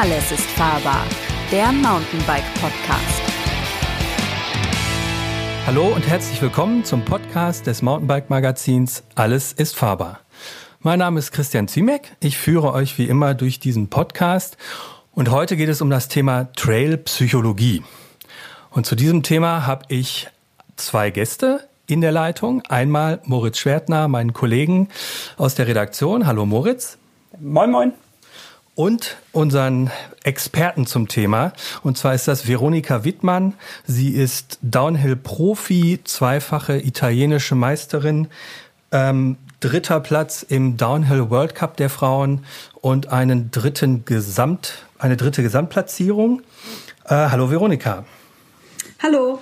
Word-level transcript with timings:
Alles 0.00 0.32
ist 0.32 0.46
fahrbar, 0.52 1.04
der 1.52 1.70
Mountainbike 1.72 2.54
Podcast. 2.54 3.22
Hallo 5.66 5.88
und 5.88 6.08
herzlich 6.08 6.40
willkommen 6.40 6.86
zum 6.86 7.04
Podcast 7.04 7.66
des 7.66 7.82
Mountainbike 7.82 8.30
Magazins 8.30 9.02
Alles 9.14 9.52
ist 9.52 9.76
fahrbar. 9.76 10.20
Mein 10.80 11.00
Name 11.00 11.18
ist 11.18 11.32
Christian 11.32 11.68
Ziemek. 11.68 12.16
Ich 12.20 12.38
führe 12.38 12.72
euch 12.72 12.96
wie 12.96 13.08
immer 13.08 13.34
durch 13.34 13.60
diesen 13.60 13.90
Podcast 13.90 14.56
und 15.12 15.30
heute 15.30 15.58
geht 15.58 15.68
es 15.68 15.82
um 15.82 15.90
das 15.90 16.08
Thema 16.08 16.48
Trail-Psychologie. 16.56 17.82
Und 18.70 18.86
zu 18.86 18.96
diesem 18.96 19.22
Thema 19.22 19.66
habe 19.66 19.84
ich 19.88 20.28
zwei 20.76 21.10
Gäste 21.10 21.68
in 21.86 22.00
der 22.00 22.12
Leitung. 22.12 22.62
Einmal 22.70 23.20
Moritz 23.24 23.58
Schwertner, 23.58 24.08
meinen 24.08 24.32
Kollegen 24.32 24.88
aus 25.36 25.56
der 25.56 25.66
Redaktion. 25.66 26.26
Hallo 26.26 26.46
Moritz. 26.46 26.96
Moin, 27.38 27.70
moin 27.70 27.92
und 28.80 29.18
unseren 29.32 29.90
Experten 30.24 30.86
zum 30.86 31.06
Thema. 31.06 31.52
Und 31.82 31.98
zwar 31.98 32.14
ist 32.14 32.26
das 32.26 32.48
Veronika 32.48 33.04
Wittmann. 33.04 33.52
Sie 33.84 34.08
ist 34.08 34.58
Downhill-Profi, 34.62 36.00
zweifache 36.02 36.78
italienische 36.78 37.54
Meisterin, 37.54 38.28
ähm, 38.90 39.36
dritter 39.60 40.00
Platz 40.00 40.42
im 40.42 40.78
Downhill 40.78 41.28
World 41.28 41.54
Cup 41.54 41.76
der 41.76 41.90
Frauen 41.90 42.46
und 42.80 43.08
einen 43.08 43.50
dritten 43.50 44.06
Gesamt, 44.06 44.86
eine 44.98 45.18
dritte 45.18 45.42
Gesamtplatzierung. 45.42 46.40
Äh, 47.04 47.28
hallo 47.28 47.50
Veronika. 47.50 48.06
Hallo. 49.02 49.40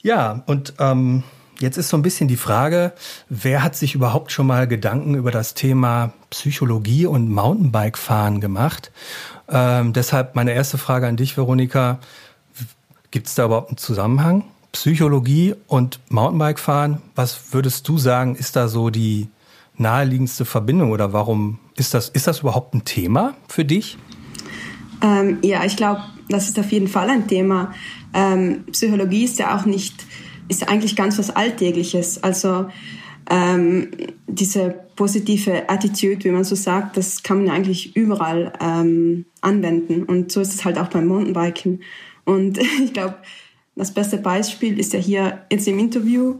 Ja, 0.00 0.44
und 0.46 0.74
ähm, 0.78 1.24
Jetzt 1.60 1.76
ist 1.76 1.88
so 1.88 1.96
ein 1.96 2.02
bisschen 2.02 2.28
die 2.28 2.36
Frage, 2.36 2.92
wer 3.28 3.64
hat 3.64 3.74
sich 3.74 3.96
überhaupt 3.96 4.30
schon 4.30 4.46
mal 4.46 4.68
Gedanken 4.68 5.16
über 5.16 5.32
das 5.32 5.54
Thema 5.54 6.12
Psychologie 6.30 7.06
und 7.06 7.30
Mountainbike-Fahren 7.30 8.40
gemacht? 8.40 8.92
Ähm, 9.48 9.92
deshalb 9.92 10.34
meine 10.34 10.52
erste 10.52 10.78
Frage 10.78 11.06
an 11.06 11.16
dich, 11.16 11.36
Veronika. 11.36 11.98
Gibt 13.10 13.26
es 13.26 13.34
da 13.34 13.46
überhaupt 13.46 13.70
einen 13.70 13.78
Zusammenhang? 13.78 14.44
Psychologie 14.72 15.54
und 15.66 16.00
Mountainbike-Fahren, 16.10 17.00
was 17.14 17.52
würdest 17.52 17.88
du 17.88 17.96
sagen, 17.96 18.34
ist 18.34 18.54
da 18.54 18.68
so 18.68 18.90
die 18.90 19.28
naheliegendste 19.76 20.44
Verbindung 20.44 20.90
oder 20.90 21.12
warum 21.12 21.58
ist 21.76 21.94
das, 21.94 22.08
ist 22.10 22.26
das 22.26 22.40
überhaupt 22.40 22.74
ein 22.74 22.84
Thema 22.84 23.34
für 23.48 23.64
dich? 23.64 23.96
Ähm, 25.00 25.38
ja, 25.42 25.64
ich 25.64 25.76
glaube, 25.76 26.02
das 26.28 26.48
ist 26.48 26.58
auf 26.58 26.70
jeden 26.70 26.88
Fall 26.88 27.08
ein 27.08 27.28
Thema. 27.28 27.72
Ähm, 28.12 28.64
Psychologie 28.72 29.24
ist 29.24 29.38
ja 29.38 29.56
auch 29.56 29.64
nicht 29.64 30.04
ist 30.48 30.68
eigentlich 30.68 30.96
ganz 30.96 31.18
was 31.18 31.30
Alltägliches. 31.30 32.22
Also 32.22 32.70
ähm, 33.30 33.90
diese 34.26 34.74
positive 34.96 35.68
Attitude, 35.68 36.24
wie 36.24 36.30
man 36.30 36.44
so 36.44 36.54
sagt, 36.54 36.96
das 36.96 37.22
kann 37.22 37.44
man 37.44 37.54
eigentlich 37.54 37.94
überall 37.94 38.52
ähm, 38.60 39.26
anwenden. 39.40 40.04
Und 40.04 40.32
so 40.32 40.40
ist 40.40 40.54
es 40.54 40.64
halt 40.64 40.78
auch 40.78 40.88
beim 40.88 41.06
Mountainbiken. 41.06 41.82
Und 42.24 42.58
ich 42.82 42.92
glaube, 42.92 43.16
das 43.76 43.92
beste 43.92 44.18
Beispiel 44.18 44.78
ist 44.78 44.92
ja 44.92 44.98
hier 44.98 45.44
jetzt 45.52 45.68
im 45.68 45.78
Interview. 45.78 46.38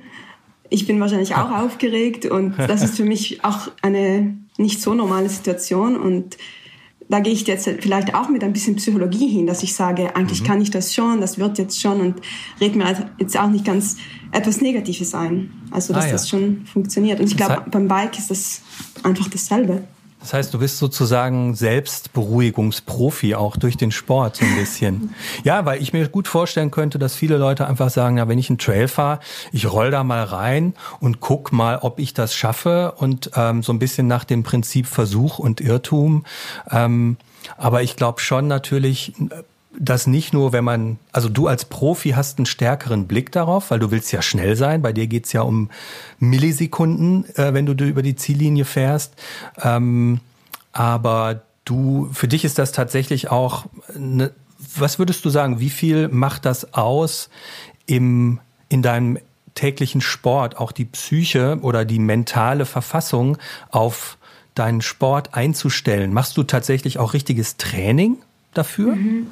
Ich 0.71 0.87
bin 0.87 0.99
wahrscheinlich 1.01 1.35
auch 1.35 1.51
aufgeregt 1.63 2.27
und 2.27 2.59
das 2.59 2.83
ist 2.83 2.97
für 2.97 3.05
mich 3.05 3.45
auch 3.45 3.71
eine 3.83 4.37
nicht 4.57 4.81
so 4.81 4.95
normale 4.95 5.29
Situation. 5.29 5.97
Und 5.97 6.37
da 7.09 7.21
gehe 7.21 7.33
ich 7.33 7.47
jetzt 7.47 7.69
vielleicht 7.81 8.15
auch 8.15 8.29
mit 8.29 8.45
ein 8.45 8.53
bisschen 8.53 8.77
Psychologie 8.77 9.29
hin, 9.29 9.47
dass 9.47 9.63
ich 9.63 9.75
sage, 9.75 10.15
eigentlich 10.15 10.43
mhm. 10.43 10.47
kann 10.47 10.61
ich 10.61 10.71
das 10.71 10.95
schon, 10.95 11.21
das 11.21 11.39
wird 11.39 11.59
jetzt 11.59 11.81
schon 11.81 12.01
und 12.01 12.21
red 12.61 12.77
mir 12.77 13.11
jetzt 13.19 13.39
auch 13.39 13.49
nicht 13.49 13.65
ganz 13.65 13.97
etwas 14.31 14.61
Negatives 14.61 15.15
ein. 15.15 15.51
Also, 15.71 15.93
dass 15.95 16.05
ah, 16.05 16.07
ja. 16.09 16.13
das 16.13 16.29
schon 16.29 16.67
funktioniert. 16.67 17.21
Und 17.21 17.27
ich 17.27 17.37
glaube, 17.37 17.65
beim 17.71 17.89
Bike 17.89 18.19
ist 18.19 18.31
das 18.31 18.63
einfach 19.03 19.29
dasselbe. 19.29 19.85
Das 20.21 20.35
heißt, 20.35 20.53
du 20.53 20.59
bist 20.59 20.79
sozusagen 20.79 21.55
Selbstberuhigungsprofi 21.55 23.35
auch 23.35 23.57
durch 23.57 23.77
den 23.77 23.93
Sport 23.93 24.37
so 24.37 24.45
ein 24.45 24.57
bisschen. 24.57 25.15
ja, 25.45 25.65
weil 25.65 25.81
ich 25.81 25.93
mir 25.93 26.09
gut 26.09 26.27
vorstellen 26.27 26.71
könnte, 26.71 26.99
dass 26.99 27.15
viele 27.15 27.37
Leute 27.37 27.67
einfach 27.67 27.91
sagen, 27.91 28.19
ja, 28.19 28.27
wenn 28.29 28.39
ich 28.39 28.51
einen 28.51 28.59
Trail 28.59 28.89
fahre, 28.89 29.21
ich 29.53 29.71
roll 29.71 29.91
da 29.91 30.03
mal 30.03 30.25
rein 30.25 30.75
und 31.01 31.21
guck 31.21 31.53
mal, 31.53 31.79
ob 31.79 31.99
ich 32.01 32.15
das 32.15 32.35
schaffe 32.35 32.93
und 32.97 33.31
ähm, 33.37 33.63
so 33.63 33.73
ein 33.73 33.79
bisschen 33.79 34.07
nach 34.09 34.25
dem 34.25 34.43
Prinzip 34.43 34.87
Versuch 34.87 35.39
und 35.39 35.61
Irrtum. 35.61 36.25
Ähm, 36.71 37.17
aber 37.57 37.83
ich 37.83 37.97
glaube 37.97 38.21
schon 38.21 38.49
natürlich, 38.49 39.13
dass 39.79 40.07
nicht 40.07 40.33
nur, 40.33 40.53
wenn 40.53 40.65
man, 40.65 40.99
also 41.13 41.29
du 41.29 41.47
als 41.47 41.65
Profi 41.65 42.11
hast 42.11 42.39
einen 42.39 42.47
stärkeren 42.47 43.07
Blick 43.07 43.33
darauf, 43.33 43.71
weil 43.71 43.79
du 43.79 43.91
willst 43.91 44.13
ja 44.13 44.23
schnell 44.23 44.57
sein. 44.57 44.83
Bei 44.83 44.93
dir 44.93 45.07
geht's 45.07 45.33
ja 45.33 45.43
um 45.43 45.71
Millisekunden, 46.19 47.25
äh, 47.37 47.55
wenn 47.55 47.67
du 47.67 47.73
über 47.85 48.03
die 48.03 48.17
Ziellinie 48.17 48.65
fährst. 48.65 49.15
Ähm, 49.63 50.21
aber 50.73 51.43
du, 51.65 52.09
für 52.13 52.29
dich 52.29 52.45
ist 52.45 52.59
das 52.59 52.73
tatsächlich 52.73 53.31
auch, 53.31 53.67
eine, 53.95 54.33
was 54.77 54.99
würdest 54.99 55.25
du 55.25 55.31
sagen, 55.31 55.61
wie 55.61 55.71
viel 55.71 56.09
macht 56.09 56.45
das 56.45 56.75
aus 56.75 57.31
im, 57.87 58.41
in 58.69 58.83
deinem 58.83 59.19
täglichen 59.55 60.01
Sport, 60.01 60.59
auch 60.59 60.73
die 60.73 60.85
Psyche 60.85 61.59
oder 61.63 61.85
die 61.85 61.99
mentale 61.99 62.65
Verfassung 62.65 63.39
auf 63.71 64.19
deinen 64.55 64.83
Sport 64.83 65.35
einzustellen? 65.35 66.13
Machst 66.13 66.37
du 66.37 66.43
tatsächlich 66.43 66.99
auch 66.99 67.13
richtiges 67.13 67.57
Training 67.57 68.19
dafür? 68.55 68.97
Mhm. 68.97 69.29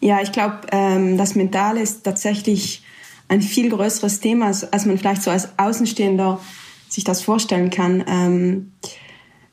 Ja, 0.00 0.20
ich 0.20 0.32
glaube, 0.32 0.60
ähm, 0.72 1.16
das 1.16 1.34
Mentale 1.34 1.80
ist 1.80 2.02
tatsächlich 2.02 2.82
ein 3.28 3.40
viel 3.40 3.70
größeres 3.70 4.20
Thema, 4.20 4.46
als, 4.46 4.70
als 4.72 4.84
man 4.84 4.98
vielleicht 4.98 5.22
so 5.22 5.30
als 5.30 5.58
Außenstehender 5.58 6.40
sich 6.88 7.04
das 7.04 7.22
vorstellen 7.22 7.70
kann. 7.70 8.04
Ähm, 8.06 8.72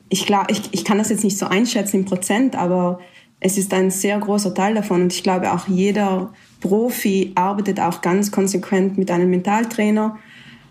ich, 0.08 0.26
glaub, 0.26 0.50
ich, 0.50 0.62
ich 0.72 0.84
kann 0.84 0.98
das 0.98 1.08
jetzt 1.08 1.24
nicht 1.24 1.38
so 1.38 1.46
einschätzen 1.46 1.96
im 2.00 2.04
Prozent, 2.04 2.56
aber 2.56 3.00
es 3.38 3.56
ist 3.56 3.72
ein 3.72 3.90
sehr 3.90 4.18
großer 4.18 4.54
Teil 4.54 4.74
davon. 4.74 5.02
Und 5.02 5.12
ich 5.12 5.22
glaube, 5.22 5.52
auch 5.52 5.66
jeder 5.66 6.32
Profi 6.60 7.32
arbeitet 7.36 7.80
auch 7.80 8.02
ganz 8.02 8.30
konsequent 8.30 8.98
mit 8.98 9.10
einem 9.10 9.30
Mentaltrainer, 9.30 10.18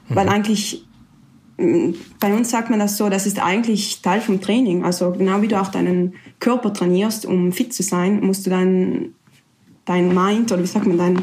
mhm. 0.08 0.16
weil 0.16 0.30
eigentlich 0.30 0.86
bei 2.20 2.34
uns 2.34 2.50
sagt 2.50 2.70
man 2.70 2.80
das 2.80 2.97
so, 2.97 3.09
das 3.09 3.25
ist 3.25 3.40
eigentlich 3.40 4.02
Teil 4.02 4.22
vom 4.22 4.40
Training. 4.40 4.84
Also 4.84 5.12
genau 5.12 5.42
wie 5.42 5.47
du 5.47 5.59
auch 5.59 5.70
deinen 5.70 6.14
Körper 6.40 6.74
trainierst, 6.74 7.25
um 7.25 7.52
fit 7.52 7.74
zu 7.74 7.84
sein, 7.84 8.22
musst 8.22 8.46
du 8.46 8.50
dann 8.50 9.16
dein 9.86 10.14
Mind 10.14 10.52
oder 10.52 10.62
wie 10.62 10.68
sagt 10.68 10.86
man, 10.86 10.97
dein, 10.97 11.22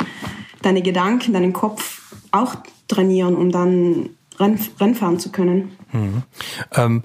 deine 0.63 0.83
Gedanken, 0.83 1.33
deinen 1.33 1.53
Kopf 1.53 2.15
auch 2.33 2.57
trainieren, 2.89 3.35
um 3.35 3.51
dann 3.51 4.11
Renn, 4.39 4.59
Rennfahren 4.79 5.19
zu 5.19 5.31
können. 5.31 5.77
Mhm. 5.93 6.23
Ähm, 6.75 7.03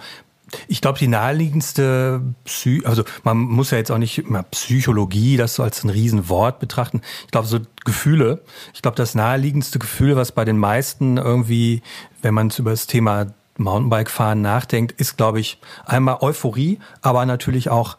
ich 0.68 0.82
glaube, 0.82 1.00
die 1.00 1.08
naheliegendste 1.08 2.22
Psy 2.46 2.84
also 2.86 3.04
man 3.24 3.38
muss 3.38 3.72
ja 3.72 3.78
jetzt 3.78 3.92
auch 3.92 3.98
nicht 3.98 4.18
immer 4.20 4.44
Psychologie, 4.44 5.38
das 5.38 5.56
so 5.56 5.64
als 5.64 5.84
ein 5.84 5.90
Riesenwort 5.90 6.60
betrachten. 6.60 7.02
Ich 7.26 7.32
glaube, 7.32 7.48
so 7.48 7.60
Gefühle, 7.86 8.42
ich 8.74 8.82
glaube, 8.82 8.98
das 8.98 9.16
naheliegendste 9.16 9.80
Gefühl, 9.80 10.16
was 10.16 10.32
bei 10.32 10.46
den 10.46 10.58
meisten 10.58 11.18
irgendwie, 11.18 11.82
wenn 12.22 12.34
man 12.34 12.52
über 12.58 12.72
das 12.72 12.88
Thema 12.88 13.28
Mountainbike-Fahren 13.58 14.42
nachdenkt, 14.42 15.00
ist, 15.00 15.18
glaube 15.18 15.40
ich, 15.40 15.60
einmal 15.86 16.18
Euphorie, 16.22 16.80
aber 17.02 17.26
natürlich 17.26 17.70
auch 17.70 17.98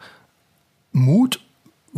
Mut 0.91 1.39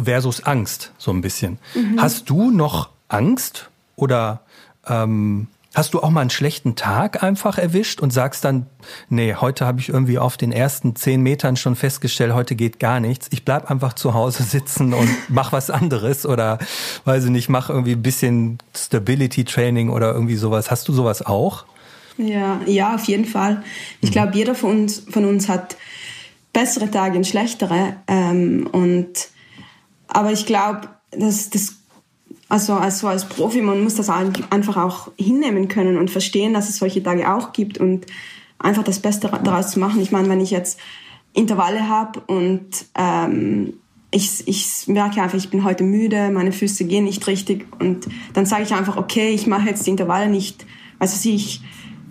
versus 0.02 0.44
Angst, 0.44 0.92
so 0.98 1.12
ein 1.12 1.22
bisschen. 1.22 1.58
Mhm. 1.74 2.02
Hast 2.02 2.30
du 2.30 2.52
noch 2.52 2.90
Angst 3.08 3.70
oder 3.96 4.42
ähm, 4.88 5.48
hast 5.76 5.94
du 5.94 6.02
auch 6.02 6.10
mal 6.10 6.22
einen 6.22 6.30
schlechten 6.30 6.76
Tag 6.76 7.22
einfach 7.22 7.58
erwischt 7.58 8.00
und 8.00 8.12
sagst 8.12 8.46
dann, 8.46 8.66
nee, 9.10 9.36
heute 9.36 9.66
habe 9.66 9.82
ich 9.82 9.90
irgendwie 9.90 10.18
auf 10.18 10.38
den 10.38 10.52
ersten 10.52 10.96
zehn 10.96 11.22
Metern 11.22 11.58
schon 11.58 11.76
festgestellt, 11.76 12.34
heute 12.34 12.56
geht 12.56 12.80
gar 12.80 13.00
nichts. 13.00 13.28
Ich 13.32 13.46
bleib 13.46 13.70
einfach 13.70 13.94
zu 13.94 14.14
Hause 14.14 14.44
sitzen 14.50 14.94
und 14.94 15.10
mach 15.30 15.52
was 15.52 15.70
anderes 15.70 16.26
oder 16.26 16.58
weiß 17.04 17.26
ich 17.26 17.30
nicht, 17.30 17.50
mach 17.50 17.70
irgendwie 17.70 17.92
ein 17.92 18.02
bisschen 18.02 18.58
Stability 18.76 19.44
Training 19.44 19.90
oder 19.90 20.14
irgendwie 20.14 20.38
sowas. 20.38 20.72
Hast 20.72 20.88
du 20.88 20.94
sowas 20.94 21.26
auch? 21.26 21.66
Ja, 22.18 22.62
ja, 22.66 22.96
auf 22.96 23.04
jeden 23.06 23.26
Fall. 23.26 23.62
Ich 24.00 24.10
mhm. 24.10 24.14
glaube, 24.14 24.36
jeder 24.36 24.56
von 24.56 24.72
uns, 24.72 25.04
von 25.10 25.26
uns 25.26 25.50
hat 25.50 25.76
bessere 26.54 26.90
Tage 26.90 27.18
und 27.18 27.28
schlechtere. 27.28 27.98
Ähm, 28.08 28.70
und 28.72 29.28
aber 30.08 30.32
ich 30.32 30.46
glaube, 30.46 30.88
dass 31.12 31.50
das 31.50 31.76
also 32.50 32.74
als, 32.74 33.00
so 33.00 33.08
als 33.08 33.28
Profi, 33.28 33.62
man 33.62 33.84
muss 33.84 33.96
das 33.96 34.10
einfach 34.10 34.78
auch 34.78 35.12
hinnehmen 35.18 35.68
können 35.68 35.98
und 35.98 36.12
verstehen, 36.12 36.54
dass 36.54 36.70
es 36.70 36.78
solche 36.78 37.02
Tage 37.02 37.34
auch 37.34 37.54
gibt 37.54 37.80
und 37.80 38.06
einfach 38.60 38.84
das 38.84 39.00
Beste 39.00 39.32
daraus 39.44 39.72
zu 39.72 39.80
machen. 39.80 40.02
Ich 40.02 40.12
meine, 40.12 40.30
wenn 40.30 40.42
ich 40.42 40.52
jetzt 40.52 40.80
Intervalle 41.34 41.90
habe 41.90 42.22
und 42.28 42.68
ähm, 42.96 43.74
ich, 44.12 44.48
ich 44.48 44.88
merke 44.88 45.22
einfach, 45.22 45.38
ich 45.38 45.50
bin 45.50 45.64
heute 45.64 45.84
müde, 45.84 46.30
meine 46.32 46.52
Füße 46.52 46.86
gehen 46.86 47.04
nicht 47.04 47.28
richtig 47.28 47.66
und 47.80 48.08
dann 48.34 48.46
sage 48.46 48.64
ich 48.64 48.74
einfach, 48.74 48.96
okay, 48.96 49.32
ich 49.32 49.48
mache 49.48 49.68
jetzt 49.68 49.86
die 49.86 49.92
Intervalle 49.92 50.30
nicht, 50.30 50.66
also 51.00 51.30
ich 51.30 51.62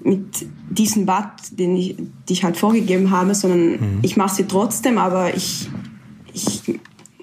mit 0.03 0.47
diesen 0.69 1.07
Watt, 1.07 1.41
den 1.53 1.77
ich, 1.77 1.97
die 2.29 2.35
ich 2.35 2.45
halt 2.45 2.59
vorgegeben 2.59 3.11
habe, 3.11 3.35
sondern 3.35 3.71
mhm. 3.71 3.99
ich 4.03 4.19
mache 4.19 4.35
sie 4.35 4.45
trotzdem, 4.45 4.99
aber 4.99 5.35
ich, 5.35 5.71
ich 6.35 6.63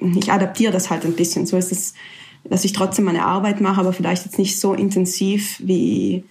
ich 0.02 0.32
adaptiere 0.32 0.72
das 0.72 0.90
halt 0.90 1.06
ein 1.06 1.14
bisschen. 1.14 1.46
So 1.46 1.58
ist 1.58 1.72
es, 1.72 1.94
dass 2.44 2.66
ich 2.66 2.74
trotzdem 2.74 3.06
meine 3.06 3.26
Arbeit 3.26 3.62
mache, 3.62 3.80
aber 3.80 3.94
vielleicht 3.94 4.26
jetzt 4.26 4.38
nicht 4.38 4.60
so 4.60 4.74
intensiv 4.74 5.60
wie, 5.64 6.24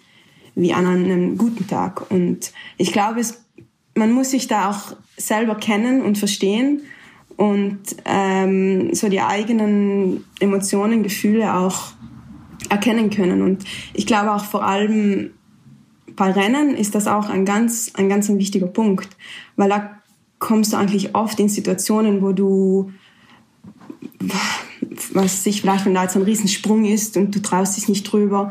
wie 0.55 0.73
an 0.73 0.87
einem 0.87 1.39
guten 1.39 1.67
Tag. 1.67 2.11
Und 2.11 2.53
ich 2.77 2.93
glaube, 2.93 3.21
es, 3.21 3.45
man 3.95 4.13
muss 4.13 4.31
sich 4.31 4.49
da 4.49 4.71
auch 4.71 4.97
selber 5.17 5.55
kennen 5.55 6.03
und 6.03 6.19
verstehen 6.19 6.83
und 7.37 7.81
ähm, 8.05 8.95
so 8.95 9.09
die 9.09 9.21
eigenen 9.21 10.25
Emotionen, 10.41 11.03
Gefühle 11.03 11.55
auch 11.55 11.93
erkennen 12.69 13.11
können. 13.11 13.43
Und 13.43 13.65
ich 13.95 14.07
glaube 14.07 14.33
auch 14.33 14.45
vor 14.45 14.65
allem 14.65 15.31
bei 16.17 16.31
Rennen 16.31 16.75
ist 16.75 16.95
das 16.95 17.07
auch 17.07 17.31
ein 17.31 17.47
ganz, 17.47 17.93
ein 17.95 18.09
ganz 18.09 18.29
ein 18.29 18.39
wichtiger 18.39 18.67
Punkt, 18.67 19.09
weil 19.57 19.71
da 19.71 19.91
kommst 20.39 20.73
du 20.73 20.77
eigentlich 20.77 21.15
oft 21.15 21.41
in 21.41 21.49
Situationen, 21.49 22.21
wo 22.21 22.33
du, 22.33 22.93
was 25.13 25.45
sich 25.45 25.61
vielleicht, 25.63 25.87
wenn 25.87 25.95
da 25.95 26.03
jetzt 26.03 26.17
ein 26.17 26.23
Riesensprung 26.23 26.85
ist 26.85 27.17
und 27.17 27.35
du 27.35 27.41
traust 27.41 27.77
dich 27.77 27.89
nicht 27.89 28.05
drüber, 28.05 28.51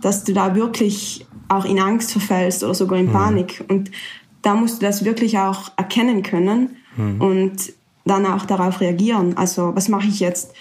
dass 0.00 0.24
du 0.24 0.32
da 0.32 0.54
wirklich 0.54 1.26
auch 1.48 1.64
in 1.64 1.78
Angst 1.78 2.12
verfällst 2.12 2.64
oder 2.64 2.74
sogar 2.74 2.98
in 2.98 3.06
mhm. 3.06 3.12
Panik. 3.12 3.64
Und 3.68 3.90
da 4.42 4.54
musst 4.54 4.80
du 4.80 4.86
das 4.86 5.04
wirklich 5.04 5.38
auch 5.38 5.72
erkennen 5.76 6.22
können 6.22 6.76
mhm. 6.96 7.20
und 7.20 7.72
dann 8.04 8.26
auch 8.26 8.46
darauf 8.46 8.80
reagieren. 8.80 9.36
Also 9.36 9.74
was 9.74 9.88
mache 9.88 10.06
ich 10.06 10.20
jetzt? 10.20 10.52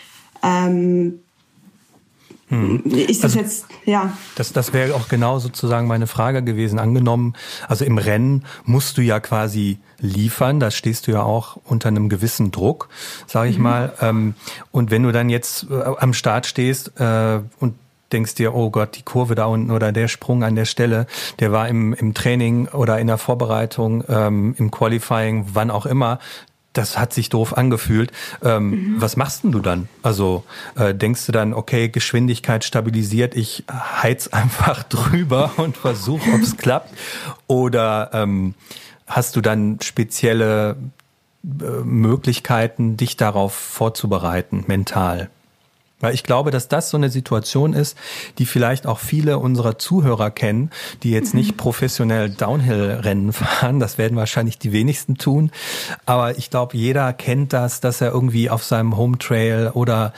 Ähm, 0.43 1.19
hm. 2.47 2.83
Ist 2.85 3.23
das 3.23 3.35
also, 3.35 3.39
jetzt, 3.39 3.65
ja. 3.85 4.15
Das, 4.35 4.53
das 4.53 4.71
wäre 4.71 4.93
auch 4.93 5.07
genau 5.07 5.39
sozusagen 5.39 5.87
meine 5.87 6.05
Frage 6.05 6.43
gewesen. 6.43 6.77
Angenommen, 6.77 7.33
also 7.67 7.85
im 7.85 7.97
Rennen 7.97 8.45
musst 8.65 8.97
du 8.97 9.01
ja 9.01 9.19
quasi 9.19 9.79
liefern, 9.99 10.59
da 10.59 10.69
stehst 10.69 11.07
du 11.07 11.11
ja 11.11 11.23
auch 11.23 11.57
unter 11.63 11.87
einem 11.87 12.07
gewissen 12.07 12.51
Druck, 12.51 12.89
sage 13.25 13.49
ich 13.49 13.57
mhm. 13.57 13.63
mal. 13.63 13.93
Ähm, 13.99 14.35
und 14.71 14.91
wenn 14.91 15.01
du 15.01 15.11
dann 15.11 15.29
jetzt 15.29 15.67
äh, 15.71 15.73
am 15.73 16.13
Start 16.13 16.45
stehst 16.45 16.99
äh, 16.99 17.39
und 17.59 17.75
denkst 18.11 18.35
dir, 18.35 18.53
oh 18.53 18.69
Gott, 18.69 18.95
die 18.95 19.01
Kurve 19.01 19.33
da 19.33 19.45
unten 19.45 19.71
oder 19.71 19.91
der 19.91 20.07
Sprung 20.07 20.43
an 20.43 20.55
der 20.55 20.65
Stelle, 20.65 21.07
der 21.39 21.51
war 21.51 21.67
im, 21.67 21.93
im 21.93 22.13
Training 22.13 22.67
oder 22.67 22.99
in 22.99 23.07
der 23.07 23.17
Vorbereitung, 23.17 24.03
ähm, 24.07 24.53
im 24.59 24.69
Qualifying, 24.69 25.47
wann 25.53 25.71
auch 25.71 25.87
immer, 25.87 26.19
das 26.77 26.97
hat 26.97 27.13
sich 27.13 27.29
doof 27.29 27.57
angefühlt. 27.57 28.11
Ähm, 28.43 28.69
mhm. 28.69 29.01
Was 29.01 29.17
machst 29.17 29.43
denn 29.43 29.51
du 29.51 29.59
dann? 29.59 29.87
Also 30.03 30.43
äh, 30.75 30.93
denkst 30.93 31.25
du 31.25 31.31
dann, 31.31 31.53
okay, 31.53 31.89
Geschwindigkeit 31.89 32.63
stabilisiert, 32.63 33.35
ich 33.35 33.63
heiz 33.71 34.27
einfach 34.31 34.83
drüber 34.83 35.51
und 35.57 35.77
versuche, 35.77 36.29
ob 36.31 36.41
es 36.41 36.57
klappt? 36.57 36.93
Oder 37.47 38.09
ähm, 38.13 38.55
hast 39.07 39.35
du 39.35 39.41
dann 39.41 39.79
spezielle 39.81 40.75
äh, 41.43 41.65
Möglichkeiten, 41.83 42.97
dich 42.97 43.17
darauf 43.17 43.53
vorzubereiten, 43.53 44.63
mental? 44.67 45.29
Weil 46.05 46.13
ich 46.13 46.23
glaube, 46.23 46.51
dass 46.51 46.67
das 46.67 46.91
so 46.91 46.97
eine 46.97 47.09
Situation 47.09 47.73
ist, 47.73 47.97
die 48.37 48.45
vielleicht 48.45 48.85
auch 48.85 48.99
viele 48.99 49.39
unserer 49.39 49.79
Zuhörer 49.79 50.29
kennen, 50.29 50.69
die 51.01 51.09
jetzt 51.09 51.33
nicht 51.33 51.53
mhm. 51.53 51.57
professionell 51.57 52.29
Downhill-Rennen 52.29 53.33
fahren. 53.33 53.79
Das 53.79 53.97
werden 53.97 54.15
wahrscheinlich 54.15 54.59
die 54.59 54.71
wenigsten 54.71 55.17
tun. 55.17 55.51
Aber 56.05 56.37
ich 56.37 56.51
glaube, 56.51 56.77
jeder 56.77 57.11
kennt 57.11 57.53
das, 57.53 57.81
dass 57.81 58.01
er 58.01 58.11
irgendwie 58.11 58.51
auf 58.51 58.63
seinem 58.63 58.97
Home 58.97 59.17
Trail 59.17 59.71
oder 59.73 60.13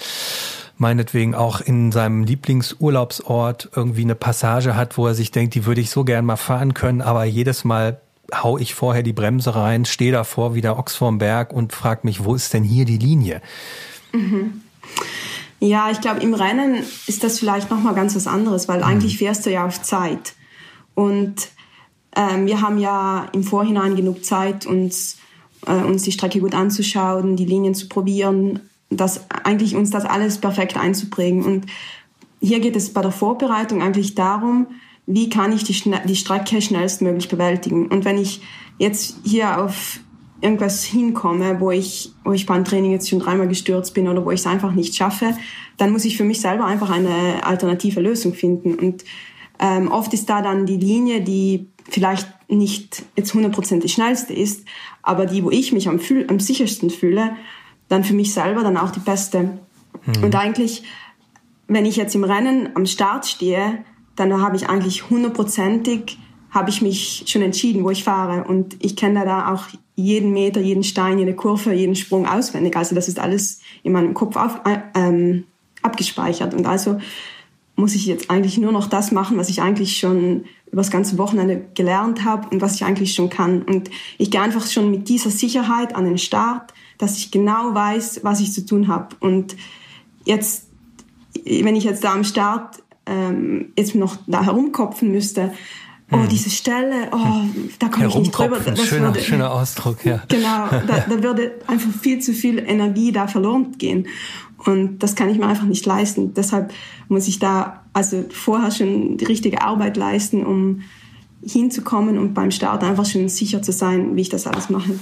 meinetwegen 0.78 1.36
auch 1.36 1.62
in 1.62 1.94
seinem 1.94 2.26
Lieblingsurlaubsort 2.26 3.70
irgendwie 3.74 4.02
eine 4.04 4.16
Passage 4.16 4.76
hat, 4.76 4.98
wo 4.98 5.08
er 5.08 5.16
sich 5.16 5.32
denkt, 5.32 5.56
die 5.56 5.66
würde 5.66 5.80
ich 5.80 5.90
so 5.90 6.04
gern 6.04 6.26
mal 6.26 6.36
fahren 6.36 6.74
können, 6.74 7.02
aber 7.02 7.24
jedes 7.24 7.64
Mal 7.64 8.02
hau 8.34 8.58
ich 8.58 8.76
vorher 8.76 9.04
die 9.04 9.14
Bremse 9.14 9.56
rein, 9.56 9.86
stehe 9.86 10.12
davor 10.12 10.54
wie 10.54 10.62
der 10.62 10.78
Ochs 10.78 10.96
vorm 10.96 11.18
Berg 11.18 11.54
und 11.54 11.72
frag 11.72 12.04
mich, 12.04 12.26
wo 12.26 12.36
ist 12.36 12.54
denn 12.54 12.64
hier 12.64 12.84
die 12.84 12.98
Linie? 12.98 13.42
Mhm. 14.12 14.62
Ja, 15.60 15.90
ich 15.90 16.02
glaube, 16.02 16.22
im 16.22 16.34
Rennen 16.34 16.84
ist 17.08 17.24
das 17.24 17.40
vielleicht 17.40 17.72
nochmal 17.72 17.96
ganz 17.96 18.16
was 18.16 18.28
anderes, 18.28 18.68
weil 18.68 18.80
mhm. 18.80 18.84
eigentlich 18.84 19.18
fährst 19.18 19.46
du 19.46 19.52
ja 19.52 19.66
auf 19.66 19.82
Zeit. 19.82 20.36
Und 20.94 21.50
ähm, 22.16 22.46
wir 22.46 22.62
haben 22.62 22.78
ja 22.78 23.28
im 23.34 23.44
Vorhinein 23.44 23.96
genug 23.96 24.24
Zeit, 24.24 24.66
uns, 24.66 25.18
äh, 25.66 25.74
uns 25.74 26.04
die 26.04 26.12
Strecke 26.12 26.40
gut 26.40 26.54
anzuschauen, 26.54 27.36
die 27.36 27.46
Linien 27.46 27.76
zu 27.76 27.88
probieren, 27.88 28.62
das, 28.90 29.26
eigentlich 29.30 29.76
uns 29.76 29.90
das 29.90 30.06
alles 30.06 30.40
perfekt 30.40 30.78
einzuprägen. 30.78 31.44
Und 31.44 31.66
hier 32.40 32.60
geht 32.60 32.76
es 32.76 32.94
bei 32.94 33.02
der 33.02 33.12
Vorbereitung 33.12 33.82
eigentlich 33.82 34.16
darum, 34.16 34.68
wie 35.06 35.30
kann 35.30 35.52
ich 35.54 35.64
die, 35.64 35.92
die 36.06 36.16
Strecke 36.16 36.62
schnellstmöglich 36.62 37.30
bewältigen. 37.30 37.88
Und 37.88 38.06
wenn 38.06 38.18
ich 38.18 38.42
jetzt 38.78 39.18
hier 39.24 39.60
auf 39.62 40.00
irgendwas 40.42 40.84
hinkomme, 40.84 41.60
wo 41.60 41.72
ich, 41.72 42.12
wo 42.24 42.32
ich 42.32 42.46
beim 42.46 42.64
Training 42.64 42.92
jetzt 42.92 43.10
schon 43.10 43.20
dreimal 43.20 43.48
gestürzt 43.48 43.94
bin 43.94 44.08
oder 44.08 44.24
wo 44.24 44.32
ich 44.32 44.42
es 44.42 44.48
einfach 44.48 44.72
nicht 44.72 44.96
schaffe, 44.96 45.36
dann 45.78 45.92
muss 45.92 46.06
ich 46.06 46.18
für 46.18 46.24
mich 46.24 46.42
selber 46.42 46.66
einfach 46.66 46.90
eine 46.90 47.44
alternative 47.44 48.02
Lösung 48.02 48.34
finden. 48.34 48.76
Und 48.76 49.04
ähm, 49.60 49.92
oft 49.92 50.14
ist 50.14 50.30
da 50.30 50.42
dann 50.42 50.66
die 50.66 50.78
Linie, 50.78 51.22
die 51.22 51.68
vielleicht 51.90 52.28
nicht 52.50 53.04
jetzt 53.16 53.34
100% 53.34 53.80
die 53.80 53.90
schnellste 53.90 54.34
ist, 54.34 54.66
aber 55.02 55.26
die, 55.26 55.44
wo 55.44 55.50
ich 55.50 55.74
mich 55.74 55.88
am, 55.88 56.00
am 56.28 56.40
sichersten 56.40 56.90
fühle, 56.90 57.36
dann 57.88 58.04
für 58.04 58.14
mich 58.14 58.34
selber 58.34 58.64
dann 58.64 58.78
auch 58.78 58.92
die 58.92 59.00
beste. 59.00 59.60
Mhm. 60.06 60.24
Und 60.24 60.36
eigentlich, 60.36 60.84
wenn 61.68 61.86
ich 61.86 61.96
jetzt 61.96 62.16
im 62.16 62.24
Rennen 62.24 62.70
am 62.76 62.86
Start 62.86 63.26
stehe, 63.26 63.84
dann 64.16 64.42
habe 64.42 64.56
ich 64.56 64.70
eigentlich 64.70 65.10
hundertprozentig 65.10 66.18
habe 66.50 66.70
ich 66.70 66.82
mich 66.82 67.26
schon 67.28 67.42
entschieden, 67.42 67.84
wo 67.84 67.90
ich 67.90 68.04
fahre. 68.04 68.46
Und 68.46 68.84
ich 68.84 68.96
kenne 68.96 69.26
da 69.26 69.54
auch 69.54 69.66
jeden 69.98 70.32
Meter, 70.32 70.62
jeden 70.62 70.84
Stein, 70.84 71.18
jede 71.18 71.34
Kurve, 71.34 71.74
jeden 71.74 71.96
Sprung 71.96 72.28
auswendig. 72.28 72.78
Also 72.78 72.94
das 72.94 73.08
ist 73.08 73.20
alles 73.20 73.62
in 73.82 73.92
meinem 73.92 74.14
Kopf 74.14 74.36
auf, 74.36 74.62
äh, 74.64 74.78
ähm, 74.94 75.46
abgespeichert. 75.82 76.54
Und 76.54 76.68
also 76.68 77.00
muss 77.76 77.96
ich 77.96 78.06
jetzt 78.06 78.30
eigentlich 78.30 78.60
nur 78.60 78.72
noch 78.72 78.88
das 78.88 79.12
machen, 79.12 79.38
was 79.38 79.50
ich 79.50 79.62
eigentlich 79.62 79.98
schon 79.98 80.46
über 80.68 80.82
das 80.82 80.92
ganze 80.92 81.18
Wochenende 81.18 81.66
gelernt 81.74 82.24
habe 82.24 82.48
und 82.50 82.62
was 82.62 82.76
ich 82.76 82.86
eigentlich 82.86 83.16
schon 83.16 83.30
kann. 83.30 83.64
Und 83.64 83.90
ich 84.20 84.30
gehe 84.30 84.42
einfach 84.42 84.68
schon 84.68 84.92
mit 84.92 85.10
dieser 85.10 85.32
Sicherheit 85.32 85.96
an 85.96 86.06
den 86.06 86.20
Start, 86.20 86.74
dass 87.00 87.18
ich 87.18 87.32
genau 87.32 87.74
weiß, 87.74 88.22
was 88.24 88.40
ich 88.40 88.54
zu 88.54 88.66
tun 88.66 88.88
habe. 88.88 89.16
Und 89.20 89.56
jetzt, 90.26 90.68
wenn 91.44 91.76
ich 91.76 91.86
jetzt 91.86 92.04
da 92.04 92.14
am 92.14 92.24
Start 92.24 92.84
ähm, 93.08 93.74
jetzt 93.76 93.96
noch 93.96 94.18
da 94.28 94.44
herumkopfen 94.44 95.12
müsste, 95.12 95.54
oh, 96.12 96.18
hm. 96.18 96.30
diese 96.30 96.50
Stelle, 96.50 97.10
oh, 97.12 97.46
da 97.80 97.90
komme 97.90 98.08
ich 98.08 98.16
nicht 98.16 98.32
drüber. 98.32 98.60
Das 98.60 98.84
schöner, 98.86 99.08
würde, 99.08 99.22
schöner 99.22 99.52
Ausdruck, 99.52 100.06
ja. 100.06 100.24
Genau, 100.28 100.68
da, 100.88 101.06
da 101.10 101.24
würde 101.24 101.54
einfach 101.68 101.92
viel 102.02 102.20
zu 102.20 102.34
viel 102.34 102.60
Energie 102.60 103.12
da 103.12 103.28
verloren 103.28 103.78
gehen. 103.78 104.08
Und 104.58 105.00
das 105.00 105.16
kann 105.16 105.30
ich 105.30 105.38
mir 105.38 105.48
einfach 105.48 105.66
nicht 105.66 105.86
leisten. 105.86 106.34
Deshalb 106.34 106.74
muss 107.08 107.28
ich 107.28 107.40
da 107.40 107.84
also 107.94 108.26
vorher 108.32 108.72
schon 108.72 109.18
die 109.18 109.26
richtige 109.26 109.62
Arbeit 109.62 109.98
leisten, 109.98 110.46
um 110.46 110.82
hinzukommen 111.46 112.18
und 112.18 112.34
beim 112.34 112.52
Start 112.52 112.84
einfach 112.84 113.06
schon 113.06 113.30
sicher 113.30 113.62
zu 113.62 113.72
sein, 113.72 114.16
wie 114.16 114.22
ich 114.22 114.30
das 114.30 114.48
alles 114.48 114.70
mache. 114.70 115.00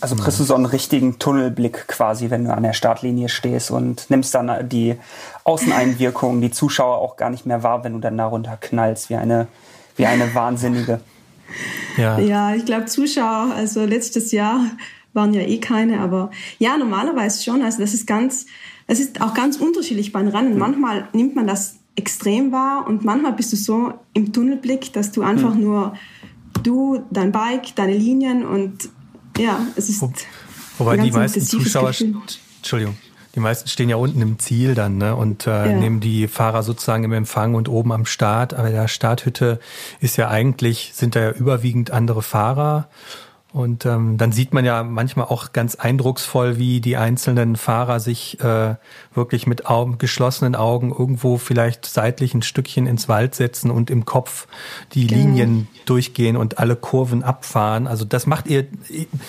Also 0.00 0.16
kriegst 0.16 0.40
du 0.40 0.44
so 0.44 0.54
einen 0.54 0.64
richtigen 0.64 1.18
Tunnelblick 1.18 1.86
quasi, 1.86 2.30
wenn 2.30 2.44
du 2.44 2.54
an 2.54 2.62
der 2.62 2.72
Startlinie 2.72 3.28
stehst 3.28 3.70
und 3.70 4.08
nimmst 4.08 4.34
dann 4.34 4.68
die 4.68 4.96
Außeneinwirkungen, 5.44 6.40
die 6.40 6.50
Zuschauer 6.50 6.96
auch 6.98 7.16
gar 7.16 7.28
nicht 7.28 7.44
mehr 7.44 7.62
wahr, 7.62 7.84
wenn 7.84 7.92
du 7.92 7.98
dann 7.98 8.16
darunter 8.16 8.56
knallst 8.56 9.10
wie 9.10 9.16
eine 9.16 9.46
wie 10.00 10.06
eine 10.06 10.34
Wahnsinnige. 10.34 11.00
Ja, 11.96 12.18
ja 12.18 12.54
ich 12.54 12.64
glaube, 12.64 12.86
Zuschauer, 12.86 13.52
also 13.54 13.84
letztes 13.84 14.32
Jahr 14.32 14.64
waren 15.12 15.34
ja 15.34 15.42
eh 15.42 15.58
keine, 15.58 16.00
aber 16.00 16.30
ja, 16.58 16.76
normalerweise 16.76 17.42
schon. 17.42 17.62
Also 17.62 17.80
das 17.80 17.94
ist 17.94 18.06
ganz, 18.06 18.46
es 18.86 19.00
ist 19.00 19.20
auch 19.20 19.34
ganz 19.34 19.56
unterschiedlich 19.56 20.12
beim 20.12 20.28
Rennen. 20.28 20.58
Manchmal 20.58 21.08
nimmt 21.12 21.34
man 21.34 21.46
das 21.46 21.76
extrem 21.96 22.52
wahr 22.52 22.86
und 22.86 23.04
manchmal 23.04 23.32
bist 23.32 23.52
du 23.52 23.56
so 23.56 23.94
im 24.14 24.32
Tunnelblick, 24.32 24.92
dass 24.92 25.12
du 25.12 25.22
einfach 25.22 25.54
mhm. 25.54 25.62
nur 25.62 25.94
du, 26.62 27.04
dein 27.10 27.32
Bike, 27.32 27.74
deine 27.74 27.96
Linien 27.96 28.44
und 28.44 28.88
ja, 29.38 29.66
es 29.76 29.88
ist. 29.88 30.00
Wo, 30.00 30.12
wobei 30.78 30.96
die 30.96 31.10
meisten 31.10 31.40
Zuschauer, 31.40 31.88
Gefühl. 31.88 32.16
Entschuldigung, 32.58 32.96
die 33.34 33.40
meisten 33.40 33.68
stehen 33.68 33.88
ja 33.88 33.96
unten 33.96 34.20
im 34.22 34.38
Ziel 34.38 34.74
dann 34.74 34.98
ne, 34.98 35.14
und 35.14 35.46
äh, 35.46 35.50
ja. 35.50 35.66
nehmen 35.66 36.00
die 36.00 36.26
Fahrer 36.26 36.62
sozusagen 36.62 37.04
im 37.04 37.12
Empfang 37.12 37.54
und 37.54 37.68
oben 37.68 37.92
am 37.92 38.04
Start. 38.04 38.54
Aber 38.54 38.70
der 38.70 38.88
Starthütte 38.88 39.60
ist 40.00 40.16
ja 40.16 40.28
eigentlich, 40.28 40.90
sind 40.94 41.14
da 41.14 41.20
ja 41.20 41.30
überwiegend 41.30 41.90
andere 41.90 42.22
Fahrer 42.22 42.88
und 43.52 43.84
ähm, 43.84 44.16
dann 44.16 44.30
sieht 44.30 44.54
man 44.54 44.64
ja 44.64 44.84
manchmal 44.84 45.26
auch 45.26 45.52
ganz 45.52 45.74
eindrucksvoll, 45.74 46.58
wie 46.58 46.80
die 46.80 46.96
einzelnen 46.96 47.56
Fahrer 47.56 47.98
sich 47.98 48.38
äh, 48.40 48.76
wirklich 49.12 49.48
mit 49.48 49.66
Augen, 49.66 49.98
geschlossenen 49.98 50.54
Augen 50.54 50.94
irgendwo 50.96 51.36
vielleicht 51.36 51.84
seitlich 51.84 52.32
ein 52.32 52.42
Stückchen 52.42 52.86
ins 52.86 53.08
Wald 53.08 53.34
setzen 53.34 53.72
und 53.72 53.90
im 53.90 54.04
Kopf 54.04 54.46
die 54.92 55.08
genau. 55.08 55.20
Linien 55.22 55.68
durchgehen 55.84 56.36
und 56.36 56.58
alle 56.58 56.76
Kurven 56.76 57.24
abfahren. 57.24 57.88
Also 57.88 58.04
das 58.04 58.24
macht 58.28 58.46
ihr, 58.46 58.68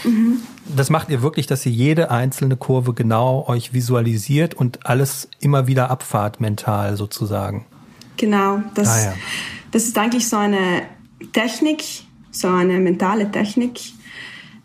mhm. 0.04 0.42
das 0.76 0.92
macht 0.92 1.10
ihr 1.10 1.24
wirklich, 1.24 1.48
dass 1.48 1.66
ihr 1.66 1.72
jede 1.72 2.12
einzelne 2.12 2.58
Kurve 2.58 2.94
genau 2.94 3.46
euch 3.48 3.74
visualisiert 3.74 4.54
und 4.54 4.86
alles 4.86 5.30
immer 5.40 5.66
wieder 5.66 5.90
abfahrt 5.90 6.40
mental 6.40 6.96
sozusagen. 6.96 7.66
Genau, 8.18 8.62
das, 8.76 8.88
ah, 8.88 9.04
ja. 9.04 9.14
das 9.72 9.86
ist 9.86 9.98
eigentlich 9.98 10.30
so 10.30 10.38
eine 10.38 10.84
Technik, 11.34 11.84
so 12.30 12.48
eine 12.48 12.80
mentale 12.80 13.32
Technik, 13.32 13.80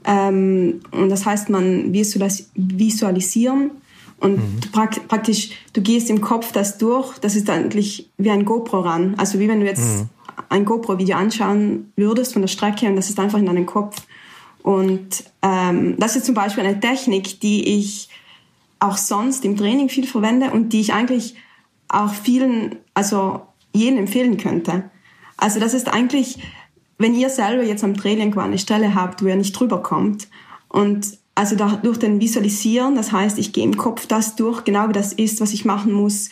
ähm, 0.07 0.81
und 0.93 1.09
das 1.09 1.27
heißt, 1.27 1.51
man 1.51 1.93
visualisieren 1.93 3.73
und 4.19 4.37
mhm. 4.37 4.61
praktisch, 4.73 5.51
du 5.73 5.83
gehst 5.83 6.09
im 6.09 6.21
Kopf 6.21 6.53
das 6.53 6.79
durch. 6.79 7.19
Das 7.19 7.37
ist 7.37 7.51
eigentlich 7.51 8.09
wie 8.17 8.31
ein 8.31 8.45
GoPro 8.45 8.81
ran. 8.81 9.15
Also 9.19 9.39
wie 9.39 9.49
wenn 9.49 9.61
du 9.61 9.67
jetzt 9.67 10.01
mhm. 10.01 10.09
ein 10.49 10.65
GoPro-Video 10.65 11.17
anschauen 11.17 11.93
würdest 11.97 12.33
von 12.33 12.43
der 12.43 12.49
Strecke 12.49 12.87
und 12.87 12.97
das 12.97 13.11
ist 13.11 13.19
einfach 13.19 13.39
in 13.39 13.47
deinem 13.47 13.67
Kopf. 13.67 13.97
Und 14.63 15.25
ähm, 15.43 15.97
das 15.99 16.17
ist 16.17 16.27
zum 16.27 16.35
Beispiel 16.35 16.65
eine 16.65 16.81
Technik, 16.81 17.41
die 17.41 17.79
ich 17.79 18.09
auch 18.79 18.97
sonst 18.97 19.45
im 19.45 19.57
Training 19.57 19.89
viel 19.89 20.07
verwende 20.07 20.51
und 20.51 20.73
die 20.73 20.81
ich 20.81 20.93
eigentlich 20.93 21.35
auch 21.89 22.13
vielen, 22.13 22.77
also 22.95 23.43
jedem 23.73 23.99
empfehlen 23.99 24.39
könnte. 24.39 24.91
Also 25.37 25.61
das 25.61 25.75
ist 25.75 25.93
eigentlich, 25.93 26.39
wenn 26.99 27.15
ihr 27.15 27.29
selber 27.29 27.63
jetzt 27.63 27.85
am 27.85 27.97
Training 27.97 28.37
eine 28.39 28.59
Stelle 28.59 28.95
habt, 28.95 29.23
wo 29.23 29.27
ihr 29.27 29.37
nicht 29.37 29.53
drüber 29.53 29.83
kommt 29.83 30.29
und 30.69 31.19
also 31.35 31.55
da, 31.55 31.79
durch 31.83 31.99
den 31.99 32.21
Visualisieren, 32.21 32.95
das 32.95 33.13
heißt, 33.13 33.39
ich 33.39 33.53
gehe 33.53 33.65
im 33.65 33.77
Kopf 33.77 34.07
das 34.07 34.37
durch, 34.37 34.65
genau 34.65 34.89
wie 34.89 34.95
das 34.95 35.13
ist, 35.13 35.41
was 35.41 35.53
ich 35.53 35.67
machen 35.67 35.93
muss, 35.93 36.31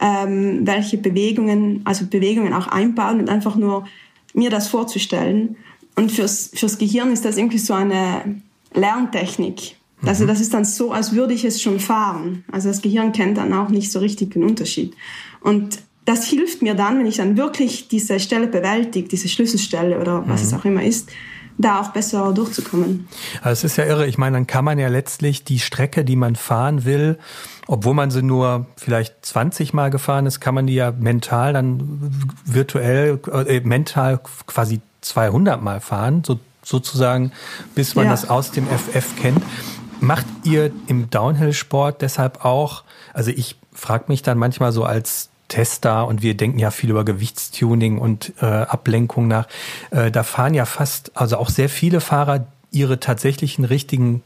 ähm, 0.00 0.60
welche 0.64 0.96
Bewegungen, 0.96 1.80
also 1.84 2.06
Bewegungen 2.06 2.52
auch 2.52 2.68
einbauen 2.68 3.20
und 3.20 3.28
einfach 3.28 3.56
nur 3.56 3.84
mir 4.32 4.50
das 4.50 4.68
vorzustellen 4.68 5.56
und 5.96 6.12
fürs, 6.12 6.50
fürs 6.54 6.78
Gehirn 6.78 7.12
ist 7.12 7.24
das 7.24 7.36
irgendwie 7.36 7.58
so 7.58 7.74
eine 7.74 8.40
Lerntechnik. 8.72 9.76
Also 10.04 10.24
mhm. 10.24 10.28
das 10.28 10.40
ist 10.40 10.54
dann 10.54 10.64
so, 10.64 10.92
als 10.92 11.12
würde 11.12 11.34
ich 11.34 11.44
es 11.44 11.62
schon 11.62 11.80
fahren. 11.80 12.44
Also 12.50 12.68
das 12.68 12.82
Gehirn 12.82 13.12
kennt 13.12 13.38
dann 13.38 13.52
auch 13.52 13.68
nicht 13.68 13.90
so 13.90 14.00
richtig 14.00 14.32
den 14.32 14.44
Unterschied. 14.44 14.94
Und 15.40 15.78
das 16.04 16.24
hilft 16.26 16.62
mir 16.62 16.74
dann, 16.74 16.98
wenn 16.98 17.06
ich 17.06 17.16
dann 17.16 17.36
wirklich 17.36 17.88
diese 17.88 18.20
Stelle 18.20 18.46
bewältige, 18.46 19.08
diese 19.08 19.28
Schlüsselstelle 19.28 19.98
oder 19.98 20.28
was 20.28 20.42
mhm. 20.42 20.46
es 20.46 20.54
auch 20.54 20.64
immer 20.64 20.82
ist, 20.82 21.10
da 21.56 21.80
auch 21.80 21.88
besser 21.88 22.32
durchzukommen. 22.32 23.08
Also 23.40 23.66
es 23.66 23.72
ist 23.72 23.76
ja 23.76 23.84
irre. 23.84 24.06
Ich 24.06 24.18
meine, 24.18 24.36
dann 24.36 24.46
kann 24.46 24.64
man 24.64 24.78
ja 24.78 24.88
letztlich 24.88 25.44
die 25.44 25.60
Strecke, 25.60 26.04
die 26.04 26.16
man 26.16 26.36
fahren 26.36 26.84
will, 26.84 27.18
obwohl 27.66 27.94
man 27.94 28.10
sie 28.10 28.22
nur 28.22 28.66
vielleicht 28.76 29.24
20 29.24 29.72
Mal 29.72 29.90
gefahren 29.90 30.26
ist, 30.26 30.40
kann 30.40 30.54
man 30.54 30.66
die 30.66 30.74
ja 30.74 30.90
mental 30.90 31.52
dann 31.52 32.10
virtuell, 32.44 33.20
äh, 33.46 33.60
mental 33.60 34.20
quasi 34.46 34.80
200 35.00 35.62
Mal 35.62 35.80
fahren, 35.80 36.22
so, 36.26 36.40
sozusagen, 36.62 37.32
bis 37.74 37.94
man 37.94 38.06
ja. 38.06 38.10
das 38.10 38.28
aus 38.28 38.50
dem 38.50 38.66
FF 38.66 39.16
kennt. 39.20 39.42
Macht 40.00 40.26
ihr 40.42 40.72
im 40.88 41.08
Downhill-Sport 41.08 42.02
deshalb 42.02 42.44
auch, 42.44 42.84
also 43.12 43.30
ich 43.30 43.56
frage 43.72 44.04
mich 44.08 44.22
dann 44.22 44.38
manchmal 44.38 44.72
so 44.72 44.84
als 44.84 45.30
Tester 45.54 46.08
und 46.08 46.20
wir 46.20 46.34
denken 46.34 46.58
ja 46.58 46.72
viel 46.72 46.90
über 46.90 47.04
Gewichtstuning 47.04 47.98
und 47.98 48.32
äh, 48.40 48.44
Ablenkung 48.44 49.28
nach. 49.28 49.46
Äh, 49.92 50.10
da 50.10 50.24
fahren 50.24 50.52
ja 50.52 50.64
fast, 50.66 51.12
also 51.14 51.36
auch 51.36 51.48
sehr 51.48 51.68
viele 51.68 52.00
Fahrer 52.00 52.48
ihre 52.72 52.98
tatsächlichen 52.98 53.64
richtigen 53.64 54.24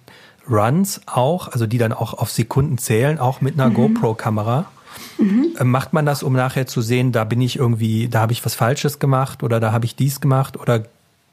Runs 0.51 1.03
auch, 1.05 1.49
also 1.49 1.67
die 1.67 1.77
dann 1.77 1.93
auch 1.93 2.15
auf 2.15 2.31
Sekunden 2.31 2.79
zählen, 2.79 3.19
auch 3.19 3.43
mit 3.43 3.61
einer 3.61 3.69
mhm. 3.69 3.75
GoPro-Kamera. 3.75 4.65
Mhm. 5.19 5.53
Macht 5.65 5.93
man 5.93 6.07
das, 6.07 6.23
um 6.23 6.33
nachher 6.33 6.67
zu 6.67 6.81
sehen, 6.81 7.13
da 7.13 7.25
bin 7.25 7.43
ich 7.43 7.57
irgendwie, 7.57 8.09
da 8.09 8.21
habe 8.21 8.33
ich 8.33 8.43
was 8.47 8.55
Falsches 8.55 8.99
gemacht 8.99 9.43
oder 9.43 9.61
da 9.61 9.71
habe 9.71 9.85
ich 9.85 9.97
dies 9.97 10.23
gemacht 10.23 10.59
oder 10.59 10.85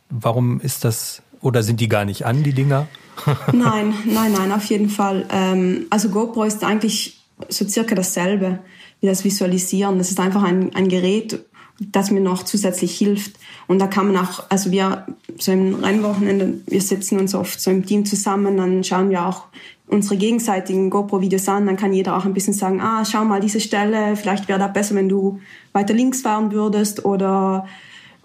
warum 0.10 0.60
ist 0.60 0.84
das 0.84 1.22
oder 1.40 1.64
sind 1.64 1.80
die 1.80 1.88
gar 1.88 2.04
nicht 2.04 2.25
an, 2.25 2.44
die 2.44 2.52
Dinger? 2.54 2.88
nein, 3.54 3.94
nein, 4.04 4.34
nein, 4.34 4.52
auf 4.52 4.66
jeden 4.66 4.90
Fall. 4.90 5.25
Ähm, 5.32 5.86
also 5.90 6.10
GoPro 6.10 6.44
ist 6.44 6.66
eigentlich 6.66 7.22
so 7.48 7.66
circa 7.66 7.96
dasselbe 7.96 8.60
wie 9.06 9.10
das 9.10 9.24
Visualisieren. 9.24 10.00
Das 10.00 10.10
ist 10.10 10.20
einfach 10.20 10.42
ein, 10.42 10.74
ein 10.76 10.90
Gerät, 10.90 11.46
das 11.80 12.10
mir 12.10 12.22
noch 12.22 12.44
zusätzlich 12.44 12.98
hilft. 12.98 13.38
Und 13.68 13.80
da 13.80 13.88
kann 13.88 14.12
man 14.12 14.18
auch, 14.18 14.46
also 14.50 14.72
wir 14.72 15.06
so 15.38 15.52
im 15.52 15.76
Rennwochenende, 15.76 16.56
wir 16.66 16.82
sitzen 16.82 17.20
uns 17.20 17.36
oft 17.36 17.62
so 17.62 17.70
im 17.70 17.86
Team 17.86 18.06
zusammen, 18.06 18.58
dann 18.58 18.84
schauen 18.84 19.10
wir 19.12 19.26
auch 19.28 19.44
unsere 19.88 20.18
gegenseitigen 20.18 20.90
GoPro-Videos 20.90 21.48
an, 21.48 21.68
dann 21.68 21.78
kann 21.78 21.94
jeder 21.94 22.18
auch 22.18 22.26
ein 22.26 22.34
bisschen 22.34 22.54
sagen, 22.54 22.82
ah, 22.82 23.06
schau 23.06 23.24
mal 23.24 23.40
diese 23.40 23.60
Stelle, 23.60 24.16
vielleicht 24.16 24.48
wäre 24.48 24.58
da 24.58 24.68
besser, 24.68 24.96
wenn 24.96 25.10
du 25.10 25.40
weiter 25.74 25.94
links 25.94 26.22
fahren 26.22 26.52
würdest 26.52 27.06
oder 27.06 27.68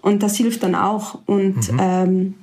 und 0.01 0.23
das 0.23 0.35
hilft 0.37 0.63
dann 0.63 0.73
auch 0.73 1.19
und 1.27 1.71
mhm. 1.71 1.79
ähm, 1.79 2.33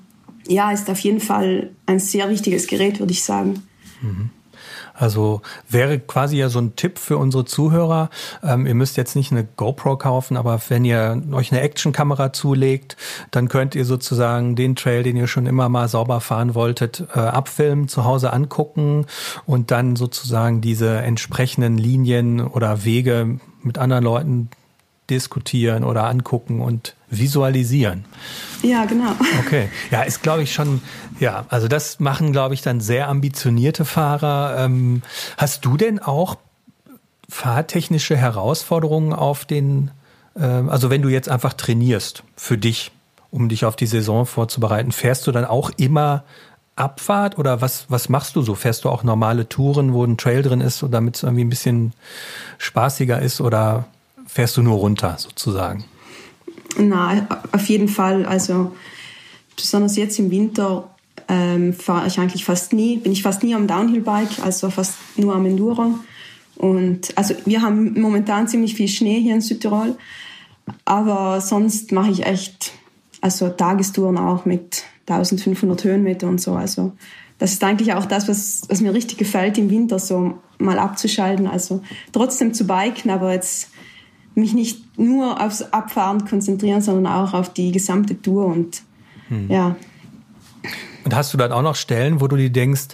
ja, 0.46 0.70
ist 0.70 0.88
auf 0.88 1.00
jeden 1.00 1.18
Fall 1.18 1.70
ein 1.86 1.98
sehr 1.98 2.30
wichtiges 2.30 2.68
Gerät, 2.68 3.00
würde 3.00 3.12
ich 3.12 3.24
sagen. 3.24 3.64
Mhm. 4.00 4.30
Also 4.98 5.42
wäre 5.68 6.00
quasi 6.00 6.36
ja 6.36 6.48
so 6.48 6.58
ein 6.58 6.74
Tipp 6.74 6.98
für 6.98 7.18
unsere 7.18 7.44
Zuhörer. 7.44 8.10
Ähm, 8.42 8.66
ihr 8.66 8.74
müsst 8.74 8.96
jetzt 8.96 9.14
nicht 9.14 9.30
eine 9.30 9.44
GoPro 9.44 9.96
kaufen, 9.96 10.36
aber 10.36 10.60
wenn 10.68 10.84
ihr 10.84 11.22
euch 11.32 11.52
eine 11.52 11.60
Actionkamera 11.60 12.32
zulegt, 12.32 12.96
dann 13.30 13.48
könnt 13.48 13.76
ihr 13.76 13.84
sozusagen 13.84 14.56
den 14.56 14.74
Trail, 14.74 15.04
den 15.04 15.16
ihr 15.16 15.28
schon 15.28 15.46
immer 15.46 15.68
mal 15.68 15.86
sauber 15.86 16.20
fahren 16.20 16.56
wolltet, 16.56 17.04
äh, 17.14 17.20
abfilmen, 17.20 17.86
zu 17.86 18.04
Hause 18.04 18.32
angucken 18.32 19.06
und 19.46 19.70
dann 19.70 19.94
sozusagen 19.94 20.60
diese 20.60 20.98
entsprechenden 20.98 21.78
Linien 21.78 22.40
oder 22.40 22.84
Wege 22.84 23.38
mit 23.62 23.78
anderen 23.78 24.02
Leuten 24.02 24.50
diskutieren 25.10 25.84
oder 25.84 26.04
angucken 26.04 26.60
und 26.60 26.94
visualisieren. 27.10 28.04
Ja, 28.62 28.84
genau. 28.84 29.12
Okay. 29.40 29.68
Ja, 29.90 30.02
ist 30.02 30.22
glaube 30.22 30.42
ich 30.42 30.52
schon, 30.52 30.82
ja, 31.20 31.46
also 31.48 31.68
das 31.68 32.00
machen 32.00 32.32
glaube 32.32 32.54
ich 32.54 32.62
dann 32.62 32.80
sehr 32.80 33.08
ambitionierte 33.08 33.84
Fahrer. 33.84 34.56
Ähm, 34.58 35.02
hast 35.36 35.64
du 35.64 35.76
denn 35.76 35.98
auch 36.00 36.36
fahrtechnische 37.28 38.16
Herausforderungen 38.16 39.12
auf 39.12 39.44
den, 39.44 39.90
äh, 40.34 40.42
also 40.42 40.90
wenn 40.90 41.02
du 41.02 41.08
jetzt 41.08 41.28
einfach 41.28 41.52
trainierst 41.52 42.24
für 42.36 42.58
dich, 42.58 42.90
um 43.30 43.48
dich 43.48 43.64
auf 43.64 43.76
die 43.76 43.86
Saison 43.86 44.26
vorzubereiten, 44.26 44.92
fährst 44.92 45.26
du 45.26 45.32
dann 45.32 45.44
auch 45.44 45.70
immer 45.76 46.24
Abfahrt 46.76 47.38
oder 47.38 47.60
was, 47.60 47.86
was 47.88 48.08
machst 48.08 48.36
du 48.36 48.42
so? 48.42 48.54
Fährst 48.54 48.84
du 48.84 48.88
auch 48.88 49.02
normale 49.02 49.48
Touren, 49.48 49.92
wo 49.92 50.04
ein 50.04 50.16
Trail 50.16 50.42
drin 50.42 50.60
ist, 50.60 50.84
damit 50.90 51.16
es 51.16 51.22
irgendwie 51.24 51.44
ein 51.44 51.50
bisschen 51.50 51.92
spaßiger 52.58 53.20
ist 53.20 53.40
oder 53.40 53.86
fährst 54.26 54.56
du 54.56 54.62
nur 54.62 54.76
runter 54.76 55.16
sozusagen? 55.18 55.84
Na, 56.78 57.26
auf 57.52 57.68
jeden 57.68 57.88
Fall. 57.88 58.24
Also 58.24 58.74
besonders 59.56 59.96
jetzt 59.96 60.18
im 60.18 60.30
Winter 60.30 60.90
ähm, 61.28 61.74
fahre 61.74 62.06
ich 62.06 62.18
eigentlich 62.18 62.44
fast 62.44 62.72
nie, 62.72 62.96
bin 62.96 63.12
ich 63.12 63.22
fast 63.22 63.42
nie 63.42 63.54
am 63.54 63.66
Downhill-Bike, 63.66 64.40
also 64.42 64.70
fast 64.70 64.94
nur 65.16 65.34
am 65.34 65.44
Enduro. 65.44 65.98
Und 66.56 67.16
also 67.16 67.34
wir 67.44 67.62
haben 67.62 68.00
momentan 68.00 68.48
ziemlich 68.48 68.74
viel 68.74 68.88
Schnee 68.88 69.20
hier 69.20 69.34
in 69.34 69.40
Südtirol, 69.40 69.96
aber 70.84 71.40
sonst 71.40 71.92
mache 71.92 72.10
ich 72.10 72.26
echt 72.26 72.72
also 73.20 73.48
Tagestouren 73.48 74.16
auch 74.16 74.44
mit 74.44 74.84
1500 75.08 75.84
Höhenmeter 75.84 76.28
und 76.28 76.40
so. 76.40 76.54
Also 76.54 76.92
das 77.38 77.52
ist 77.52 77.64
eigentlich 77.64 77.94
auch 77.94 78.06
das, 78.06 78.28
was, 78.28 78.62
was 78.68 78.80
mir 78.80 78.94
richtig 78.94 79.18
gefällt 79.18 79.58
im 79.58 79.70
Winter, 79.70 79.98
so 79.98 80.38
mal 80.58 80.78
abzuschalten. 80.78 81.46
Also 81.46 81.82
trotzdem 82.12 82.54
zu 82.54 82.66
biken, 82.66 83.10
aber 83.10 83.32
jetzt 83.32 83.70
mich 84.38 84.54
nicht 84.54 84.98
nur 84.98 85.40
aufs 85.40 85.62
Abfahren 85.62 86.24
konzentrieren, 86.26 86.80
sondern 86.80 87.12
auch 87.12 87.34
auf 87.34 87.52
die 87.52 87.72
gesamte 87.72 88.20
Tour 88.20 88.46
und 88.46 88.82
hm. 89.28 89.50
ja. 89.50 89.76
Und 91.04 91.14
hast 91.14 91.32
du 91.32 91.38
dann 91.38 91.52
auch 91.52 91.62
noch 91.62 91.76
Stellen, 91.76 92.20
wo 92.20 92.28
du 92.28 92.36
dir 92.36 92.50
denkst, 92.50 92.88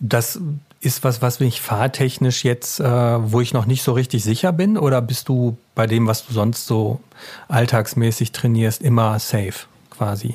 das 0.00 0.40
ist 0.80 1.04
was, 1.04 1.22
was 1.22 1.38
mich 1.38 1.60
fahrtechnisch 1.60 2.44
jetzt, 2.44 2.80
äh, 2.80 2.84
wo 2.84 3.40
ich 3.40 3.54
noch 3.54 3.66
nicht 3.66 3.84
so 3.84 3.92
richtig 3.92 4.24
sicher 4.24 4.52
bin? 4.52 4.76
Oder 4.76 5.00
bist 5.00 5.28
du 5.28 5.56
bei 5.76 5.86
dem, 5.86 6.08
was 6.08 6.26
du 6.26 6.32
sonst 6.32 6.66
so 6.66 6.98
alltagsmäßig 7.46 8.32
trainierst, 8.32 8.82
immer 8.82 9.18
safe 9.20 9.66
quasi? 9.90 10.34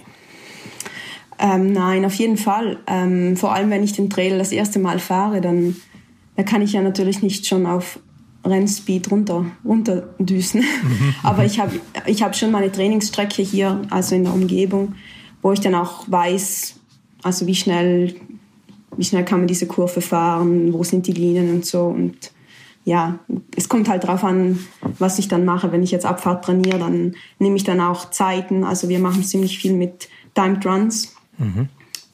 Ähm, 1.38 1.74
nein, 1.74 2.06
auf 2.06 2.14
jeden 2.14 2.38
Fall. 2.38 2.78
Ähm, 2.88 3.36
vor 3.36 3.54
allem, 3.54 3.70
wenn 3.70 3.84
ich 3.84 3.92
den 3.92 4.10
Trail 4.10 4.38
das 4.38 4.54
erste 4.54 4.80
Mal 4.80 5.00
fahre, 5.00 5.42
dann 5.42 5.76
da 6.38 6.44
kann 6.44 6.62
ich 6.62 6.74
ja 6.74 6.82
natürlich 6.82 7.22
nicht 7.22 7.48
schon 7.48 7.66
auf 7.66 8.00
Rennspeed 8.44 9.12
runter, 9.12 9.46
runterdüsen. 9.65 10.62
Mhm. 10.62 11.15
Aber 11.24 11.46
ich 11.46 11.60
habe 11.60 11.79
ich 12.06 12.24
hab 12.24 12.36
schon 12.36 12.51
meine 12.51 12.72
Trainingsstrecke 12.72 13.41
hier, 13.41 13.82
also 13.89 14.15
in 14.15 14.24
der 14.24 14.34
Umgebung, 14.34 14.96
wo 15.41 15.51
ich 15.51 15.60
dann 15.60 15.75
auch 15.75 16.10
weiß, 16.10 16.75
also 17.24 17.48
wie 17.48 17.56
schnell, 17.56 18.15
wie 18.96 19.03
schnell 19.03 19.25
kann 19.25 19.39
man 19.39 19.48
diese 19.48 19.67
Kurve 19.67 20.01
fahren, 20.01 20.74
wo 20.74 20.84
sind 20.84 21.08
die 21.08 21.13
Linien 21.13 21.53
und 21.53 21.65
so. 21.65 21.86
Und 21.86 22.32
ja, 22.86 23.20
es 23.56 23.67
kommt 23.67 23.89
halt 23.89 24.06
darauf 24.06 24.24
an, 24.24 24.60
was 24.98 25.20
ich 25.20 25.27
dann 25.27 25.44
mache. 25.44 25.72
Wenn 25.72 25.84
ich 25.84 25.91
jetzt 25.91 26.06
Abfahrt 26.06 26.46
trainiere, 26.46 26.79
dann 26.79 27.15
nehme 27.38 27.58
ich 27.58 27.65
dann 27.65 27.82
auch 27.82 28.12
Zeiten. 28.12 28.63
Also 28.63 28.88
wir 28.88 29.00
machen 29.00 29.24
ziemlich 29.24 29.60
viel 29.60 29.74
mit 29.74 30.08
Timed 30.34 30.65
Runs. 30.65 31.15
Mhm. 31.38 31.67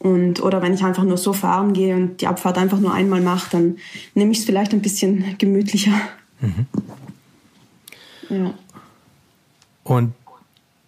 Und, 0.03 0.43
oder 0.43 0.61
wenn 0.61 0.73
ich 0.73 0.83
einfach 0.83 1.05
nur 1.05 1.17
so 1.17 1.31
fahren 1.31 1.71
gehe 1.71 1.95
und 1.95 2.19
die 2.19 2.27
Abfahrt 2.27 2.57
einfach 2.57 2.79
nur 2.79 2.93
einmal 2.93 3.21
mache, 3.21 3.49
dann 3.51 3.77
nehme 4.13 4.33
ich 4.33 4.39
es 4.39 4.45
vielleicht 4.45 4.73
ein 4.73 4.81
bisschen 4.81 5.37
gemütlicher. 5.37 5.93
Mhm. 6.41 6.65
Ja. 8.29 8.53
Und 9.83 10.13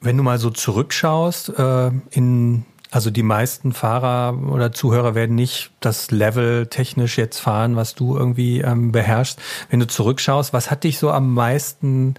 wenn 0.02 0.18
du 0.18 0.24
mal 0.24 0.38
so 0.38 0.50
zurückschaust, 0.50 1.50
äh, 1.58 1.92
in, 2.12 2.66
also 2.92 3.10
die 3.10 3.24
meisten 3.24 3.74
Fahrer 3.74 4.38
oder 4.50 4.72
Zuhörer 4.72 5.16
werden 5.16 5.36
nicht 5.36 5.72
das 5.80 6.12
Level 6.12 6.68
technisch 6.68 7.18
jetzt 7.18 7.40
fahren, 7.40 7.76
was 7.76 7.96
du 7.96 8.16
irgendwie 8.16 8.62
ähm, 8.62 8.92
beherrschst. 8.92 9.40
Wenn 9.70 9.80
du 9.80 9.88
zurückschaust, 9.88 10.54
was 10.54 10.72
hat 10.72 10.84
dich 10.84 11.00
so 11.00 11.12
am 11.12 11.34
meisten 11.34 12.16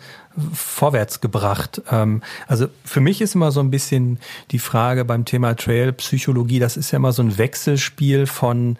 vorwärts 0.52 1.20
gebracht? 1.20 1.82
Ähm, 1.90 2.22
also 2.46 2.66
für 2.84 3.00
mich 3.00 3.20
ist 3.20 3.34
immer 3.34 3.52
so 3.52 3.60
ein 3.60 3.70
bisschen 3.70 4.18
die 4.50 4.58
Frage 4.58 5.04
beim 5.04 5.24
Thema 5.24 5.54
Trail-Psychologie, 5.54 6.58
das 6.58 6.76
ist 6.76 6.90
ja 6.90 6.96
immer 6.96 7.12
so 7.12 7.22
ein 7.22 7.38
Wechselspiel 7.38 8.26
von 8.26 8.76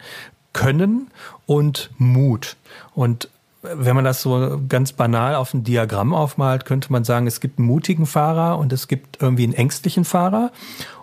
Können 0.53 1.09
und 1.45 1.89
Mut. 1.97 2.57
Und 2.93 3.29
wenn 3.61 3.95
man 3.95 4.05
das 4.05 4.21
so 4.21 4.61
ganz 4.69 4.93
banal 4.93 5.35
auf 5.35 5.53
ein 5.53 5.63
Diagramm 5.63 6.13
aufmalt, 6.13 6.65
könnte 6.65 6.91
man 6.91 7.03
sagen, 7.03 7.27
es 7.27 7.39
gibt 7.39 7.59
einen 7.59 7.67
mutigen 7.67 8.05
Fahrer 8.05 8.57
und 8.57 8.71
es 8.71 8.87
gibt 8.87 9.21
irgendwie 9.21 9.43
einen 9.43 9.53
ängstlichen 9.53 10.05
Fahrer. 10.05 10.51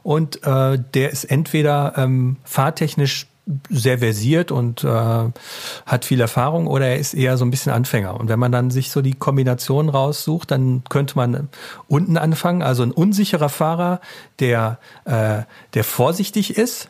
Und 0.05 0.47
äh, 0.47 0.79
der 0.95 1.11
ist 1.11 1.25
entweder 1.25 1.95
ähm, 1.97 2.37
fahrtechnisch 2.45 3.27
sehr 3.69 3.99
versiert 3.99 4.51
und 4.51 4.85
äh, 4.85 4.89
hat 5.87 6.05
viel 6.05 6.21
Erfahrung 6.21 6.67
oder 6.67 6.87
er 6.87 6.99
ist 6.99 7.15
eher 7.15 7.37
so 7.37 7.45
ein 7.45 7.51
bisschen 7.51 7.73
Anfänger. 7.73 8.19
Und 8.19 8.29
wenn 8.29 8.39
man 8.39 8.53
dann 8.53 8.71
sich 8.71 8.91
so 8.91 9.03
die 9.03 9.15
Kombination 9.15 9.89
raussucht, 9.89 10.51
dann 10.51 10.83
könnte 10.89 11.17
man 11.17 11.49
unten 11.89 12.17
anfangen. 12.17 12.63
Also 12.63 12.83
ein 12.83 12.93
unsicherer 12.93 13.49
Fahrer, 13.49 14.01
der, 14.41 14.79
äh, 15.05 15.43
der 15.75 15.85
vorsichtig 15.85 16.57
ist, 16.57 16.89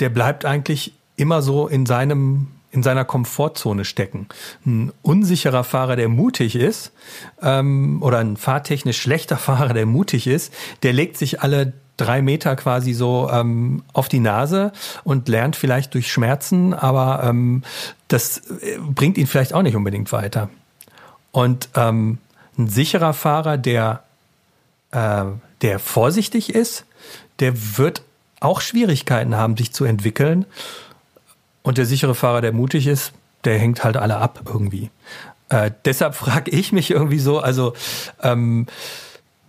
der 0.00 0.08
bleibt 0.10 0.44
eigentlich 0.44 0.94
immer 1.16 1.42
so 1.42 1.66
in 1.66 1.84
seinem 1.84 2.48
in 2.72 2.82
seiner 2.82 3.04
Komfortzone 3.04 3.84
stecken. 3.84 4.28
Ein 4.64 4.92
unsicherer 5.02 5.64
Fahrer, 5.64 5.96
der 5.96 6.08
mutig 6.08 6.54
ist, 6.54 6.92
ähm, 7.42 8.02
oder 8.02 8.18
ein 8.18 8.36
fahrtechnisch 8.36 9.00
schlechter 9.00 9.36
Fahrer, 9.36 9.74
der 9.74 9.86
mutig 9.86 10.26
ist, 10.26 10.52
der 10.82 10.92
legt 10.92 11.16
sich 11.16 11.42
alle 11.42 11.72
drei 11.96 12.22
Meter 12.22 12.56
quasi 12.56 12.92
so 12.94 13.28
ähm, 13.30 13.82
auf 13.92 14.08
die 14.08 14.20
Nase 14.20 14.72
und 15.04 15.28
lernt 15.28 15.56
vielleicht 15.56 15.94
durch 15.94 16.10
Schmerzen, 16.10 16.72
aber 16.72 17.22
ähm, 17.24 17.62
das 18.08 18.38
äh, 18.38 18.78
bringt 18.78 19.18
ihn 19.18 19.26
vielleicht 19.26 19.52
auch 19.52 19.62
nicht 19.62 19.76
unbedingt 19.76 20.10
weiter. 20.12 20.48
Und 21.32 21.68
ähm, 21.74 22.18
ein 22.58 22.68
sicherer 22.68 23.12
Fahrer, 23.12 23.58
der, 23.58 24.02
äh, 24.92 25.24
der 25.62 25.78
vorsichtig 25.78 26.54
ist, 26.54 26.86
der 27.40 27.78
wird 27.78 28.02
auch 28.40 28.60
Schwierigkeiten 28.60 29.36
haben, 29.36 29.56
sich 29.56 29.72
zu 29.72 29.84
entwickeln. 29.84 30.46
Und 31.62 31.78
der 31.78 31.86
sichere 31.86 32.14
Fahrer, 32.14 32.40
der 32.40 32.52
mutig 32.52 32.86
ist, 32.86 33.12
der 33.44 33.58
hängt 33.58 33.84
halt 33.84 33.96
alle 33.96 34.16
ab 34.16 34.42
irgendwie. 34.46 34.90
Äh, 35.48 35.70
deshalb 35.84 36.14
frage 36.14 36.50
ich 36.50 36.72
mich 36.72 36.90
irgendwie 36.90 37.18
so, 37.18 37.40
also 37.40 37.74
ähm, 38.22 38.66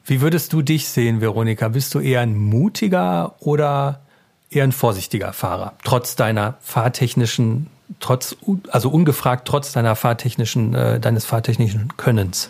wie 0.06 0.22
würdest 0.22 0.51
du 0.51 0.62
dich 0.62 0.88
sehen, 0.88 1.22
Veronika? 1.22 1.70
Bist 1.70 1.94
du 1.94 2.00
eher 2.00 2.22
ein 2.22 2.36
mutiger 2.36 3.36
oder 3.39 4.01
eher 4.50 4.63
ein 4.63 4.72
vorsichtiger 4.72 5.32
Fahrer? 5.32 5.74
Trotz 5.84 6.15
deiner 6.15 6.58
fahrtechnischen, 6.62 7.68
trotz, 8.00 8.36
also 8.70 8.89
ungefragt 8.89 9.48
trotz 9.48 9.72
deiner 9.72 9.96
fahrtechnischen, 9.96 10.74
äh, 10.74 11.00
deines 11.00 11.25
fahrtechnischen 11.25 11.96
Könnens? 11.98 12.50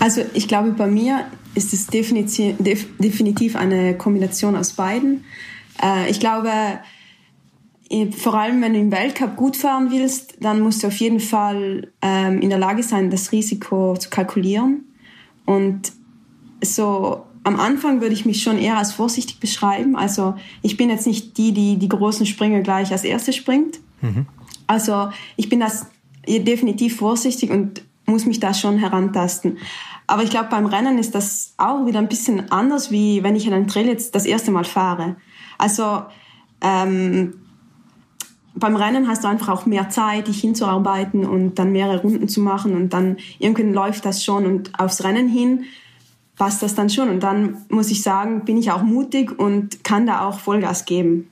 Also 0.00 0.22
ich 0.32 0.48
glaube, 0.48 0.70
bei 0.70 0.86
mir 0.86 1.26
ist 1.54 1.72
es 1.72 1.86
definitiv, 1.86 3.56
eine 3.56 3.96
Kombination 3.96 4.56
aus 4.56 4.72
beiden. 4.72 5.24
Äh, 5.82 6.10
ich 6.10 6.20
glaube, 6.20 6.50
vor 8.16 8.34
allem 8.34 8.62
wenn 8.62 8.72
du 8.72 8.80
im 8.80 8.90
Weltcup 8.90 9.36
gut 9.36 9.56
fahren 9.56 9.90
willst, 9.90 10.36
dann 10.40 10.60
musst 10.60 10.82
du 10.82 10.88
auf 10.88 10.96
jeden 10.96 11.20
Fall 11.20 11.92
ähm, 12.02 12.40
in 12.40 12.48
der 12.48 12.58
Lage 12.58 12.82
sein, 12.82 13.10
das 13.10 13.30
Risiko 13.30 13.96
zu 13.96 14.10
kalkulieren. 14.10 14.84
Und 15.44 15.92
so 16.62 17.24
am 17.44 17.60
Anfang 17.60 18.00
würde 18.00 18.14
ich 18.14 18.24
mich 18.24 18.42
schon 18.42 18.58
eher 18.58 18.78
als 18.78 18.92
vorsichtig 18.92 19.38
beschreiben. 19.38 19.96
Also 19.96 20.34
ich 20.62 20.76
bin 20.76 20.88
jetzt 20.88 21.06
nicht 21.06 21.36
die, 21.36 21.52
die 21.52 21.78
die 21.78 21.88
großen 21.88 22.24
Sprünge 22.24 22.62
gleich 22.62 22.90
als 22.90 23.04
erste 23.04 23.32
springt. 23.32 23.80
Mhm. 24.00 24.26
Also 24.66 25.10
ich 25.36 25.50
bin 25.50 25.60
das 25.60 25.86
definitiv 26.26 26.96
vorsichtig 26.96 27.50
und 27.50 27.82
muss 28.06 28.24
mich 28.24 28.40
da 28.40 28.54
schon 28.54 28.78
herantasten. 28.78 29.58
Aber 30.06 30.22
ich 30.22 30.30
glaube, 30.30 30.48
beim 30.50 30.66
Rennen 30.66 30.98
ist 30.98 31.14
das 31.14 31.54
auch 31.58 31.86
wieder 31.86 31.98
ein 31.98 32.08
bisschen 32.08 32.50
anders, 32.50 32.90
wie 32.90 33.22
wenn 33.22 33.36
ich 33.36 33.46
einen 33.46 33.68
Trail 33.68 33.86
jetzt 33.86 34.14
das 34.14 34.26
erste 34.26 34.50
Mal 34.50 34.64
fahre. 34.64 35.16
Also 35.58 36.02
ähm, 36.62 37.34
beim 38.54 38.76
Rennen 38.76 39.08
hast 39.08 39.24
du 39.24 39.28
einfach 39.28 39.48
auch 39.48 39.66
mehr 39.66 39.90
Zeit, 39.90 40.28
dich 40.28 40.40
hinzuarbeiten 40.40 41.26
und 41.26 41.56
dann 41.56 41.72
mehrere 41.72 42.02
Runden 42.02 42.28
zu 42.28 42.40
machen 42.40 42.76
und 42.76 42.92
dann 42.92 43.16
irgendwann 43.38 43.74
läuft 43.74 44.04
das 44.04 44.24
schon 44.24 44.46
und 44.46 44.78
aufs 44.78 45.02
Rennen 45.02 45.28
hin 45.28 45.64
passt 46.36 46.62
das 46.62 46.74
dann 46.74 46.90
schon. 46.90 47.08
Und 47.10 47.22
dann 47.22 47.64
muss 47.68 47.90
ich 47.90 48.02
sagen, 48.02 48.44
bin 48.44 48.56
ich 48.56 48.70
auch 48.70 48.82
mutig 48.82 49.38
und 49.38 49.84
kann 49.84 50.06
da 50.06 50.26
auch 50.26 50.40
Vollgas 50.40 50.84
geben. 50.84 51.30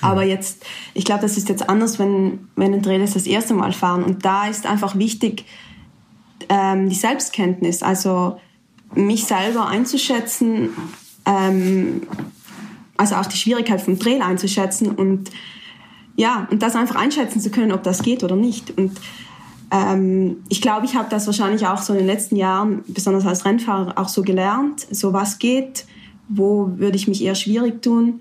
Aber 0.00 0.24
jetzt, 0.24 0.64
ich 0.94 1.04
glaube, 1.04 1.22
das 1.22 1.36
ist 1.36 1.48
jetzt 1.48 1.68
anders, 1.68 1.98
wenn, 1.98 2.48
wenn 2.54 2.74
ein 2.74 2.82
Trainer 2.82 3.04
das 3.06 3.26
erste 3.26 3.54
Mal 3.54 3.72
fahren. 3.72 4.04
Und 4.04 4.24
da 4.24 4.46
ist 4.46 4.66
einfach 4.66 4.96
wichtig 4.96 5.44
ähm, 6.48 6.88
die 6.88 6.94
Selbstkenntnis, 6.94 7.82
also 7.82 8.38
mich 8.94 9.24
selber 9.24 9.68
einzuschätzen, 9.68 10.70
ähm, 11.24 12.02
also 12.96 13.16
auch 13.16 13.26
die 13.26 13.36
Schwierigkeit 13.36 13.80
vom 13.80 13.98
Trail 13.98 14.22
einzuschätzen 14.22 14.90
und 14.90 15.30
ja, 16.16 16.48
und 16.50 16.62
das 16.62 16.74
einfach 16.74 16.96
einschätzen 16.96 17.40
zu 17.40 17.50
können, 17.50 17.72
ob 17.72 17.82
das 17.82 18.02
geht 18.02 18.24
oder 18.24 18.36
nicht. 18.36 18.76
Und 18.76 18.92
ähm, 19.70 20.38
ich 20.48 20.60
glaube, 20.60 20.86
ich 20.86 20.96
habe 20.96 21.08
das 21.10 21.26
wahrscheinlich 21.26 21.66
auch 21.66 21.82
so 21.82 21.92
in 21.92 22.00
den 22.00 22.06
letzten 22.06 22.36
Jahren, 22.36 22.82
besonders 22.88 23.26
als 23.26 23.44
Rennfahrer, 23.44 23.98
auch 23.98 24.08
so 24.08 24.22
gelernt, 24.22 24.86
so 24.90 25.12
was 25.12 25.38
geht, 25.38 25.86
wo 26.28 26.70
würde 26.76 26.96
ich 26.96 27.08
mich 27.08 27.22
eher 27.22 27.34
schwierig 27.34 27.82
tun. 27.82 28.20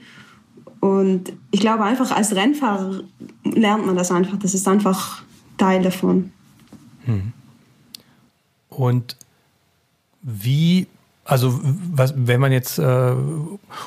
Und 0.80 1.34
ich 1.52 1.60
glaube 1.60 1.84
einfach, 1.84 2.12
als 2.12 2.36
Rennfahrer 2.36 3.02
lernt 3.44 3.86
man 3.86 3.96
das 3.96 4.12
einfach. 4.12 4.38
Das 4.38 4.54
ist 4.54 4.68
einfach 4.68 5.24
Teil 5.58 5.82
davon. 5.82 6.32
Hm. 7.06 7.34
Und 8.70 9.16
wie, 10.22 10.88
also 11.24 11.60
was, 11.92 12.14
wenn 12.16 12.40
man 12.40 12.52
jetzt, 12.52 12.78
äh, 12.78 13.16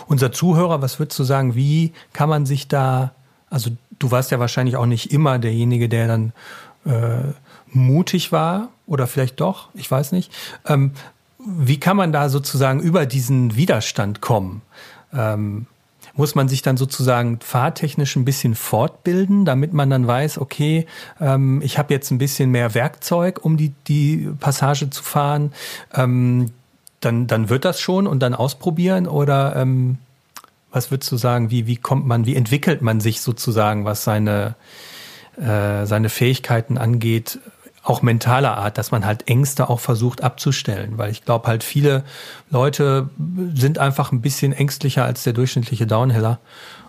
unser 0.06 0.32
Zuhörer, 0.32 0.80
was 0.80 0.98
würdest 0.98 1.18
du 1.18 1.24
sagen, 1.24 1.54
wie 1.54 1.92
kann 2.12 2.28
man 2.28 2.46
sich 2.46 2.68
da, 2.68 3.12
also 3.50 3.70
du 3.98 4.10
warst 4.10 4.30
ja 4.30 4.38
wahrscheinlich 4.38 4.76
auch 4.76 4.86
nicht 4.86 5.12
immer 5.12 5.38
derjenige, 5.38 5.88
der 5.88 6.08
dann 6.08 6.32
äh, 6.84 7.32
mutig 7.70 8.32
war 8.32 8.68
oder 8.86 9.06
vielleicht 9.06 9.40
doch, 9.40 9.68
ich 9.74 9.90
weiß 9.90 10.12
nicht. 10.12 10.32
Ähm, 10.66 10.92
wie 11.38 11.78
kann 11.78 11.96
man 11.96 12.12
da 12.12 12.28
sozusagen 12.28 12.80
über 12.80 13.06
diesen 13.06 13.56
Widerstand 13.56 14.20
kommen? 14.20 14.62
Ähm, 15.12 15.66
muss 16.14 16.34
man 16.34 16.48
sich 16.48 16.62
dann 16.62 16.76
sozusagen 16.76 17.38
fahrtechnisch 17.40 18.16
ein 18.16 18.24
bisschen 18.24 18.56
fortbilden, 18.56 19.44
damit 19.44 19.72
man 19.72 19.88
dann 19.88 20.06
weiß, 20.06 20.38
okay, 20.38 20.86
ähm, 21.20 21.62
ich 21.62 21.78
habe 21.78 21.94
jetzt 21.94 22.10
ein 22.10 22.18
bisschen 22.18 22.50
mehr 22.50 22.74
Werkzeug, 22.74 23.44
um 23.44 23.56
die, 23.56 23.72
die 23.86 24.28
Passage 24.40 24.90
zu 24.90 25.04
fahren. 25.04 25.52
Ähm, 25.94 26.50
dann, 27.00 27.28
dann 27.28 27.48
wird 27.48 27.64
das 27.64 27.80
schon 27.80 28.08
und 28.08 28.20
dann 28.20 28.34
ausprobieren 28.34 29.06
oder 29.06 29.54
ähm, 29.54 29.98
was 30.70 30.90
würdest 30.90 31.10
du 31.10 31.16
sagen, 31.16 31.50
wie, 31.50 31.66
wie 31.66 31.76
kommt 31.76 32.06
man, 32.06 32.26
wie 32.26 32.36
entwickelt 32.36 32.82
man 32.82 33.00
sich 33.00 33.20
sozusagen, 33.20 33.84
was 33.84 34.04
seine, 34.04 34.54
äh, 35.36 35.86
seine 35.86 36.08
Fähigkeiten 36.08 36.78
angeht, 36.78 37.38
auch 37.82 38.02
mentaler 38.02 38.58
Art, 38.58 38.76
dass 38.76 38.90
man 38.90 39.06
halt 39.06 39.28
Ängste 39.28 39.70
auch 39.70 39.80
versucht 39.80 40.22
abzustellen, 40.22 40.98
weil 40.98 41.10
ich 41.10 41.24
glaube 41.24 41.48
halt 41.48 41.64
viele 41.64 42.04
Leute 42.50 43.08
sind 43.54 43.78
einfach 43.78 44.12
ein 44.12 44.20
bisschen 44.20 44.52
ängstlicher 44.52 45.04
als 45.04 45.22
der 45.22 45.32
durchschnittliche 45.32 45.86
Downhiller 45.86 46.38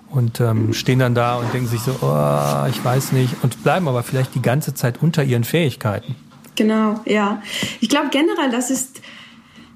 und 0.09 0.41
ähm, 0.41 0.73
stehen 0.73 0.99
dann 0.99 1.15
da 1.15 1.37
und 1.37 1.53
denken 1.53 1.67
sich 1.67 1.81
so, 1.81 1.91
oh, 2.01 2.65
ich 2.69 2.83
weiß 2.83 3.13
nicht 3.13 3.35
und 3.43 3.63
bleiben 3.63 3.87
aber 3.87 4.03
vielleicht 4.03 4.35
die 4.35 4.41
ganze 4.41 4.73
Zeit 4.73 5.01
unter 5.01 5.23
ihren 5.23 5.43
Fähigkeiten. 5.43 6.15
Genau, 6.55 6.99
ja. 7.05 7.41
Ich 7.79 7.87
glaube 7.87 8.09
generell, 8.11 8.51
das 8.51 8.69
ist, 8.69 9.01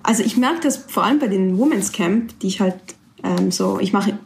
also 0.01 0.23
ich 0.23 0.35
merke 0.35 0.61
das 0.61 0.77
vor 0.77 1.05
allem 1.05 1.19
bei 1.19 1.27
den 1.27 1.57
Women's 1.57 1.93
Camp, 1.93 2.37
die 2.39 2.47
ich 2.47 2.59
halt 2.59 2.75
ähm, 3.23 3.51
so, 3.51 3.79
ich 3.79 3.93
mache 3.93 4.17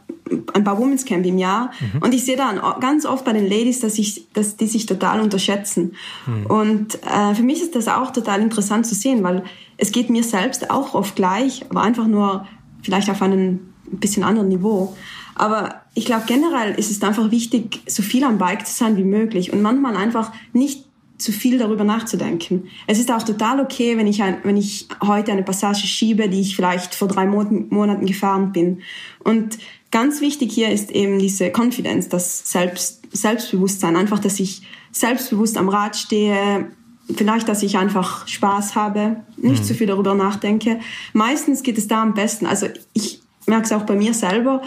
ein 0.54 0.64
paar 0.64 0.78
Women's 0.78 1.04
Camp 1.04 1.24
im 1.24 1.38
Jahr 1.38 1.70
mhm. 1.80 2.02
und 2.02 2.14
ich 2.14 2.24
sehe 2.24 2.36
dann 2.36 2.60
ganz 2.80 3.06
oft 3.06 3.24
bei 3.24 3.32
den 3.32 3.48
Ladies, 3.48 3.80
dass 3.80 3.98
ich, 3.98 4.28
dass 4.32 4.56
die 4.56 4.66
sich 4.66 4.86
total 4.86 5.20
unterschätzen. 5.20 5.94
Mhm. 6.26 6.46
Und 6.46 6.98
äh, 7.04 7.34
für 7.34 7.42
mich 7.42 7.62
ist 7.62 7.74
das 7.74 7.88
auch 7.88 8.10
total 8.10 8.40
interessant 8.40 8.86
zu 8.86 8.94
sehen, 8.94 9.22
weil 9.22 9.44
es 9.76 9.92
geht 9.92 10.10
mir 10.10 10.22
selbst 10.22 10.70
auch 10.70 10.94
oft 10.94 11.16
gleich, 11.16 11.64
aber 11.70 11.82
einfach 11.82 12.06
nur 12.06 12.46
vielleicht 12.82 13.10
auf 13.10 13.22
einem 13.22 13.60
bisschen 13.90 14.22
anderen 14.22 14.48
Niveau. 14.48 14.96
Aber 15.34 15.82
ich 15.94 16.04
glaube 16.04 16.24
generell 16.26 16.74
ist 16.74 16.90
es 16.90 17.02
einfach 17.02 17.30
wichtig, 17.30 17.80
so 17.86 18.02
viel 18.02 18.24
am 18.24 18.38
Bike 18.38 18.66
zu 18.66 18.74
sein 18.74 18.96
wie 18.96 19.04
möglich 19.04 19.52
und 19.52 19.62
manchmal 19.62 19.96
einfach 19.96 20.32
nicht 20.52 20.84
zu 21.18 21.32
viel 21.32 21.58
darüber 21.58 21.84
nachzudenken. 21.84 22.68
Es 22.86 22.98
ist 22.98 23.10
auch 23.10 23.22
total 23.22 23.60
okay, 23.60 23.98
wenn 23.98 24.06
ich, 24.06 24.22
ein, 24.22 24.38
wenn 24.44 24.56
ich 24.56 24.86
heute 25.04 25.32
eine 25.32 25.42
Passage 25.42 25.86
schiebe, 25.86 26.28
die 26.28 26.40
ich 26.40 26.54
vielleicht 26.54 26.94
vor 26.94 27.08
drei 27.08 27.26
Monaten 27.26 28.06
gefahren 28.06 28.52
bin. 28.52 28.82
Und 29.24 29.58
ganz 29.90 30.20
wichtig 30.20 30.52
hier 30.52 30.70
ist 30.70 30.92
eben 30.92 31.18
diese 31.18 31.50
Confidence, 31.50 32.08
das 32.08 32.50
Selbst, 32.50 33.02
Selbstbewusstsein. 33.12 33.96
Einfach, 33.96 34.20
dass 34.20 34.38
ich 34.38 34.62
selbstbewusst 34.92 35.58
am 35.58 35.68
Rad 35.68 35.96
stehe, 35.96 36.70
vielleicht, 37.14 37.48
dass 37.48 37.62
ich 37.62 37.76
einfach 37.76 38.28
Spaß 38.28 38.76
habe, 38.76 39.24
nicht 39.36 39.62
mhm. 39.62 39.66
zu 39.66 39.74
viel 39.74 39.88
darüber 39.88 40.14
nachdenke. 40.14 40.78
Meistens 41.12 41.62
geht 41.64 41.78
es 41.78 41.88
da 41.88 42.02
am 42.02 42.14
besten. 42.14 42.46
Also 42.46 42.68
ich 42.92 43.20
merke 43.46 43.64
es 43.64 43.72
auch 43.72 43.84
bei 43.84 43.96
mir 43.96 44.14
selber 44.14 44.62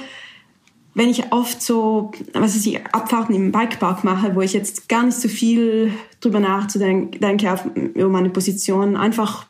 wenn 0.93 1.09
ich 1.09 1.31
oft 1.31 1.61
so, 1.61 2.11
was 2.33 2.55
weiß 2.55 2.65
ich, 2.65 2.85
Abfahrten 2.87 3.33
im 3.33 3.51
Bikepark 3.51 4.03
mache, 4.03 4.35
wo 4.35 4.41
ich 4.41 4.53
jetzt 4.53 4.89
gar 4.89 5.03
nicht 5.03 5.17
so 5.17 5.29
viel 5.29 5.93
drüber 6.19 6.39
nachzudenke 6.39 7.51
auf, 7.53 7.65
über 7.75 8.09
meine 8.09 8.29
Position, 8.29 8.97
einfach 8.97 9.45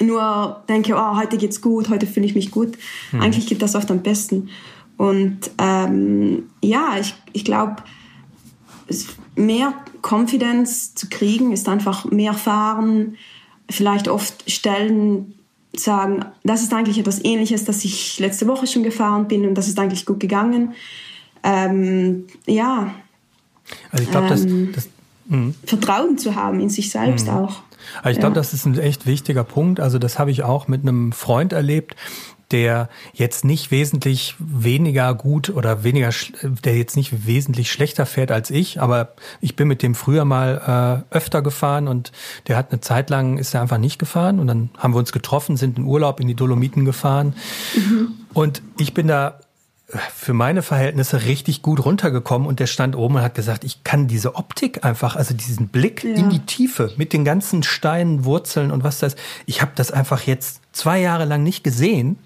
nur 0.00 0.62
denke, 0.68 0.94
oh, 0.94 1.16
heute 1.16 1.38
geht's 1.38 1.60
gut, 1.60 1.88
heute 1.88 2.06
fühle 2.06 2.26
ich 2.26 2.34
mich 2.34 2.50
gut. 2.50 2.76
Mhm. 3.12 3.20
Eigentlich 3.20 3.46
geht 3.46 3.62
das 3.62 3.74
oft 3.74 3.90
am 3.90 4.02
besten. 4.02 4.50
Und 4.96 5.50
ähm, 5.58 6.50
ja, 6.62 6.96
ich, 7.00 7.14
ich 7.32 7.44
glaube, 7.44 7.76
mehr 9.34 9.72
Confidence 10.02 10.94
zu 10.94 11.08
kriegen 11.08 11.52
ist 11.52 11.68
einfach 11.68 12.04
mehr 12.06 12.34
fahren, 12.34 13.16
vielleicht 13.70 14.08
oft 14.08 14.50
Stellen 14.50 15.34
sagen, 15.76 16.24
das 16.42 16.62
ist 16.62 16.72
eigentlich 16.72 16.98
etwas 16.98 17.24
Ähnliches, 17.24 17.64
das 17.64 17.84
ich 17.84 18.18
letzte 18.18 18.46
Woche 18.46 18.66
schon 18.66 18.82
gefahren 18.82 19.28
bin 19.28 19.46
und 19.46 19.54
das 19.54 19.68
ist 19.68 19.78
eigentlich 19.78 20.06
gut 20.06 20.20
gegangen. 20.20 20.74
Ähm, 21.42 22.26
ja. 22.46 22.94
Also 23.92 24.04
ich 24.04 24.10
glaube, 24.10 24.28
ähm, 24.34 24.72
das, 24.72 24.84
das 24.84 24.88
mh. 25.28 25.54
Vertrauen 25.64 26.18
zu 26.18 26.34
haben 26.34 26.60
in 26.60 26.68
sich 26.68 26.90
selbst 26.90 27.26
mhm. 27.26 27.34
auch. 27.34 27.62
Aber 28.00 28.10
ich 28.10 28.18
glaube, 28.18 28.34
ja. 28.34 28.40
das 28.40 28.52
ist 28.52 28.66
ein 28.66 28.78
echt 28.78 29.06
wichtiger 29.06 29.44
Punkt. 29.44 29.80
Also 29.80 29.98
das 29.98 30.18
habe 30.18 30.30
ich 30.30 30.42
auch 30.42 30.68
mit 30.68 30.82
einem 30.82 31.12
Freund 31.12 31.52
erlebt, 31.52 31.96
der 32.52 32.88
jetzt 33.12 33.44
nicht 33.44 33.70
wesentlich 33.70 34.34
weniger 34.38 35.14
gut 35.14 35.50
oder 35.50 35.84
weniger, 35.84 36.10
der 36.64 36.76
jetzt 36.76 36.96
nicht 36.96 37.26
wesentlich 37.26 37.70
schlechter 37.70 38.06
fährt 38.06 38.30
als 38.32 38.50
ich, 38.50 38.80
aber 38.80 39.14
ich 39.40 39.56
bin 39.56 39.68
mit 39.68 39.82
dem 39.82 39.94
früher 39.94 40.24
mal 40.24 41.04
äh, 41.12 41.14
öfter 41.14 41.42
gefahren 41.42 41.88
und 41.88 42.12
der 42.48 42.56
hat 42.56 42.72
eine 42.72 42.80
Zeit 42.80 43.10
lang 43.10 43.38
ist 43.38 43.54
er 43.54 43.62
einfach 43.62 43.78
nicht 43.78 43.98
gefahren 43.98 44.38
und 44.38 44.46
dann 44.46 44.70
haben 44.76 44.94
wir 44.94 44.98
uns 44.98 45.12
getroffen, 45.12 45.56
sind 45.56 45.78
in 45.78 45.84
Urlaub 45.84 46.20
in 46.20 46.28
die 46.28 46.34
Dolomiten 46.34 46.84
gefahren 46.84 47.34
mhm. 47.76 48.12
und 48.32 48.62
ich 48.78 48.94
bin 48.94 49.08
da 49.08 49.38
für 50.14 50.32
meine 50.32 50.62
Verhältnisse 50.62 51.24
richtig 51.24 51.62
gut 51.62 51.84
runtergekommen 51.84 52.46
und 52.46 52.60
der 52.60 52.66
stand 52.66 52.96
oben 52.96 53.16
und 53.16 53.22
hat 53.22 53.34
gesagt, 53.34 53.64
ich 53.64 53.82
kann 53.84 54.06
diese 54.06 54.36
Optik 54.36 54.84
einfach, 54.84 55.16
also 55.16 55.34
diesen 55.34 55.68
Blick 55.68 56.04
ja. 56.04 56.14
in 56.14 56.30
die 56.30 56.40
Tiefe 56.40 56.92
mit 56.96 57.12
den 57.12 57.24
ganzen 57.24 57.62
Steinen, 57.62 58.24
Wurzeln 58.24 58.70
und 58.70 58.84
was 58.84 58.98
das, 58.98 59.16
ich 59.46 59.62
habe 59.62 59.72
das 59.74 59.90
einfach 59.90 60.22
jetzt 60.22 60.60
zwei 60.72 61.00
Jahre 61.00 61.24
lang 61.24 61.42
nicht 61.42 61.64
gesehen 61.64 62.18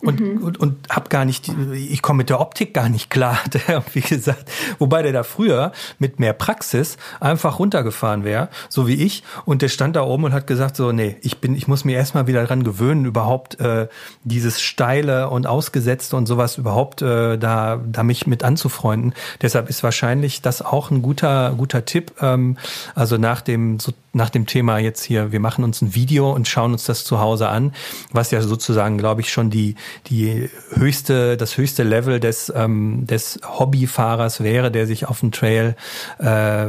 und, 0.00 0.20
mhm. 0.20 0.42
und, 0.42 0.60
und 0.60 0.88
hab 0.90 1.10
gar 1.10 1.24
nicht, 1.24 1.50
ich 1.74 2.02
komme 2.02 2.18
mit 2.18 2.30
der 2.30 2.40
Optik 2.40 2.72
gar 2.74 2.88
nicht 2.88 3.10
klar, 3.10 3.44
hat 3.44 3.54
er 3.54 3.74
irgendwie 3.74 4.00
gesagt. 4.00 4.50
Wobei 4.78 5.02
der 5.02 5.12
da 5.12 5.22
früher 5.22 5.72
mit 5.98 6.20
mehr 6.20 6.32
Praxis 6.32 6.96
einfach 7.20 7.58
runtergefahren 7.58 8.24
wäre, 8.24 8.48
so 8.68 8.86
wie 8.86 8.94
ich. 8.94 9.22
Und 9.44 9.62
der 9.62 9.68
stand 9.68 9.96
da 9.96 10.02
oben 10.02 10.24
und 10.24 10.32
hat 10.32 10.46
gesagt, 10.46 10.76
so, 10.76 10.92
nee, 10.92 11.16
ich 11.22 11.38
bin, 11.38 11.54
ich 11.54 11.66
muss 11.66 11.84
mir 11.84 11.96
erstmal 11.96 12.26
wieder 12.26 12.44
dran 12.44 12.62
gewöhnen, 12.62 13.04
überhaupt 13.04 13.60
äh, 13.60 13.88
dieses 14.24 14.60
Steile 14.60 15.30
und 15.30 15.46
Ausgesetzte 15.46 16.16
und 16.16 16.26
sowas 16.26 16.58
überhaupt 16.58 17.02
äh, 17.02 17.36
da, 17.38 17.80
da 17.84 18.02
mich 18.02 18.26
mit 18.26 18.44
anzufreunden. 18.44 19.14
Deshalb 19.42 19.68
ist 19.68 19.82
wahrscheinlich 19.82 20.42
das 20.42 20.62
auch 20.62 20.90
ein 20.90 21.02
guter, 21.02 21.54
guter 21.56 21.84
Tipp. 21.84 22.12
Ähm, 22.20 22.56
also 22.94 23.16
nach 23.16 23.40
dem, 23.40 23.80
so, 23.80 23.92
nach 24.12 24.30
dem 24.30 24.46
Thema 24.46 24.78
jetzt 24.78 25.02
hier, 25.02 25.32
wir 25.32 25.40
machen 25.40 25.64
uns 25.64 25.82
ein 25.82 25.94
Video 25.94 26.32
und 26.32 26.48
schauen 26.48 26.72
uns 26.72 26.84
das 26.84 27.04
zu 27.04 27.20
Hause 27.20 27.48
an, 27.48 27.72
was 28.12 28.30
ja 28.30 28.40
sozusagen, 28.42 28.98
glaube 28.98 29.20
ich, 29.20 29.32
schon 29.32 29.50
die, 29.50 29.74
die 30.08 30.48
höchste, 30.74 31.36
das 31.36 31.56
höchste 31.56 31.82
Level 31.82 32.20
des, 32.20 32.52
ähm, 32.54 33.06
des 33.06 33.40
Hobbyfahrers 33.44 34.42
wäre, 34.42 34.70
der 34.70 34.86
sich 34.86 35.06
auf 35.06 35.20
dem 35.20 35.32
Trail 35.32 35.76
äh, 36.18 36.66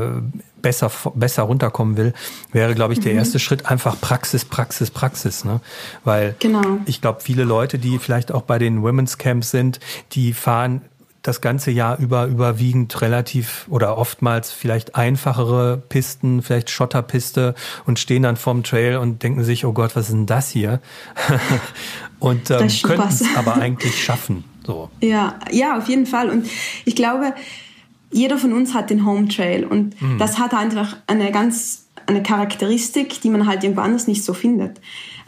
besser, 0.61 0.91
besser 1.15 1.43
runterkommen 1.43 1.97
will, 1.97 2.13
wäre, 2.51 2.75
glaube 2.75 2.93
ich, 2.93 2.99
der 2.99 3.13
mhm. 3.13 3.19
erste 3.19 3.39
Schritt 3.39 3.65
einfach 3.65 3.99
Praxis, 3.99 4.45
Praxis, 4.45 4.91
Praxis. 4.91 5.45
Ne? 5.45 5.61
Weil 6.03 6.35
genau. 6.39 6.79
ich 6.85 7.01
glaube, 7.01 7.21
viele 7.21 7.43
Leute, 7.43 7.79
die 7.79 7.99
vielleicht 7.99 8.31
auch 8.31 8.43
bei 8.43 8.59
den 8.59 8.81
Women's 8.83 9.17
Camps 9.17 9.51
sind, 9.51 9.79
die 10.11 10.33
fahren 10.33 10.81
das 11.21 11.41
ganze 11.41 11.71
Jahr 11.71 11.97
über 11.97 12.25
überwiegend 12.25 13.01
relativ 13.01 13.67
oder 13.69 13.97
oftmals 13.97 14.51
vielleicht 14.51 14.95
einfachere 14.95 15.77
Pisten, 15.77 16.41
vielleicht 16.41 16.69
Schotterpiste 16.69 17.55
und 17.85 17.99
stehen 17.99 18.23
dann 18.23 18.37
vorm 18.37 18.63
Trail 18.63 18.97
und 18.97 19.21
denken 19.21 19.43
sich, 19.43 19.65
oh 19.65 19.73
Gott, 19.73 19.95
was 19.95 20.05
ist 20.05 20.13
denn 20.13 20.25
das 20.25 20.49
hier? 20.49 20.79
und 22.19 22.49
ähm, 22.51 22.67
können 22.83 23.03
es 23.07 23.23
aber 23.35 23.55
eigentlich 23.55 24.03
schaffen. 24.03 24.43
So. 24.65 24.89
Ja, 25.01 25.39
ja, 25.51 25.77
auf 25.77 25.87
jeden 25.89 26.05
Fall. 26.05 26.29
Und 26.29 26.47
ich 26.85 26.95
glaube, 26.95 27.33
jeder 28.11 28.37
von 28.37 28.53
uns 28.53 28.73
hat 28.73 28.89
den 28.89 29.05
Home 29.05 29.27
Trail 29.27 29.65
und 29.65 29.99
mhm. 30.01 30.17
das 30.17 30.37
hat 30.37 30.53
einfach 30.53 30.97
eine 31.07 31.31
ganz 31.31 31.85
eine 32.05 32.23
Charakteristik, 32.23 33.21
die 33.21 33.29
man 33.29 33.45
halt 33.45 33.63
irgendwo 33.63 33.81
anders 33.81 34.07
nicht 34.07 34.23
so 34.23 34.33
findet. 34.33 34.79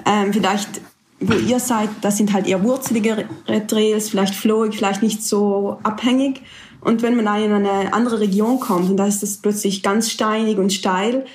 Ähm, 0.06 0.34
vielleicht 0.34 0.82
wo 1.22 1.34
ihr 1.34 1.60
seid, 1.60 1.90
das 2.02 2.18
sind 2.18 2.34
halt 2.34 2.48
eher 2.48 2.64
wurzelige 2.64 3.26
Trails, 3.68 4.10
vielleicht 4.10 4.34
flowig, 4.34 4.76
vielleicht 4.76 5.04
nicht 5.04 5.24
so 5.24 5.78
abhängig. 5.84 6.42
Und 6.82 7.04
wenn 7.04 7.16
man 7.16 7.26
da 7.26 7.38
in 7.38 7.54
eine 7.54 7.94
andere 7.94 8.20
Region 8.20 8.60
kommt 8.60 8.90
und 8.90 8.98
da 8.98 9.06
ist 9.06 9.22
das 9.22 9.38
plötzlich 9.38 9.84
ganz 9.84 10.10
steinig 10.10 10.58
und 10.58 10.74
steil, 10.74 11.26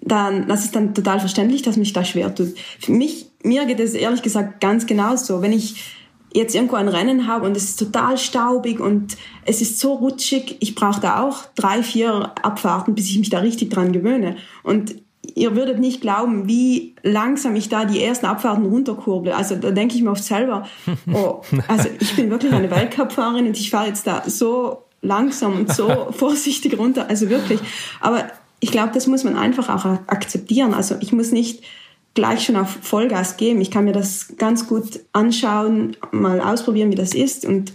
dann, 0.00 0.48
das 0.48 0.64
ist 0.64 0.74
dann 0.74 0.92
total 0.92 1.20
verständlich, 1.20 1.62
dass 1.62 1.76
mich 1.76 1.92
da 1.92 2.04
schwer 2.04 2.34
tut. 2.34 2.54
Für 2.80 2.90
mich, 2.90 3.26
mir 3.42 3.64
geht 3.66 3.80
es 3.80 3.94
ehrlich 3.94 4.22
gesagt 4.22 4.60
ganz 4.60 4.86
genauso. 4.86 5.42
Wenn 5.42 5.52
ich 5.52 5.98
jetzt 6.34 6.54
irgendwo 6.54 6.76
ein 6.76 6.88
Rennen 6.88 7.26
habe 7.26 7.46
und 7.46 7.56
es 7.56 7.64
ist 7.64 7.78
total 7.78 8.16
staubig 8.18 8.80
und 8.80 9.16
es 9.44 9.60
ist 9.60 9.78
so 9.78 9.94
rutschig, 9.94 10.56
ich 10.60 10.74
brauche 10.74 11.00
da 11.00 11.22
auch 11.22 11.44
drei, 11.54 11.82
vier 11.82 12.32
Abfahrten, 12.42 12.94
bis 12.94 13.10
ich 13.10 13.18
mich 13.18 13.30
da 13.30 13.40
richtig 13.40 13.70
dran 13.70 13.92
gewöhne. 13.92 14.36
Und 14.62 14.94
ihr 15.34 15.54
würdet 15.56 15.78
nicht 15.78 16.00
glauben, 16.00 16.48
wie 16.48 16.94
langsam 17.02 17.54
ich 17.54 17.68
da 17.68 17.84
die 17.84 18.02
ersten 18.02 18.26
Abfahrten 18.26 18.66
runterkurble. 18.66 19.34
Also 19.34 19.56
da 19.56 19.70
denke 19.70 19.94
ich 19.94 20.02
mir 20.02 20.10
oft 20.10 20.24
selber, 20.24 20.66
oh, 21.12 21.42
also 21.68 21.88
ich 22.00 22.16
bin 22.16 22.30
wirklich 22.30 22.52
eine 22.52 22.70
Weltcup-Fahrerin 22.70 23.46
und 23.46 23.58
ich 23.58 23.70
fahre 23.70 23.88
jetzt 23.88 24.06
da 24.06 24.22
so 24.26 24.84
langsam 25.00 25.54
und 25.54 25.72
so 25.72 26.08
vorsichtig 26.10 26.78
runter. 26.78 27.08
Also 27.08 27.28
wirklich. 27.28 27.60
Aber 28.00 28.24
ich 28.60 28.70
glaube, 28.70 28.92
das 28.94 29.06
muss 29.06 29.24
man 29.24 29.36
einfach 29.36 29.68
auch 29.68 29.84
akzeptieren. 30.06 30.74
Also 30.74 30.96
ich 31.00 31.12
muss 31.12 31.32
nicht 31.32 31.62
gleich 32.14 32.44
schon 32.44 32.56
auf 32.56 32.78
Vollgas 32.82 33.36
geben. 33.36 33.60
Ich 33.60 33.70
kann 33.70 33.84
mir 33.84 33.92
das 33.92 34.34
ganz 34.36 34.66
gut 34.66 35.00
anschauen, 35.12 35.96
mal 36.10 36.40
ausprobieren, 36.40 36.90
wie 36.90 36.96
das 36.96 37.14
ist. 37.14 37.44
Und 37.44 37.72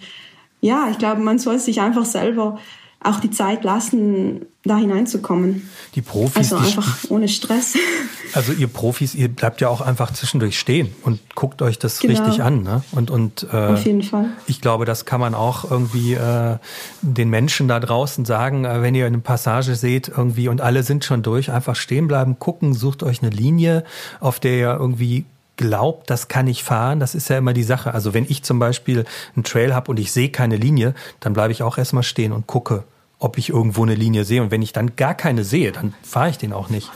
ja, 0.61 0.89
ich 0.89 0.97
glaube, 0.97 1.21
man 1.21 1.39
soll 1.39 1.59
sich 1.59 1.81
einfach 1.81 2.05
selber 2.05 2.59
auch 3.01 3.19
die 3.19 3.31
Zeit 3.31 3.63
lassen, 3.63 4.45
da 4.63 4.77
hineinzukommen. 4.77 5.69
Die 5.95 6.01
Profis. 6.01 6.53
Also 6.53 6.57
einfach 6.57 7.01
die, 7.01 7.09
ohne 7.09 7.27
Stress. 7.27 7.75
Also 8.33 8.51
ihr 8.51 8.67
Profis, 8.67 9.15
ihr 9.15 9.29
bleibt 9.29 9.61
ja 9.61 9.69
auch 9.69 9.79
einfach 9.79 10.11
zwischendurch 10.11 10.59
stehen 10.59 10.93
und 11.03 11.21
guckt 11.33 11.61
euch 11.61 11.79
das 11.79 11.99
genau. 11.99 12.13
richtig 12.13 12.43
an. 12.43 12.61
Ne? 12.61 12.83
Und, 12.91 13.09
und 13.09 13.47
äh, 13.53 13.55
Auf 13.55 13.85
jeden 13.85 14.03
Fall. 14.03 14.31
ich 14.47 14.59
glaube, 14.59 14.83
das 14.83 15.05
kann 15.05 15.21
man 15.21 15.33
auch 15.33 15.71
irgendwie 15.71 16.13
äh, 16.13 16.57
den 17.01 17.29
Menschen 17.29 17.69
da 17.69 17.79
draußen 17.79 18.25
sagen, 18.25 18.65
äh, 18.65 18.81
wenn 18.81 18.95
ihr 18.95 19.05
eine 19.05 19.19
Passage 19.19 19.75
seht 19.75 20.09
irgendwie 20.09 20.49
und 20.49 20.59
alle 20.59 20.83
sind 20.83 21.05
schon 21.05 21.23
durch, 21.23 21.51
einfach 21.51 21.77
stehen 21.77 22.09
bleiben, 22.09 22.37
gucken, 22.37 22.73
sucht 22.73 23.01
euch 23.01 23.23
eine 23.23 23.31
Linie, 23.31 23.85
auf 24.19 24.41
der 24.41 24.57
ihr 24.57 24.77
irgendwie 24.77 25.23
glaubt, 25.57 26.09
das 26.09 26.27
kann 26.27 26.47
ich 26.47 26.63
fahren, 26.63 26.99
das 26.99 27.15
ist 27.15 27.29
ja 27.29 27.37
immer 27.37 27.53
die 27.53 27.63
Sache. 27.63 27.93
Also 27.93 28.13
wenn 28.13 28.25
ich 28.29 28.43
zum 28.43 28.59
Beispiel 28.59 29.05
einen 29.35 29.43
Trail 29.43 29.73
habe 29.73 29.91
und 29.91 29.99
ich 29.99 30.11
sehe 30.11 30.29
keine 30.29 30.55
Linie, 30.55 30.93
dann 31.19 31.33
bleibe 31.33 31.51
ich 31.51 31.63
auch 31.63 31.77
erstmal 31.77 32.03
stehen 32.03 32.31
und 32.31 32.47
gucke, 32.47 32.83
ob 33.19 33.37
ich 33.37 33.49
irgendwo 33.49 33.83
eine 33.83 33.95
Linie 33.95 34.23
sehe. 34.23 34.41
Und 34.41 34.51
wenn 34.51 34.61
ich 34.61 34.73
dann 34.73 34.95
gar 34.95 35.15
keine 35.15 35.43
sehe, 35.43 35.71
dann 35.71 35.93
fahre 36.03 36.29
ich 36.29 36.37
den 36.37 36.53
auch 36.53 36.69
nicht. 36.69 36.89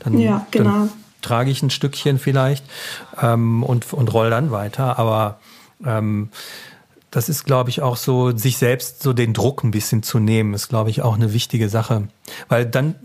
Dann, 0.00 0.18
ja, 0.18 0.46
genau. 0.50 0.70
Dann 0.70 0.90
trage 1.20 1.50
ich 1.50 1.62
ein 1.62 1.70
Stückchen 1.70 2.18
vielleicht 2.18 2.64
ähm, 3.20 3.62
und, 3.62 3.92
und 3.92 4.12
roll 4.12 4.30
dann 4.30 4.50
weiter. 4.50 4.98
Aber 4.98 5.38
ähm, 5.84 6.30
das 7.10 7.28
ist, 7.28 7.44
glaube 7.44 7.70
ich, 7.70 7.82
auch 7.82 7.96
so, 7.96 8.36
sich 8.36 8.58
selbst 8.58 9.02
so 9.02 9.12
den 9.12 9.32
Druck 9.32 9.62
ein 9.62 9.70
bisschen 9.70 10.02
zu 10.02 10.18
nehmen, 10.18 10.54
ist, 10.54 10.68
glaube 10.68 10.90
ich, 10.90 11.02
auch 11.02 11.14
eine 11.14 11.32
wichtige 11.32 11.68
Sache. 11.68 12.08
Weil 12.48 12.66
dann, 12.66 12.96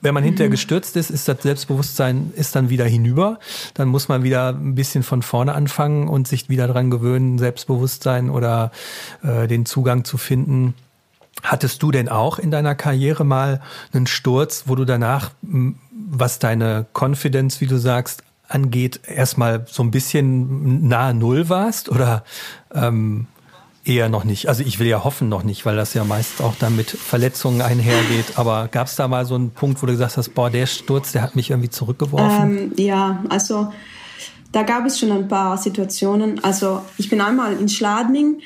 wenn 0.00 0.14
man 0.14 0.24
hinterher 0.24 0.48
mhm. 0.48 0.52
gestürzt 0.52 0.96
ist, 0.96 1.10
ist 1.10 1.28
das 1.28 1.42
Selbstbewusstsein 1.42 2.32
ist 2.34 2.56
dann 2.56 2.70
wieder 2.70 2.86
hinüber. 2.86 3.38
Dann 3.74 3.88
muss 3.88 4.08
man 4.08 4.22
wieder 4.22 4.48
ein 4.48 4.74
bisschen 4.74 5.02
von 5.02 5.22
vorne 5.22 5.54
anfangen 5.54 6.08
und 6.08 6.26
sich 6.26 6.48
wieder 6.48 6.66
dran 6.68 6.90
gewöhnen, 6.90 7.38
Selbstbewusstsein 7.38 8.30
oder 8.30 8.72
äh, 9.22 9.46
den 9.46 9.66
Zugang 9.66 10.04
zu 10.04 10.16
finden. 10.16 10.74
Hattest 11.42 11.82
du 11.82 11.90
denn 11.90 12.08
auch 12.08 12.38
in 12.38 12.50
deiner 12.50 12.74
Karriere 12.74 13.24
mal 13.24 13.60
einen 13.92 14.06
Sturz, 14.06 14.64
wo 14.66 14.74
du 14.74 14.84
danach, 14.84 15.30
was 15.92 16.38
deine 16.38 16.86
Confidence, 16.92 17.60
wie 17.60 17.66
du 17.66 17.78
sagst, 17.78 18.24
angeht, 18.48 19.00
erstmal 19.06 19.64
so 19.68 19.82
ein 19.82 19.90
bisschen 19.90 20.88
nahe 20.88 21.14
Null 21.14 21.48
warst? 21.48 21.88
Oder 21.88 22.24
ähm, 22.74 23.26
Eher 23.90 24.08
noch 24.08 24.22
nicht. 24.22 24.48
Also 24.48 24.62
ich 24.62 24.78
will 24.78 24.86
ja 24.86 25.02
hoffen 25.02 25.28
noch 25.28 25.42
nicht, 25.42 25.66
weil 25.66 25.74
das 25.74 25.94
ja 25.94 26.04
meist 26.04 26.40
auch 26.42 26.54
dann 26.54 26.76
mit 26.76 26.88
Verletzungen 26.88 27.60
einhergeht. 27.60 28.36
Aber 28.38 28.68
gab 28.68 28.86
es 28.86 28.94
da 28.94 29.08
mal 29.08 29.26
so 29.26 29.34
einen 29.34 29.50
Punkt, 29.50 29.82
wo 29.82 29.86
du 29.86 29.92
gesagt 29.92 30.16
hast, 30.16 30.32
boah, 30.32 30.48
der 30.48 30.66
Sturz, 30.66 31.10
der 31.10 31.22
hat 31.22 31.34
mich 31.34 31.50
irgendwie 31.50 31.70
zurückgeworfen? 31.70 32.56
Ähm, 32.56 32.72
ja, 32.76 33.24
also 33.30 33.72
da 34.52 34.62
gab 34.62 34.86
es 34.86 35.00
schon 35.00 35.10
ein 35.10 35.26
paar 35.26 35.58
Situationen. 35.58 36.44
Also 36.44 36.82
ich 36.98 37.10
bin 37.10 37.20
einmal 37.20 37.54
in 37.54 37.68
Schladming. 37.68 38.38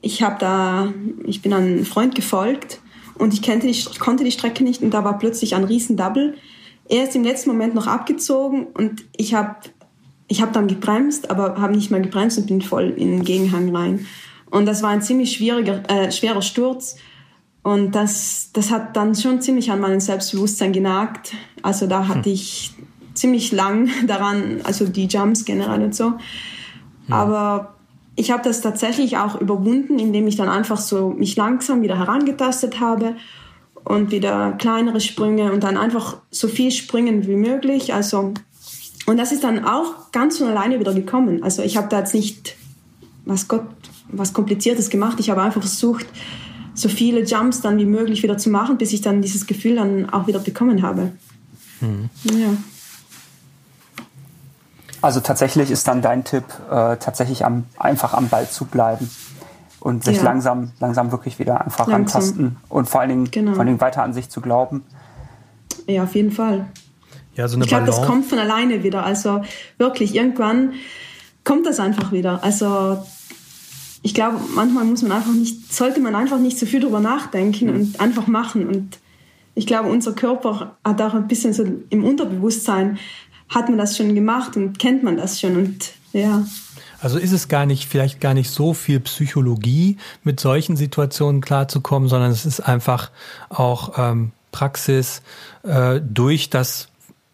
Ich 0.00 0.24
habe 0.24 0.36
da, 0.40 0.92
ich 1.24 1.40
bin 1.40 1.52
einem 1.52 1.84
Freund 1.84 2.16
gefolgt 2.16 2.80
und 3.14 3.32
ich 3.32 3.42
kannte 3.42 3.68
die, 3.68 3.84
konnte 4.00 4.24
die 4.24 4.32
Strecke 4.32 4.64
nicht 4.64 4.82
und 4.82 4.90
da 4.90 5.04
war 5.04 5.20
plötzlich 5.20 5.54
ein 5.54 5.62
riesen 5.62 5.96
Double. 5.96 6.34
Er 6.88 7.04
ist 7.04 7.14
im 7.14 7.22
letzten 7.22 7.50
Moment 7.50 7.76
noch 7.76 7.86
abgezogen 7.86 8.66
und 8.74 9.04
ich 9.16 9.34
habe 9.34 9.54
ich 10.26 10.42
hab 10.42 10.52
dann 10.52 10.66
gebremst, 10.66 11.30
aber 11.30 11.60
habe 11.60 11.76
nicht 11.76 11.92
mehr 11.92 12.00
gebremst 12.00 12.38
und 12.38 12.48
bin 12.48 12.60
voll 12.60 12.90
in 12.96 13.12
den 13.12 13.24
Gegenhang 13.24 13.74
rein. 13.74 14.06
Und 14.50 14.66
das 14.66 14.82
war 14.82 14.90
ein 14.90 15.02
ziemlich 15.02 15.32
schwieriger, 15.32 15.82
äh, 15.88 16.10
schwerer 16.10 16.42
Sturz. 16.42 16.96
Und 17.62 17.94
das, 17.94 18.50
das 18.52 18.70
hat 18.70 18.96
dann 18.96 19.14
schon 19.14 19.40
ziemlich 19.40 19.70
an 19.70 19.80
meinem 19.80 20.00
Selbstbewusstsein 20.00 20.72
genagt. 20.72 21.32
Also 21.62 21.86
da 21.86 22.08
hatte 22.08 22.26
hm. 22.26 22.32
ich 22.32 22.74
ziemlich 23.14 23.52
lang 23.52 23.88
daran, 24.06 24.60
also 24.64 24.86
die 24.86 25.06
Jumps 25.06 25.44
generell 25.44 25.82
und 25.82 25.94
so. 25.94 26.06
Hm. 26.06 26.18
Aber 27.10 27.74
ich 28.16 28.30
habe 28.30 28.42
das 28.42 28.60
tatsächlich 28.60 29.18
auch 29.18 29.40
überwunden, 29.40 29.98
indem 29.98 30.26
ich 30.26 30.36
dann 30.36 30.48
einfach 30.48 30.78
so 30.78 31.10
mich 31.10 31.36
langsam 31.36 31.82
wieder 31.82 31.98
herangetastet 31.98 32.80
habe 32.80 33.16
und 33.84 34.10
wieder 34.10 34.52
kleinere 34.52 35.00
Sprünge 35.00 35.52
und 35.52 35.62
dann 35.64 35.76
einfach 35.76 36.18
so 36.30 36.48
viel 36.48 36.70
springen 36.70 37.26
wie 37.26 37.36
möglich. 37.36 37.94
Also 37.94 38.34
und 39.06 39.16
das 39.16 39.32
ist 39.32 39.42
dann 39.42 39.64
auch 39.64 40.12
ganz 40.12 40.38
von 40.38 40.46
alleine 40.46 40.78
wieder 40.78 40.94
gekommen. 40.94 41.42
Also 41.42 41.62
ich 41.62 41.76
habe 41.76 41.88
da 41.88 41.98
jetzt 41.98 42.14
nicht, 42.14 42.56
was 43.24 43.48
Gott, 43.48 43.66
was 44.12 44.32
Kompliziertes 44.32 44.90
gemacht. 44.90 45.18
Ich 45.20 45.30
habe 45.30 45.42
einfach 45.42 45.60
versucht, 45.60 46.06
so 46.74 46.88
viele 46.88 47.22
Jumps 47.24 47.60
dann 47.60 47.78
wie 47.78 47.84
möglich 47.84 48.22
wieder 48.22 48.38
zu 48.38 48.50
machen, 48.50 48.78
bis 48.78 48.92
ich 48.92 49.00
dann 49.00 49.22
dieses 49.22 49.46
Gefühl 49.46 49.76
dann 49.76 50.10
auch 50.10 50.26
wieder 50.26 50.38
bekommen 50.38 50.82
habe. 50.82 51.12
Mhm. 51.80 52.10
Ja. 52.24 52.48
Also 55.02 55.20
tatsächlich 55.20 55.70
ist 55.70 55.88
dann 55.88 56.02
dein 56.02 56.24
Tipp, 56.24 56.44
äh, 56.70 56.96
tatsächlich 56.96 57.44
am, 57.44 57.64
einfach 57.78 58.12
am 58.12 58.28
Ball 58.28 58.48
zu 58.48 58.66
bleiben 58.66 59.10
und 59.80 60.04
sich 60.04 60.18
ja. 60.18 60.22
langsam, 60.22 60.72
langsam 60.78 61.10
wirklich 61.10 61.38
wieder 61.38 61.62
einfach 61.64 61.86
langsam. 61.86 62.20
antasten 62.20 62.56
und 62.68 62.88
vor 62.88 63.00
allen, 63.00 63.10
Dingen, 63.10 63.30
genau. 63.30 63.52
vor 63.52 63.60
allen 63.60 63.68
Dingen 63.68 63.80
weiter 63.80 64.02
an 64.02 64.12
sich 64.12 64.28
zu 64.28 64.40
glauben. 64.40 64.84
Ja, 65.86 66.04
auf 66.04 66.14
jeden 66.14 66.32
Fall. 66.32 66.66
Ja, 67.34 67.48
so 67.48 67.56
eine 67.56 67.64
ich 67.64 67.70
glaube, 67.70 67.86
das 67.86 68.02
kommt 68.02 68.26
von 68.26 68.38
alleine 68.38 68.82
wieder. 68.82 69.04
Also 69.04 69.42
wirklich, 69.78 70.14
irgendwann 70.14 70.74
kommt 71.44 71.66
das 71.66 71.80
einfach 71.80 72.12
wieder. 72.12 72.44
Also 72.44 72.98
ich 74.02 74.14
glaube, 74.14 74.38
manchmal 74.54 74.84
muss 74.84 75.02
man 75.02 75.12
einfach 75.12 75.32
nicht, 75.32 75.72
sollte 75.72 76.00
man 76.00 76.14
einfach 76.14 76.38
nicht 76.38 76.58
so 76.58 76.66
viel 76.66 76.80
darüber 76.80 77.00
nachdenken 77.00 77.66
mhm. 77.66 77.74
und 77.74 78.00
einfach 78.00 78.26
machen. 78.26 78.66
Und 78.66 78.98
ich 79.54 79.66
glaube, 79.66 79.90
unser 79.90 80.12
Körper 80.12 80.76
hat 80.84 81.02
auch 81.02 81.14
ein 81.14 81.28
bisschen 81.28 81.52
so 81.52 81.64
im 81.90 82.04
Unterbewusstsein 82.04 82.98
hat 83.48 83.68
man 83.68 83.78
das 83.78 83.96
schon 83.96 84.14
gemacht 84.14 84.56
und 84.56 84.78
kennt 84.78 85.02
man 85.02 85.16
das 85.16 85.40
schon 85.40 85.56
und 85.56 85.92
ja. 86.12 86.44
Also 87.00 87.18
ist 87.18 87.32
es 87.32 87.48
gar 87.48 87.66
nicht, 87.66 87.88
vielleicht 87.88 88.20
gar 88.20 88.34
nicht 88.34 88.50
so 88.50 88.74
viel 88.74 89.00
Psychologie, 89.00 89.96
mit 90.22 90.38
solchen 90.38 90.76
Situationen 90.76 91.40
klarzukommen, 91.40 92.08
sondern 92.08 92.30
es 92.30 92.46
ist 92.46 92.60
einfach 92.60 93.10
auch 93.48 93.92
ähm, 93.96 94.32
Praxis 94.52 95.22
äh, 95.62 96.00
durch 96.00 96.50
das 96.50 96.88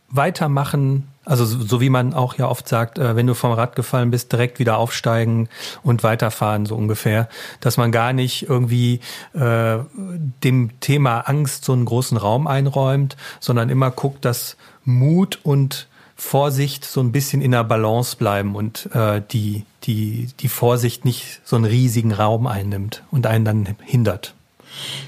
Weitermachen, 0.08 1.08
also 1.26 1.44
so, 1.44 1.80
wie 1.80 1.90
man 1.90 2.14
auch 2.14 2.38
ja 2.38 2.48
oft 2.48 2.66
sagt, 2.68 2.98
äh, 2.98 3.16
wenn 3.16 3.26
du 3.26 3.34
vom 3.34 3.52
Rad 3.52 3.76
gefallen 3.76 4.10
bist, 4.10 4.32
direkt 4.32 4.58
wieder 4.58 4.78
aufsteigen 4.78 5.48
und 5.82 6.04
weiterfahren, 6.04 6.66
so 6.66 6.76
ungefähr, 6.76 7.28
dass 7.60 7.76
man 7.76 7.92
gar 7.92 8.12
nicht 8.12 8.48
irgendwie 8.48 9.00
äh, 9.34 9.78
dem 10.44 10.80
Thema 10.80 11.20
Angst 11.20 11.64
so 11.64 11.72
einen 11.72 11.84
großen 11.84 12.16
Raum 12.16 12.46
einräumt, 12.46 13.16
sondern 13.40 13.68
immer 13.68 13.90
guckt, 13.90 14.24
dass 14.24 14.56
Mut 14.84 15.40
und 15.42 15.88
Vorsicht 16.14 16.84
so 16.84 17.00
ein 17.00 17.12
bisschen 17.12 17.42
in 17.42 17.50
der 17.50 17.64
Balance 17.64 18.16
bleiben 18.16 18.54
und 18.54 18.88
äh, 18.94 19.20
die, 19.30 19.64
die, 19.82 20.28
die 20.40 20.48
Vorsicht 20.48 21.04
nicht 21.04 21.40
so 21.44 21.56
einen 21.56 21.66
riesigen 21.66 22.12
Raum 22.12 22.46
einnimmt 22.46 23.02
und 23.10 23.26
einen 23.26 23.44
dann 23.44 23.76
hindert. 23.82 24.34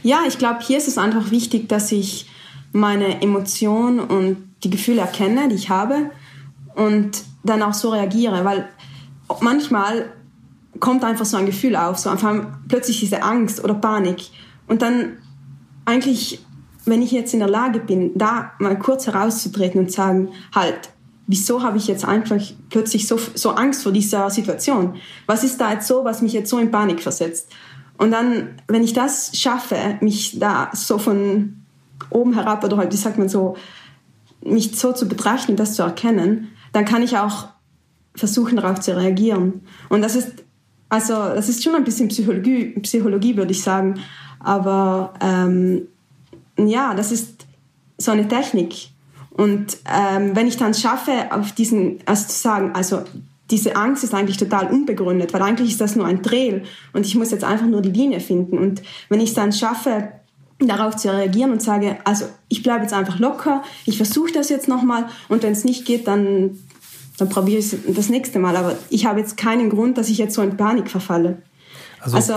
Ja, 0.02 0.22
ich 0.26 0.36
glaube, 0.36 0.60
hier 0.62 0.78
ist 0.78 0.88
es 0.88 0.98
einfach 0.98 1.30
wichtig, 1.30 1.68
dass 1.68 1.92
ich 1.92 2.26
meine 2.72 3.22
Emotionen 3.22 4.00
und 4.00 4.47
die 4.64 4.70
Gefühle 4.70 5.00
erkenne, 5.00 5.48
die 5.48 5.54
ich 5.54 5.70
habe 5.70 6.10
und 6.74 7.22
dann 7.44 7.62
auch 7.62 7.74
so 7.74 7.90
reagiere, 7.90 8.44
weil 8.44 8.68
manchmal 9.40 10.12
kommt 10.80 11.04
einfach 11.04 11.24
so 11.24 11.36
ein 11.36 11.46
Gefühl 11.46 11.76
auf, 11.76 11.98
so 11.98 12.10
einfach 12.10 12.34
plötzlich 12.68 13.00
diese 13.00 13.22
Angst 13.22 13.62
oder 13.62 13.74
Panik 13.74 14.30
und 14.66 14.82
dann 14.82 15.18
eigentlich, 15.84 16.44
wenn 16.84 17.02
ich 17.02 17.12
jetzt 17.12 17.32
in 17.32 17.40
der 17.40 17.48
Lage 17.48 17.80
bin, 17.80 18.12
da 18.14 18.52
mal 18.58 18.78
kurz 18.78 19.06
herauszutreten 19.06 19.80
und 19.80 19.92
sagen, 19.92 20.28
halt, 20.54 20.90
wieso 21.26 21.62
habe 21.62 21.78
ich 21.78 21.86
jetzt 21.86 22.04
einfach 22.04 22.40
plötzlich 22.70 23.06
so, 23.06 23.18
so 23.34 23.50
Angst 23.50 23.82
vor 23.82 23.92
dieser 23.92 24.28
Situation? 24.30 24.96
Was 25.26 25.44
ist 25.44 25.60
da 25.60 25.72
jetzt 25.72 25.86
so, 25.86 26.04
was 26.04 26.22
mich 26.22 26.32
jetzt 26.32 26.50
so 26.50 26.58
in 26.58 26.70
Panik 26.70 27.00
versetzt? 27.00 27.50
Und 27.96 28.10
dann, 28.12 28.56
wenn 28.68 28.82
ich 28.82 28.92
das 28.92 29.36
schaffe, 29.36 29.76
mich 30.00 30.38
da 30.38 30.70
so 30.72 30.98
von 30.98 31.64
oben 32.10 32.34
herab 32.34 32.64
oder 32.64 32.76
halt, 32.76 32.92
wie 32.92 32.96
sagt 32.96 33.18
man 33.18 33.28
so, 33.28 33.56
mich 34.50 34.78
so 34.78 34.92
zu 34.92 35.08
betrachten, 35.08 35.56
das 35.56 35.74
zu 35.74 35.82
erkennen, 35.82 36.48
dann 36.72 36.84
kann 36.84 37.02
ich 37.02 37.16
auch 37.16 37.48
versuchen, 38.14 38.56
darauf 38.56 38.80
zu 38.80 38.96
reagieren. 38.96 39.62
Und 39.88 40.02
das 40.02 40.16
ist, 40.16 40.44
also, 40.88 41.14
das 41.14 41.48
ist 41.48 41.62
schon 41.62 41.74
ein 41.74 41.84
bisschen 41.84 42.08
Psychologie, 42.08 42.74
Psychologie 42.80 43.36
würde 43.36 43.52
ich 43.52 43.62
sagen. 43.62 44.00
Aber 44.40 45.14
ähm, 45.20 45.88
ja, 46.56 46.94
das 46.94 47.12
ist 47.12 47.46
so 47.98 48.10
eine 48.10 48.28
Technik. 48.28 48.90
Und 49.30 49.78
ähm, 49.86 50.34
wenn 50.34 50.48
ich 50.48 50.56
dann 50.56 50.74
schaffe, 50.74 51.12
auf 51.30 51.52
diesen, 51.52 51.98
also 52.06 52.26
zu 52.26 52.38
sagen, 52.38 52.72
also 52.74 53.02
diese 53.50 53.76
Angst 53.76 54.04
ist 54.04 54.14
eigentlich 54.14 54.36
total 54.36 54.70
unbegründet, 54.70 55.32
weil 55.32 55.42
eigentlich 55.42 55.70
ist 55.70 55.80
das 55.80 55.96
nur 55.96 56.06
ein 56.06 56.22
Dreh 56.22 56.62
und 56.92 57.06
ich 57.06 57.14
muss 57.14 57.30
jetzt 57.30 57.44
einfach 57.44 57.66
nur 57.66 57.80
die 57.80 57.90
Linie 57.90 58.20
finden. 58.20 58.58
Und 58.58 58.82
wenn 59.08 59.20
ich 59.20 59.30
es 59.30 59.34
dann 59.34 59.52
schaffe, 59.52 60.08
darauf 60.58 60.96
zu 60.96 61.12
reagieren 61.12 61.52
und 61.52 61.62
sage, 61.62 61.98
also 62.04 62.26
ich 62.48 62.62
bleibe 62.62 62.82
jetzt 62.82 62.92
einfach 62.92 63.18
locker, 63.18 63.62
ich 63.84 63.96
versuche 63.96 64.32
das 64.32 64.48
jetzt 64.48 64.68
nochmal 64.68 65.06
und 65.28 65.42
wenn 65.42 65.52
es 65.52 65.64
nicht 65.64 65.84
geht, 65.84 66.08
dann, 66.08 66.58
dann 67.16 67.28
probiere 67.28 67.58
ich 67.60 67.72
es 67.72 67.78
das 67.86 68.08
nächste 68.08 68.38
Mal. 68.38 68.56
Aber 68.56 68.76
ich 68.90 69.06
habe 69.06 69.20
jetzt 69.20 69.36
keinen 69.36 69.70
Grund, 69.70 69.98
dass 69.98 70.08
ich 70.08 70.18
jetzt 70.18 70.34
so 70.34 70.42
in 70.42 70.56
Panik 70.56 70.90
verfalle. 70.90 71.42
Also, 72.00 72.16
also. 72.16 72.34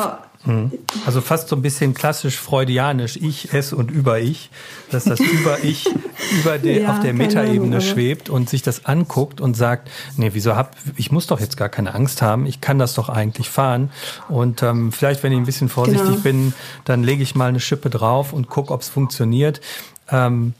Also 1.06 1.22
fast 1.22 1.50
so 1.50 1.56
ein 1.56 1.62
bisschen 1.62 1.94
klassisch 1.94 2.38
freudianisch, 2.38 3.16
ich, 3.18 3.54
es 3.54 3.74
und 3.74 3.92
über 3.92 4.20
ich, 4.20 4.50
dass 4.90 5.04
das 5.04 5.20
über 5.20 5.64
ich 5.64 5.88
über 6.42 6.58
der, 6.58 6.82
ja, 6.82 6.92
auf 6.92 7.00
der 7.00 7.14
Metaebene 7.14 7.80
schwebt 7.80 8.30
und 8.30 8.50
sich 8.50 8.64
das 8.64 8.86
anguckt 8.86 9.40
und 9.40 9.56
sagt, 9.56 9.90
nee, 10.18 10.32
wieso 10.34 10.56
hab, 10.56 10.76
ich 10.98 11.12
muss 11.12 11.28
doch 11.28 11.40
jetzt 11.40 11.58
gar 11.58 11.70
keine 11.70 11.94
Angst 11.94 12.24
haben, 12.24 12.48
ich 12.48 12.60
kann 12.60 12.80
das 12.80 12.96
doch 12.96 13.10
eigentlich 13.10 13.50
fahren 13.50 13.92
und 14.30 14.64
ähm, 14.64 14.92
vielleicht, 14.92 15.22
wenn 15.22 15.32
ich 15.32 15.38
ein 15.38 15.46
bisschen 15.46 15.70
vorsichtig 15.70 16.10
genau. 16.10 16.22
bin, 16.22 16.54
dann 16.86 17.04
lege 17.04 17.22
ich 17.22 17.36
mal 17.36 17.50
eine 17.50 17.60
Schippe 17.60 17.92
drauf 17.92 18.34
und 18.34 18.50
gucke, 18.50 18.74
ob 18.74 18.82
es 18.82 18.90
funktioniert. 18.90 19.62
Ähm, 20.10 20.54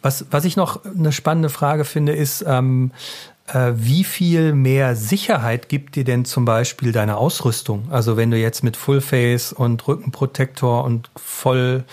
was, 0.00 0.26
was 0.30 0.44
ich 0.44 0.56
noch 0.56 0.84
eine 0.84 1.12
spannende 1.12 1.48
Frage 1.48 1.84
finde, 1.84 2.14
ist, 2.14 2.44
ähm, 2.46 2.92
äh, 2.92 3.35
wie 3.52 4.04
viel 4.04 4.52
mehr 4.54 4.96
Sicherheit 4.96 5.68
gibt 5.68 5.94
dir 5.94 6.04
denn 6.04 6.24
zum 6.24 6.44
Beispiel 6.44 6.92
deine 6.92 7.16
Ausrüstung? 7.16 7.84
Also 7.90 8.16
wenn 8.16 8.30
du 8.30 8.36
jetzt 8.36 8.64
mit 8.64 8.76
Fullface 8.76 9.52
und 9.52 9.86
Rückenprotektor 9.86 10.84
und 10.84 11.10
voll 11.16 11.84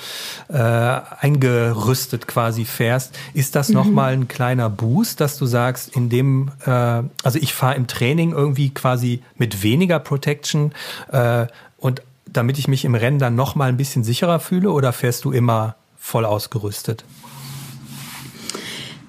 äh, 0.49 0.57
eingerüstet 0.57 2.27
quasi 2.27 2.65
fährst, 2.65 3.15
ist 3.33 3.55
das 3.55 3.69
mhm. 3.69 3.75
nochmal 3.75 4.13
ein 4.13 4.27
kleiner 4.27 4.69
Boost, 4.69 5.21
dass 5.21 5.37
du 5.37 5.45
sagst, 5.45 5.95
in 5.95 6.09
dem, 6.09 6.51
äh, 6.65 6.69
also 6.69 7.39
ich 7.39 7.53
fahre 7.53 7.75
im 7.75 7.87
Training 7.87 8.31
irgendwie 8.31 8.71
quasi 8.71 9.21
mit 9.37 9.61
weniger 9.61 9.99
Protection 9.99 10.73
äh, 11.11 11.45
und 11.77 12.01
damit 12.25 12.57
ich 12.57 12.67
mich 12.67 12.83
im 12.83 12.95
Rennen 12.95 13.19
dann 13.19 13.35
nochmal 13.35 13.69
ein 13.69 13.77
bisschen 13.77 14.03
sicherer 14.03 14.39
fühle 14.39 14.71
oder 14.71 14.91
fährst 14.91 15.23
du 15.23 15.31
immer 15.31 15.75
voll 15.97 16.25
ausgerüstet? 16.25 17.05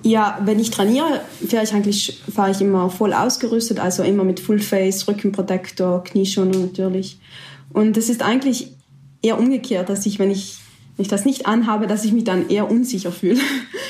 Ja, 0.05 0.38
wenn 0.45 0.61
ich 0.61 0.71
trainiere, 0.71 1.23
fahre 1.49 1.64
ich 1.64 1.73
eigentlich 1.73 2.23
fahre 2.33 2.51
ich 2.51 2.61
immer 2.61 2.90
voll 2.90 3.14
ausgerüstet, 3.14 3.81
also 3.81 4.03
immer 4.03 4.23
mit 4.23 4.38
Full 4.38 4.59
Face, 4.59 5.09
Rückenprotektor, 5.09 6.05
Knieschoner 6.05 6.59
natürlich. 6.59 7.19
Und 7.73 7.97
es 7.97 8.11
ist 8.11 8.23
eigentlich 8.23 8.73
eher 9.23 9.38
umgekehrt, 9.38 9.88
dass 9.88 10.05
ich, 10.05 10.19
wenn 10.19 10.31
ich, 10.31 10.59
wenn 10.97 11.05
ich 11.05 11.09
das 11.09 11.25
nicht 11.25 11.47
anhabe, 11.47 11.87
dass 11.87 12.05
ich 12.05 12.12
mich 12.12 12.25
dann 12.25 12.51
eher 12.51 12.71
unsicher 12.71 13.12
fühle, 13.12 13.40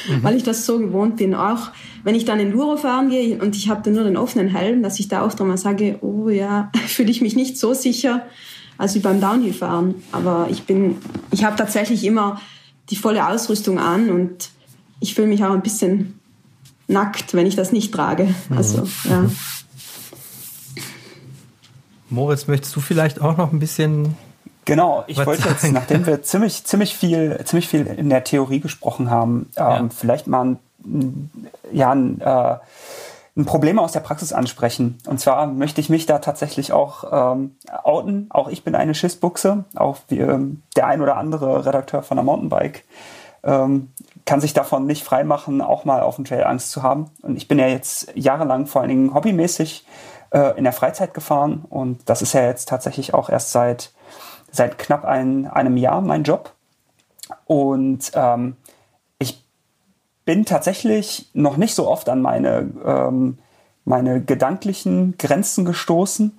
mhm. 0.09 0.23
weil 0.23 0.37
ich 0.37 0.45
das 0.45 0.65
so 0.67 0.79
gewohnt 0.79 1.17
bin. 1.17 1.35
Auch 1.35 1.73
wenn 2.05 2.15
ich 2.15 2.25
dann 2.25 2.39
in 2.39 2.53
Luro 2.53 2.77
fahren 2.77 3.11
gehe 3.11 3.43
und 3.43 3.57
ich 3.57 3.69
habe 3.69 3.83
dann 3.83 3.95
nur 3.95 4.05
den 4.05 4.17
offenen 4.17 4.47
Helm, 4.47 4.85
dass 4.85 5.01
ich 5.01 5.09
da 5.09 5.23
auch 5.23 5.37
mal 5.41 5.59
sage, 5.59 5.99
oh 6.01 6.29
ja, 6.29 6.71
fühle 6.87 7.11
ich 7.11 7.23
mich 7.23 7.35
nicht 7.35 7.59
so 7.59 7.75
sicher 7.75 8.25
als 8.79 8.95
wie 8.95 9.01
beim 9.01 9.21
Downhill-Fahren. 9.21 9.97
Aber 10.13 10.47
ich 10.49 10.63
bin, 10.63 10.97
ich 11.33 11.43
habe 11.43 11.57
tatsächlich 11.57 12.05
immer 12.05 12.41
die 12.91 12.97
volle 12.97 13.27
Ausrüstung 13.27 13.81
an 13.81 14.11
und 14.11 14.51
ich 15.05 15.15
fühle 15.15 15.29
mich 15.29 15.45
auch 15.45 15.53
ein 15.53 15.61
bisschen 15.61 16.19
nackt, 16.89 17.35
wenn 17.35 17.47
ich 17.47 17.57
das 17.57 17.73
nicht 17.73 17.93
trage. 17.93 18.35
Mhm. 18.49 18.57
Also, 18.57 18.89
ja. 19.05 19.27
Moritz, 22.09 22.47
möchtest 22.47 22.75
du 22.75 22.81
vielleicht 22.81 23.21
auch 23.21 23.37
noch 23.37 23.53
ein 23.53 23.59
bisschen 23.59 24.17
Genau, 24.65 25.05
ich 25.09 25.27
wollte 25.27 25.47
jetzt, 25.47 25.71
nachdem 25.73 26.07
wir 26.07 26.23
ziemlich, 26.23 26.65
ziemlich 26.65 26.97
viel, 26.97 27.39
ziemlich 27.45 27.69
viel 27.69 27.87
in 27.87 28.09
der 28.09 28.25
Theorie 28.25 28.61
gesprochen 28.61 29.11
haben, 29.11 29.51
ähm, 29.57 29.65
ja. 29.67 29.89
vielleicht 29.95 30.27
mal 30.27 30.57
ein, 30.87 31.31
ja, 31.71 31.91
ein, 31.91 32.23
äh, 32.23 32.57
ein 33.37 33.45
Problem 33.45 33.79
aus 33.79 33.93
der 33.93 34.01
Praxis 34.01 34.33
ansprechen. 34.33 34.97
Und 35.07 35.21
zwar 35.21 35.49
möchte 35.49 35.83
ich 35.83 35.91
mich 35.91 36.07
da 36.07 36.19
tatsächlich 36.19 36.73
auch 36.73 37.35
ähm, 37.35 37.57
outen. 37.83 38.29
Auch 38.31 38.49
ich 38.49 38.65
bin 38.65 38.75
eine 38.75 38.95
Schissbuchse, 38.95 39.65
auch 39.75 39.99
wie 40.09 40.21
ähm, 40.21 40.63
der 40.77 40.87
ein 40.87 41.03
oder 41.03 41.19
andere 41.19 41.67
Redakteur 41.67 42.03
von 42.03 42.17
der 42.17 42.25
Mountainbike 42.25 42.85
ähm, 43.45 43.91
kann 44.25 44.41
sich 44.41 44.55
davon 44.55 44.87
nicht 44.87 45.05
freimachen, 45.05 45.61
auch 45.61 45.85
mal 45.85 46.01
auf 46.01 46.17
dem 46.17 46.25
Trail 46.25 46.45
Angst 46.45 46.71
zu 46.71 46.83
haben. 46.83 47.11
Und 47.23 47.37
ich 47.37 47.49
bin 47.49 47.59
ja 47.59 47.67
jetzt 47.67 48.13
jahrelang 48.15 48.67
vor 48.67 48.81
allen 48.81 48.89
Dingen 48.89 49.15
hobbymäßig 49.15 49.85
äh, 50.31 50.57
in 50.57 50.65
der 50.65 50.73
Freizeit 50.73 51.15
gefahren 51.15 51.65
und 51.69 52.09
das 52.09 52.23
ist 52.23 52.33
ja 52.33 52.43
jetzt 52.43 52.69
tatsächlich 52.69 53.15
auch 53.15 53.29
erst 53.29 53.53
seit, 53.53 53.93
seit 54.51 54.79
knapp 54.79 55.05
ein, 55.05 55.47
einem 55.47 55.77
Jahr 55.77 56.01
mein 56.01 56.25
Job. 56.25 56.53
Und 57.47 58.11
ähm, 58.15 58.57
ich 59.19 59.45
bin 60.25 60.45
tatsächlich 60.45 61.31
noch 61.35 61.57
nicht 61.57 61.75
so 61.75 61.89
oft 61.89 62.09
an 62.09 62.21
meine, 62.21 62.71
ähm, 62.85 63.39
meine 63.85 64.23
gedanklichen 64.23 65.17
Grenzen 65.19 65.65
gestoßen. 65.65 66.39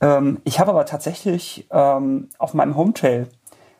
Ähm, 0.00 0.40
ich 0.44 0.60
habe 0.60 0.72
aber 0.72 0.86
tatsächlich 0.86 1.66
ähm, 1.70 2.28
auf 2.38 2.54
meinem 2.54 2.76
Home 2.76 2.92
Trail 2.92 3.28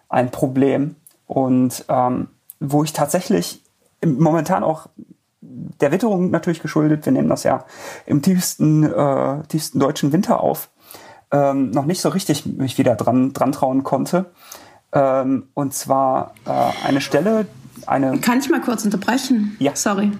ein 0.09 0.31
Problem 0.31 0.97
und 1.27 1.85
ähm, 1.89 2.29
wo 2.61 2.85
ich 2.85 2.93
tatsächlich 2.93 3.63
momentan 4.05 4.63
auch 4.63 4.89
der 5.41 5.93
Witterung 5.93 6.31
natürlich 6.31 6.61
geschuldet. 6.61 7.05
Wir 7.07 7.13
nehmen 7.13 7.29
das 7.29 7.43
ja 7.43 7.65
im 8.07 8.23
tiefsten, 8.23 8.85
äh, 8.85 9.43
tiefsten 9.49 9.81
deutschen 9.81 10.13
Winter 10.13 10.41
auf. 10.41 10.71
Ähm, 11.33 11.71
noch 11.71 11.87
nicht 11.87 12.01
so 12.01 12.09
richtig 12.11 12.45
mich 12.47 12.77
wieder 12.79 12.95
dran, 12.95 13.33
dran 13.33 13.53
trauen 13.53 13.83
konnte. 13.83 14.33
Ähm, 14.93 15.49
und 15.55 15.73
zwar 15.75 16.35
äh, 16.45 16.87
eine 16.87 17.01
Stelle, 17.01 17.47
eine. 17.87 18.19
Kann 18.19 18.41
ich 18.41 18.51
mal 18.51 18.61
kurz 18.61 18.85
unterbrechen? 18.85 19.57
Ja. 19.61 19.75
Sorry. 19.77 20.13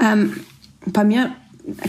Ähm, 0.00 0.44
bei 0.86 1.04
mir 1.04 1.32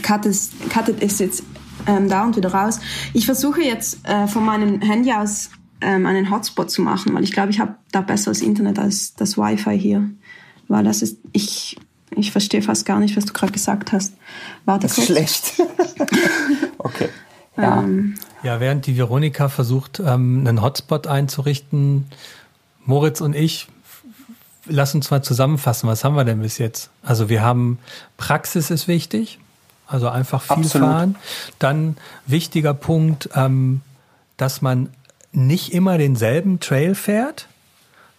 cuttet 0.04 1.02
es 1.02 1.20
jetzt 1.20 1.44
ähm, 1.88 2.10
da 2.10 2.24
und 2.24 2.36
wieder 2.36 2.54
raus. 2.54 2.80
Ich 3.14 3.26
versuche 3.26 3.62
jetzt 3.62 4.06
äh, 4.08 4.28
von 4.28 4.44
meinem 4.44 4.82
Handy 4.82 5.14
aus 5.14 5.50
ähm, 5.82 6.06
einen 6.06 6.32
Hotspot 6.32 6.70
zu 6.70 6.82
machen, 6.82 7.14
weil 7.14 7.24
ich 7.24 7.32
glaube, 7.32 7.52
ich 7.52 7.60
habe 7.60 7.76
da 7.92 8.02
besseres 8.02 8.42
Internet 8.42 8.80
als 8.80 9.14
das 9.16 9.38
Wi-Fi 9.38 9.78
hier. 9.80 10.10
Weil 10.68 10.84
das 10.84 11.02
ist, 11.02 11.18
ich, 11.32 11.78
ich 12.16 12.32
verstehe 12.32 12.62
fast 12.62 12.86
gar 12.86 13.00
nicht, 13.00 13.18
was 13.18 13.26
du 13.26 13.34
gerade 13.34 13.52
gesagt 13.52 13.92
hast. 13.92 14.14
Warte 14.66 14.88
das 14.88 14.98
ist 14.98 15.08
kurz. 15.08 15.08
schlecht. 15.08 15.54
okay. 16.78 17.10
Ja. 17.58 17.80
Ähm, 17.80 18.16
Ja, 18.44 18.60
während 18.60 18.86
die 18.86 18.98
Veronika 18.98 19.50
versucht, 19.50 20.00
ähm, 20.00 20.46
einen 20.46 20.62
Hotspot 20.62 21.08
einzurichten, 21.08 22.06
Moritz 22.86 23.22
und 23.22 23.36
ich, 23.36 23.68
lass 24.66 24.96
uns 24.96 25.12
mal 25.12 25.22
zusammenfassen, 25.24 25.90
was 25.90 26.04
haben 26.04 26.16
wir 26.16 26.24
denn 26.24 26.42
bis 26.42 26.58
jetzt? 26.58 26.90
Also 27.04 27.30
wir 27.30 27.42
haben 27.42 27.80
Praxis 28.18 28.70
ist 28.70 28.88
wichtig, 28.88 29.40
also 29.88 30.08
einfach 30.10 30.42
viel 30.42 30.58
Absolut. 30.58 30.88
fahren. 30.88 31.16
Dann 31.58 31.98
wichtiger 32.28 32.74
Punkt, 32.74 33.30
ähm, 33.36 33.82
dass 34.38 34.62
man 34.62 34.90
nicht 35.32 35.74
immer 35.74 35.98
denselben 35.98 36.60
Trail 36.60 36.96
fährt, 36.96 37.48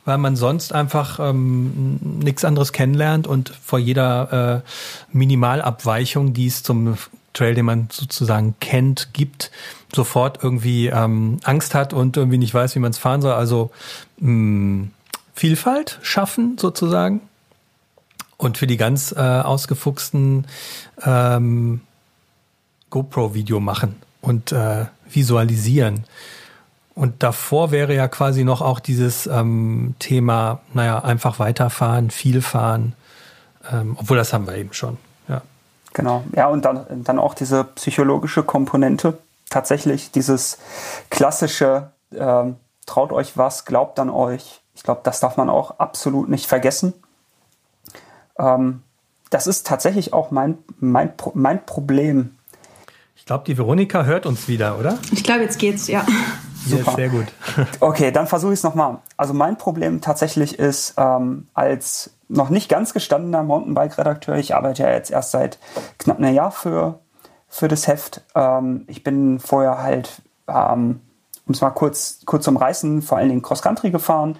weil 0.04 0.18
man 0.18 0.36
sonst 0.36 0.72
einfach 0.72 1.18
ähm, 1.20 1.98
nichts 2.00 2.44
anderes 2.44 2.72
kennenlernt 2.72 3.26
und 3.26 3.50
vor 3.62 3.78
jeder 3.78 4.62
äh, 4.64 5.16
Minimalabweichung, 5.16 6.32
die 6.32 6.46
es 6.46 6.62
zum 6.62 6.96
Trail, 7.32 7.54
den 7.54 7.64
man 7.64 7.88
sozusagen 7.92 8.54
kennt, 8.60 9.12
gibt, 9.12 9.50
sofort 9.94 10.42
irgendwie 10.42 10.88
ähm, 10.88 11.38
Angst 11.44 11.74
hat 11.74 11.92
und 11.92 12.16
irgendwie 12.16 12.38
nicht 12.38 12.54
weiß, 12.54 12.74
wie 12.74 12.80
man 12.80 12.90
es 12.90 12.98
fahren 12.98 13.22
soll. 13.22 13.34
Also 13.34 13.70
mh, 14.18 14.88
Vielfalt 15.34 15.98
schaffen 16.02 16.58
sozusagen. 16.58 17.22
Und 18.36 18.58
für 18.58 18.66
die 18.66 18.76
ganz 18.76 19.12
äh, 19.12 19.20
ausgefuchsten 19.20 20.46
ähm, 21.02 21.82
GoPro-Video 22.88 23.60
machen 23.60 23.96
und 24.22 24.52
äh, 24.52 24.86
visualisieren. 25.10 26.04
Und 26.94 27.22
davor 27.22 27.70
wäre 27.70 27.94
ja 27.94 28.08
quasi 28.08 28.44
noch 28.44 28.60
auch 28.60 28.80
dieses 28.80 29.26
ähm, 29.26 29.94
Thema, 29.98 30.60
naja, 30.74 30.98
einfach 30.98 31.38
weiterfahren, 31.38 32.10
viel 32.10 32.42
fahren, 32.42 32.94
ähm, 33.70 33.96
obwohl 33.98 34.16
das 34.16 34.32
haben 34.32 34.46
wir 34.46 34.56
eben 34.56 34.72
schon. 34.72 34.98
Ja. 35.28 35.42
Genau, 35.92 36.24
ja, 36.34 36.48
und 36.48 36.64
dann, 36.64 37.04
dann 37.04 37.18
auch 37.18 37.34
diese 37.34 37.64
psychologische 37.64 38.42
Komponente. 38.42 39.18
Tatsächlich 39.48 40.10
dieses 40.10 40.58
klassische, 41.10 41.90
ähm, 42.14 42.56
traut 42.86 43.12
euch 43.12 43.36
was, 43.36 43.64
glaubt 43.64 43.98
an 43.98 44.10
euch. 44.10 44.60
Ich 44.74 44.82
glaube, 44.82 45.00
das 45.04 45.20
darf 45.20 45.36
man 45.36 45.48
auch 45.48 45.78
absolut 45.78 46.28
nicht 46.28 46.46
vergessen. 46.46 46.92
Ähm, 48.38 48.82
das 49.30 49.46
ist 49.46 49.66
tatsächlich 49.66 50.12
auch 50.12 50.30
mein, 50.30 50.58
mein, 50.80 51.12
mein 51.34 51.64
Problem. 51.64 52.36
Ich 53.16 53.26
glaube, 53.26 53.44
die 53.46 53.56
Veronika 53.56 54.04
hört 54.04 54.26
uns 54.26 54.48
wieder, 54.48 54.78
oder? 54.78 54.98
ich 55.12 55.22
glaube, 55.22 55.42
jetzt 55.42 55.58
geht's, 55.58 55.86
ja. 55.86 56.04
Ja, 56.66 56.78
Super. 56.78 56.92
sehr 56.92 57.08
gut. 57.08 57.26
Okay, 57.80 58.10
dann 58.10 58.26
versuche 58.26 58.52
ich 58.52 58.60
es 58.60 58.64
nochmal. 58.64 58.98
Also 59.16 59.34
mein 59.34 59.56
Problem 59.56 60.00
tatsächlich 60.00 60.58
ist, 60.58 60.94
ähm, 60.96 61.48
als 61.54 62.10
noch 62.28 62.50
nicht 62.50 62.68
ganz 62.68 62.92
gestandener 62.92 63.42
Mountainbike-Redakteur, 63.42 64.36
ich 64.36 64.54
arbeite 64.54 64.82
ja 64.84 64.90
jetzt 64.90 65.10
erst 65.10 65.32
seit 65.32 65.58
knapp 65.98 66.18
einem 66.18 66.34
Jahr 66.34 66.50
für, 66.50 67.00
für 67.48 67.68
das 67.68 67.86
Heft. 67.86 68.22
Ähm, 68.34 68.84
ich 68.86 69.02
bin 69.02 69.40
vorher 69.40 69.82
halt, 69.82 70.22
ähm, 70.48 71.00
um 71.46 71.54
es 71.54 71.60
mal 71.60 71.70
kurz, 71.70 72.20
kurz 72.26 72.44
zum 72.44 72.56
Reißen, 72.56 73.02
vor 73.02 73.18
allen 73.18 73.28
Dingen 73.28 73.42
Cross-Country 73.42 73.90
gefahren 73.90 74.38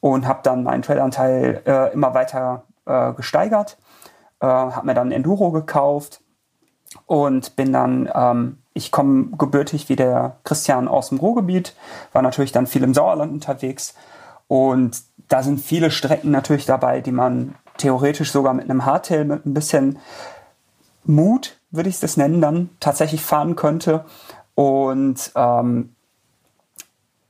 und 0.00 0.26
habe 0.26 0.40
dann 0.42 0.64
meinen 0.64 0.82
Trailanteil 0.82 1.62
äh, 1.66 1.92
immer 1.92 2.14
weiter 2.14 2.64
äh, 2.86 3.12
gesteigert. 3.12 3.78
Äh, 4.40 4.46
habe 4.46 4.86
mir 4.86 4.94
dann 4.94 5.12
Enduro 5.12 5.50
gekauft 5.50 6.20
und 7.06 7.56
bin 7.56 7.72
dann, 7.72 8.08
ähm, 8.14 8.58
ich 8.74 8.90
komme 8.90 9.36
gebürtig 9.36 9.88
wie 9.88 9.96
der 9.96 10.36
Christian 10.44 10.88
aus 10.88 11.08
dem 11.08 11.18
Ruhrgebiet, 11.18 11.74
war 12.12 12.22
natürlich 12.22 12.52
dann 12.52 12.66
viel 12.66 12.82
im 12.82 12.94
Sauerland 12.94 13.32
unterwegs. 13.32 13.94
Und 14.46 15.02
da 15.28 15.42
sind 15.42 15.60
viele 15.60 15.90
Strecken 15.90 16.30
natürlich 16.30 16.64
dabei, 16.66 17.00
die 17.00 17.12
man 17.12 17.54
theoretisch 17.76 18.32
sogar 18.32 18.54
mit 18.54 18.64
einem 18.64 18.84
Hardtail 18.84 19.24
mit 19.24 19.46
ein 19.46 19.54
bisschen 19.54 19.98
Mut, 21.04 21.58
würde 21.70 21.88
ich 21.88 22.00
das 22.00 22.16
nennen, 22.16 22.40
dann 22.40 22.70
tatsächlich 22.80 23.22
fahren 23.22 23.56
könnte. 23.56 24.04
Und 24.54 25.32
ähm, 25.36 25.94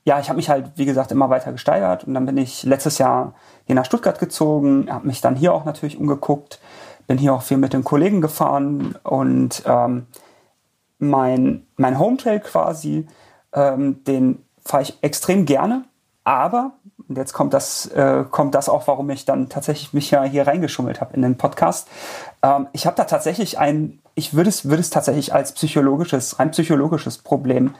ja, 0.04 0.18
ich 0.18 0.28
habe 0.28 0.38
mich 0.38 0.48
halt, 0.48 0.72
wie 0.76 0.86
gesagt, 0.86 1.12
immer 1.12 1.28
weiter 1.28 1.52
gesteigert. 1.52 2.04
Und 2.04 2.14
dann 2.14 2.24
bin 2.24 2.38
ich 2.38 2.62
letztes 2.62 2.98
Jahr 2.98 3.34
hier 3.66 3.74
nach 3.74 3.84
Stuttgart 3.84 4.18
gezogen, 4.18 4.88
habe 4.90 5.06
mich 5.06 5.20
dann 5.20 5.36
hier 5.36 5.52
auch 5.52 5.64
natürlich 5.64 5.98
umgeguckt, 5.98 6.60
bin 7.08 7.18
hier 7.18 7.34
auch 7.34 7.42
viel 7.42 7.56
mit 7.56 7.72
den 7.72 7.82
Kollegen 7.82 8.20
gefahren 8.20 8.94
und 9.02 9.64
ähm, 9.66 10.06
mein, 11.00 11.66
mein 11.76 11.98
Hometrail 11.98 12.38
quasi, 12.38 13.08
ähm, 13.52 14.04
den 14.04 14.44
fahre 14.64 14.84
ich 14.84 14.98
extrem 15.00 15.44
gerne, 15.44 15.84
aber, 16.22 16.72
und 17.08 17.16
jetzt 17.16 17.32
kommt 17.32 17.54
das, 17.54 17.86
äh, 17.86 18.24
kommt 18.30 18.54
das 18.54 18.68
auch, 18.68 18.86
warum 18.86 19.10
ich 19.10 19.24
dann 19.24 19.48
tatsächlich 19.48 19.92
mich 19.94 20.10
ja 20.10 20.22
hier 20.22 20.46
reingeschummelt 20.46 21.00
habe 21.00 21.14
in 21.14 21.22
den 21.22 21.38
Podcast. 21.38 21.88
Ähm, 22.42 22.68
ich 22.72 22.86
habe 22.86 22.96
da 22.96 23.04
tatsächlich 23.04 23.58
ein, 23.58 23.98
ich 24.14 24.34
würde 24.34 24.50
es, 24.50 24.66
würde 24.66 24.80
es 24.80 24.90
tatsächlich 24.90 25.34
als 25.34 25.52
psychologisches, 25.52 26.38
rein 26.38 26.50
psychologisches 26.50 27.18
Problem 27.18 27.68
äh, 27.68 27.72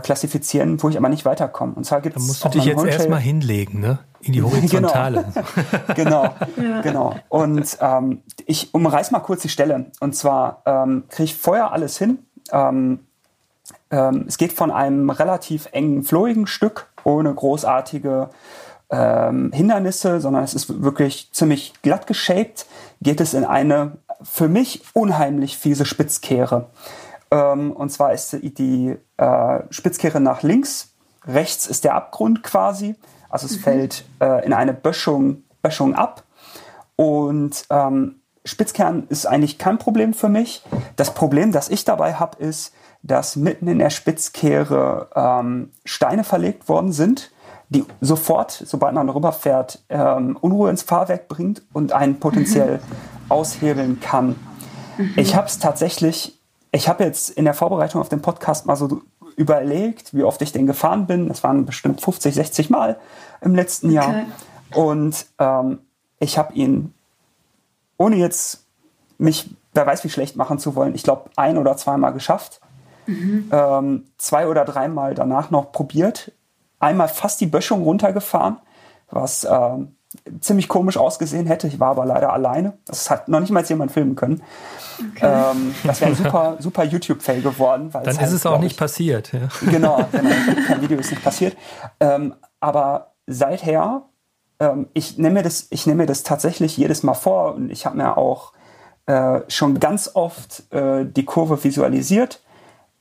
klassifizieren, 0.00 0.82
wo 0.82 0.88
ich 0.88 0.98
aber 0.98 1.08
nicht 1.08 1.24
weiterkomme. 1.24 1.72
Und 1.74 1.84
zwar 1.84 2.00
gibt 2.00 2.16
Da 2.16 2.20
es 2.20 2.26
musst 2.26 2.44
du 2.44 2.48
dich 2.50 2.64
jetzt 2.64 2.84
erstmal 2.84 3.20
hinlegen, 3.20 3.80
ne? 3.80 4.00
In 4.20 4.32
die 4.32 4.42
Horizontale. 4.42 5.32
genau, 5.94 6.34
genau. 6.82 7.16
Und 7.28 7.78
ähm, 7.80 8.22
ich 8.46 8.74
umreiß 8.74 9.10
mal 9.10 9.20
kurz 9.20 9.42
die 9.42 9.48
Stelle. 9.48 9.86
Und 10.00 10.14
zwar 10.14 10.62
ähm, 10.66 11.04
kriege 11.08 11.24
ich 11.24 11.34
vorher 11.34 11.72
alles 11.72 11.98
hin. 11.98 12.18
Ähm, 12.52 13.00
ähm, 13.90 14.24
es 14.28 14.38
geht 14.38 14.52
von 14.52 14.70
einem 14.70 15.10
relativ 15.10 15.68
engen, 15.72 16.02
flowigen 16.02 16.46
Stück 16.46 16.88
ohne 17.04 17.32
großartige 17.32 18.30
ähm, 18.90 19.52
Hindernisse, 19.52 20.20
sondern 20.20 20.44
es 20.44 20.54
ist 20.54 20.82
wirklich 20.82 21.30
ziemlich 21.32 21.72
glatt 21.82 22.06
geshaped, 22.06 22.66
geht 23.00 23.20
es 23.20 23.34
in 23.34 23.44
eine 23.44 23.92
für 24.22 24.48
mich 24.48 24.82
unheimlich 24.92 25.56
fiese 25.56 25.84
Spitzkehre. 25.84 26.68
Ähm, 27.32 27.72
und 27.72 27.90
zwar 27.90 28.12
ist 28.12 28.32
die, 28.32 28.54
die 28.54 28.96
äh, 29.16 29.60
Spitzkehre 29.70 30.20
nach 30.20 30.42
links, 30.42 30.94
rechts 31.26 31.66
ist 31.66 31.84
der 31.84 31.94
Abgrund 31.94 32.42
quasi. 32.42 32.94
Also 33.30 33.46
es 33.46 33.56
fällt 33.56 34.04
äh, 34.20 34.44
in 34.44 34.52
eine 34.52 34.74
Böschung, 34.74 35.44
Böschung 35.62 35.94
ab. 35.94 36.24
Und 36.96 37.64
ähm, 37.70 38.16
Spitzkern 38.44 39.06
ist 39.08 39.26
eigentlich 39.26 39.56
kein 39.58 39.78
Problem 39.78 40.12
für 40.12 40.28
mich. 40.28 40.62
Das 40.96 41.14
Problem, 41.14 41.50
das 41.50 41.70
ich 41.70 41.86
dabei 41.86 42.14
habe, 42.14 42.36
ist, 42.42 42.74
dass 43.02 43.36
mitten 43.36 43.66
in 43.66 43.78
der 43.78 43.90
Spitzkehre 43.90 45.08
ähm, 45.14 45.70
Steine 45.86 46.24
verlegt 46.24 46.68
worden 46.68 46.92
sind, 46.92 47.32
die 47.70 47.84
sofort, 48.02 48.50
sobald 48.50 48.94
man 48.94 49.08
rüberfährt, 49.08 49.82
ähm, 49.88 50.36
Unruhe 50.38 50.68
ins 50.68 50.82
Fahrwerk 50.82 51.28
bringt 51.28 51.62
und 51.72 51.92
einen 51.92 52.20
potenziell 52.20 52.80
aushebeln 53.30 54.00
kann. 54.00 54.36
Ich 55.16 55.34
habe 55.34 55.46
es 55.46 55.58
tatsächlich, 55.58 56.38
ich 56.72 56.88
habe 56.88 57.04
jetzt 57.04 57.30
in 57.30 57.44
der 57.44 57.54
Vorbereitung 57.54 58.00
auf 58.00 58.08
den 58.08 58.22
Podcast 58.22 58.66
mal 58.66 58.76
so 58.76 59.02
überlegt, 59.36 60.14
wie 60.14 60.24
oft 60.24 60.40
ich 60.42 60.52
den 60.52 60.66
gefahren 60.66 61.06
bin. 61.06 61.28
Das 61.28 61.42
waren 61.42 61.66
bestimmt 61.66 62.00
50, 62.00 62.34
60 62.34 62.70
Mal 62.70 62.98
im 63.42 63.54
letzten 63.54 63.90
Jahr. 63.90 64.08
Okay. 64.70 64.80
Und 64.80 65.26
ähm, 65.38 65.80
ich 66.18 66.38
habe 66.38 66.54
ihn, 66.54 66.94
ohne 67.98 68.16
jetzt 68.16 68.64
mich, 69.18 69.50
wer 69.74 69.86
weiß 69.86 70.02
wie 70.04 70.08
schlecht 70.08 70.36
machen 70.36 70.58
zu 70.58 70.74
wollen, 70.74 70.94
ich 70.94 71.02
glaube 71.02 71.30
ein 71.36 71.58
oder 71.58 71.76
zweimal 71.76 72.12
geschafft. 72.12 72.60
Ähm, 73.52 74.04
zwei 74.16 74.46
oder 74.46 74.64
dreimal 74.64 75.14
danach 75.14 75.50
noch 75.50 75.72
probiert. 75.72 76.32
Einmal 76.78 77.08
fast 77.08 77.40
die 77.40 77.46
Böschung 77.46 77.82
runtergefahren, 77.82 78.58
was 79.10 79.44
ähm, 79.44 79.96
ziemlich 80.40 80.68
komisch 80.68 80.96
ausgesehen 80.96 81.46
hätte. 81.46 81.66
Ich 81.68 81.80
war 81.80 81.90
aber 81.90 82.04
leider 82.06 82.32
alleine. 82.32 82.74
Das 82.86 83.10
hat 83.10 83.28
noch 83.28 83.40
nicht 83.40 83.50
mal 83.50 83.64
jemand 83.64 83.92
filmen 83.92 84.14
können. 84.16 84.42
Ähm, 85.20 85.74
das 85.84 86.00
wäre 86.00 86.10
ein 86.10 86.16
super, 86.16 86.56
super 86.58 86.84
YouTube-Fail 86.84 87.42
geworden. 87.42 87.92
weil 87.94 88.04
Dann 88.04 88.16
halt, 88.18 88.26
ist 88.26 88.32
es 88.32 88.46
auch 88.46 88.58
nicht 88.58 88.72
ich, 88.72 88.78
passiert. 88.78 89.32
Ja. 89.32 89.48
Genau, 89.70 89.96
genau. 90.12 90.30
kein 90.66 90.82
Video 90.82 90.98
ist 90.98 91.10
nicht 91.10 91.24
passiert. 91.24 91.56
Ähm, 92.00 92.34
aber 92.60 93.12
seither, 93.26 94.02
ähm, 94.60 94.88
ich 94.92 95.18
nehme 95.18 95.34
mir, 95.36 95.42
das- 95.42 95.66
ich 95.70 95.86
nehme 95.86 96.02
mir 96.02 96.06
das 96.06 96.22
tatsächlich 96.22 96.76
jedes 96.76 97.02
Mal 97.02 97.14
vor 97.14 97.54
und 97.54 97.70
ich 97.70 97.86
habe 97.86 97.96
mir 97.96 98.16
auch 98.16 98.52
äh, 99.06 99.40
schon 99.48 99.80
ganz 99.80 100.10
oft 100.14 100.72
äh, 100.72 101.04
die 101.04 101.24
Kurve 101.24 101.62
visualisiert 101.64 102.40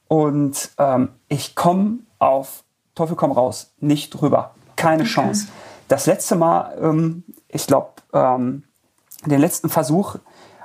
und 0.08 0.72
ähm, 0.80 1.10
ich 1.28 1.56
komme 1.56 2.00
auf 2.20 2.64
Teufel 2.96 3.16
komm 3.16 3.32
raus, 3.32 3.74
nicht 3.80 4.10
drüber. 4.12 4.52
Keine 4.76 5.04
Chance. 5.04 5.48
Das 5.92 6.06
letzte 6.06 6.36
Mal, 6.36 6.78
ähm, 6.82 7.24
ich 7.48 7.68
glaube, 7.68 7.90
ähm, 8.14 8.64
den 9.26 9.40
letzten 9.40 9.70
Versuch 9.70 10.18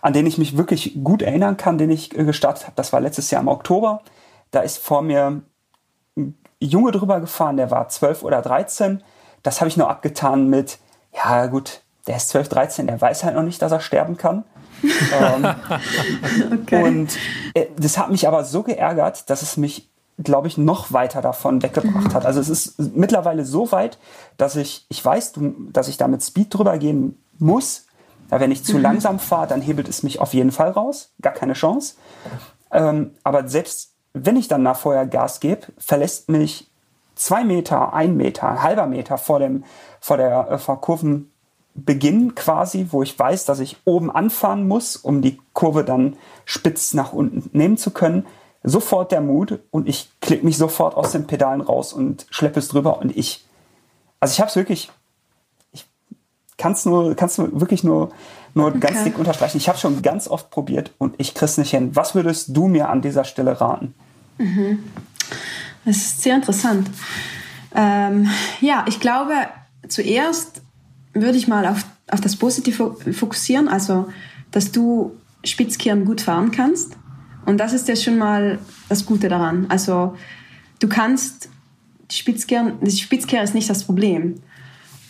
an 0.06 0.12
den 0.12 0.24
ich 0.24 0.38
mich 0.38 0.56
wirklich 0.56 1.02
gut 1.02 1.20
erinnern 1.20 1.56
kann, 1.56 1.78
den 1.78 1.90
ich 1.90 2.16
äh, 2.16 2.22
gestartet 2.22 2.66
habe, 2.66 2.76
das 2.76 2.92
war 2.92 3.00
letztes 3.00 3.32
Jahr 3.32 3.42
im 3.42 3.48
Oktober. 3.48 4.02
Da 4.52 4.60
ist 4.60 4.78
vor 4.78 5.02
mir 5.02 5.42
ein 6.16 6.38
Junge 6.60 6.92
drüber 6.92 7.18
gefahren, 7.18 7.56
der 7.56 7.72
war 7.72 7.88
12 7.88 8.22
oder 8.22 8.40
13. 8.40 9.02
Das 9.42 9.60
habe 9.60 9.68
ich 9.68 9.76
nur 9.76 9.90
abgetan 9.90 10.48
mit, 10.48 10.78
ja 11.12 11.46
gut, 11.46 11.82
der 12.06 12.18
ist 12.18 12.28
12, 12.28 12.48
13, 12.48 12.86
der 12.86 13.00
weiß 13.00 13.24
halt 13.24 13.34
noch 13.34 13.42
nicht, 13.42 13.60
dass 13.60 13.72
er 13.72 13.80
sterben 13.80 14.16
kann. 14.16 14.44
ähm, 15.20 15.54
okay. 16.62 16.84
Und 16.84 17.18
äh, 17.54 17.66
das 17.76 17.98
hat 17.98 18.08
mich 18.08 18.28
aber 18.28 18.44
so 18.44 18.62
geärgert, 18.62 19.28
dass 19.28 19.42
es 19.42 19.56
mich, 19.56 19.90
glaube 20.18 20.48
ich, 20.48 20.56
noch 20.56 20.92
weiter 20.92 21.20
davon 21.20 21.62
weggebracht 21.62 22.08
mhm. 22.08 22.14
hat. 22.14 22.26
Also 22.26 22.40
es 22.40 22.48
ist 22.48 22.78
mittlerweile 22.96 23.44
so 23.44 23.70
weit, 23.72 23.98
dass 24.36 24.56
ich, 24.56 24.86
ich 24.88 25.04
weiß, 25.04 25.34
dass 25.72 25.88
ich 25.88 25.96
da 25.96 26.08
mit 26.08 26.22
Speed 26.22 26.54
drüber 26.54 26.78
gehen 26.78 27.22
muss. 27.38 27.86
Ja, 28.30 28.40
wenn 28.40 28.50
ich 28.50 28.64
zu 28.64 28.76
mhm. 28.76 28.82
langsam 28.82 29.18
fahre, 29.18 29.46
dann 29.46 29.60
hebelt 29.60 29.88
es 29.88 30.02
mich 30.02 30.20
auf 30.20 30.34
jeden 30.34 30.52
Fall 30.52 30.70
raus. 30.70 31.10
Gar 31.20 31.34
keine 31.34 31.52
Chance. 31.52 31.94
Ähm, 32.72 33.12
aber 33.22 33.46
selbst 33.48 33.92
wenn 34.14 34.36
ich 34.36 34.48
dann 34.48 34.62
nach 34.62 34.78
vorher 34.78 35.06
Gas 35.06 35.40
gebe, 35.40 35.66
verlässt 35.78 36.30
mich 36.30 36.70
zwei 37.14 37.44
Meter, 37.44 37.92
ein 37.92 38.16
Meter, 38.16 38.62
halber 38.62 38.86
Meter 38.86 39.18
vor 39.18 39.38
dem, 39.38 39.64
vor 40.00 40.16
der 40.16 40.50
äh, 40.50 40.58
vor 40.58 40.80
Kurven 40.80 41.30
Beginn 41.74 42.34
quasi, 42.34 42.86
wo 42.90 43.02
ich 43.02 43.18
weiß, 43.18 43.44
dass 43.44 43.60
ich 43.60 43.76
oben 43.84 44.10
anfahren 44.10 44.66
muss, 44.66 44.96
um 44.96 45.20
die 45.20 45.38
Kurve 45.52 45.84
dann 45.84 46.16
spitz 46.46 46.94
nach 46.94 47.12
unten 47.12 47.50
nehmen 47.52 47.76
zu 47.76 47.90
können, 47.90 48.26
sofort 48.66 49.12
der 49.12 49.20
Mut 49.20 49.60
und 49.70 49.88
ich 49.88 50.10
klicke 50.20 50.44
mich 50.44 50.58
sofort 50.58 50.96
aus 50.96 51.12
den 51.12 51.26
Pedalen 51.26 51.60
raus 51.60 51.92
und 51.92 52.26
schleppe 52.30 52.58
es 52.58 52.68
drüber 52.68 52.98
und 53.00 53.16
ich, 53.16 53.44
also 54.20 54.32
ich 54.32 54.40
habe 54.40 54.50
es 54.50 54.56
wirklich, 54.56 54.90
ich 55.72 55.86
kann 56.58 56.72
es 56.72 56.84
nur, 56.84 57.14
kannst 57.14 57.38
du 57.38 57.60
wirklich 57.60 57.84
nur, 57.84 58.10
nur 58.54 58.68
okay. 58.68 58.80
ganz 58.80 59.04
dick 59.04 59.18
unterstreichen. 59.18 59.56
Ich 59.58 59.68
habe 59.68 59.78
schon 59.78 60.02
ganz 60.02 60.26
oft 60.26 60.50
probiert 60.50 60.90
und 60.98 61.14
ich 61.18 61.34
krieg's 61.34 61.58
nicht 61.58 61.70
hin. 61.70 61.94
Was 61.94 62.14
würdest 62.16 62.56
du 62.56 62.66
mir 62.66 62.88
an 62.88 63.02
dieser 63.02 63.24
Stelle 63.24 63.60
raten? 63.60 63.94
Mhm. 64.38 64.82
Das 65.84 65.96
ist 65.96 66.22
sehr 66.22 66.34
interessant. 66.34 66.90
Ähm, 67.72 68.28
ja, 68.60 68.84
ich 68.88 68.98
glaube, 68.98 69.34
zuerst 69.86 70.60
würde 71.12 71.38
ich 71.38 71.46
mal 71.46 71.66
auf, 71.66 71.84
auf 72.10 72.20
das 72.20 72.34
Positive 72.34 72.96
fokussieren, 73.12 73.68
also 73.68 74.08
dass 74.50 74.72
du 74.72 75.16
Spitzkehren 75.44 76.04
gut 76.04 76.20
fahren 76.20 76.50
kannst. 76.50 76.96
Und 77.46 77.58
das 77.58 77.72
ist 77.72 77.88
ja 77.88 77.96
schon 77.96 78.18
mal 78.18 78.58
das 78.88 79.06
Gute 79.06 79.28
daran. 79.28 79.66
Also 79.68 80.16
du 80.80 80.88
kannst 80.88 81.48
die 82.10 82.16
Spitzkehren, 82.16 82.74
die 82.82 82.90
Spitzkehr 82.90 83.42
ist 83.42 83.54
nicht 83.54 83.70
das 83.70 83.84
Problem. 83.84 84.34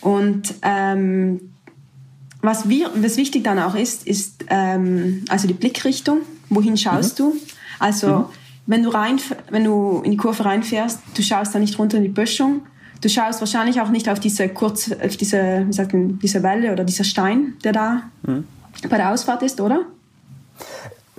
Und 0.01 0.55
ähm, 0.63 1.41
was, 2.43 2.69
wir, 2.69 2.91
was 2.95 3.17
wichtig 3.17 3.43
dann 3.43 3.59
auch 3.59 3.75
ist, 3.75 4.07
ist 4.07 4.45
ähm, 4.49 5.25
also 5.29 5.49
die 5.49 5.55
Blickrichtung. 5.55 6.21
Wohin 6.49 6.77
schaust 6.77 7.19
mhm. 7.19 7.25
du? 7.25 7.37
Also 7.79 8.09
mhm. 8.09 8.25
wenn 8.67 8.83
du 8.85 8.91
rein, 8.91 9.19
wenn 9.51 9.65
du 9.65 10.03
in 10.05 10.13
die 10.13 10.17
Kurve 10.17 10.45
reinfährst, 10.45 11.01
du 11.15 11.23
schaust 11.23 11.55
da 11.55 11.59
nicht 11.59 11.79
runter 11.79 11.97
in 11.97 12.05
die 12.05 12.09
Böschung, 12.11 12.63
Du 13.01 13.09
schaust 13.09 13.41
wahrscheinlich 13.41 13.81
auch 13.81 13.91
nicht 13.91 14.09
auf 14.09 14.21
diese 14.21 14.49
kurz, 14.49 14.91
auf 14.91 15.17
diese, 15.17 15.65
wie 15.67 15.73
sagt 15.73 15.93
man, 15.93 16.19
diese 16.19 16.43
Welle 16.43 16.73
oder 16.73 16.85
dieser 16.85 17.05
Stein, 17.05 17.55
der 17.63 17.73
da 17.73 18.03
mhm. 18.23 18.45
bei 18.89 18.97
der 18.97 19.13
Ausfahrt 19.13 19.43
ist, 19.43 19.61
oder? 19.61 19.83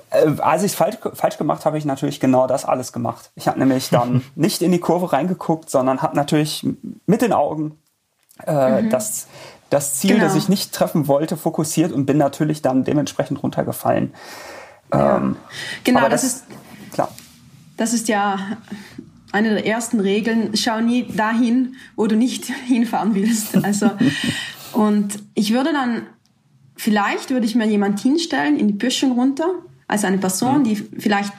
Äh, 0.09 0.39
als 0.39 0.63
ich 0.63 0.71
es 0.71 0.77
falsch, 0.77 0.97
falsch 1.13 1.37
gemacht 1.37 1.59
habe, 1.59 1.71
habe 1.71 1.77
ich 1.77 1.85
natürlich 1.85 2.19
genau 2.19 2.47
das 2.47 2.65
alles 2.65 2.93
gemacht. 2.93 3.31
Ich 3.35 3.47
habe 3.47 3.59
nämlich 3.59 3.89
dann 3.89 4.23
nicht 4.35 4.61
in 4.61 4.71
die 4.71 4.79
Kurve 4.79 5.11
reingeguckt, 5.11 5.69
sondern 5.69 6.01
habe 6.01 6.15
natürlich 6.15 6.65
mit 7.05 7.21
den 7.21 7.33
Augen 7.33 7.77
äh, 8.45 8.83
mhm. 8.83 8.89
das, 8.89 9.27
das 9.69 9.95
Ziel, 9.95 10.15
genau. 10.15 10.23
das 10.23 10.35
ich 10.35 10.49
nicht 10.49 10.73
treffen 10.73 11.07
wollte, 11.07 11.37
fokussiert 11.37 11.91
und 11.91 12.05
bin 12.05 12.17
natürlich 12.17 12.61
dann 12.61 12.83
dementsprechend 12.83 13.41
runtergefallen. 13.43 14.13
Ja. 14.93 15.17
Ähm, 15.17 15.35
genau, 15.83 16.07
das, 16.07 16.21
das 16.21 16.23
ist 16.23 16.45
klar. 16.93 17.09
Das 17.75 17.93
ist 17.93 18.07
ja 18.07 18.39
eine 19.31 19.49
der 19.49 19.65
ersten 19.65 19.99
Regeln, 19.99 20.55
schau 20.55 20.79
nie 20.79 21.07
dahin, 21.07 21.75
wo 21.95 22.07
du 22.07 22.15
nicht 22.15 22.45
hinfahren 22.67 23.13
willst. 23.15 23.63
Also, 23.63 23.91
und 24.73 25.19
ich 25.33 25.53
würde 25.53 25.73
dann, 25.73 26.03
vielleicht 26.75 27.29
würde 27.29 27.45
ich 27.45 27.55
mir 27.55 27.67
jemand 27.67 27.99
hinstellen 27.99 28.57
in 28.57 28.67
die 28.67 28.73
Böschung 28.73 29.13
runter, 29.13 29.49
also 29.87 30.07
eine 30.07 30.17
Person, 30.17 30.63
die 30.63 30.75
vielleicht, 30.75 31.33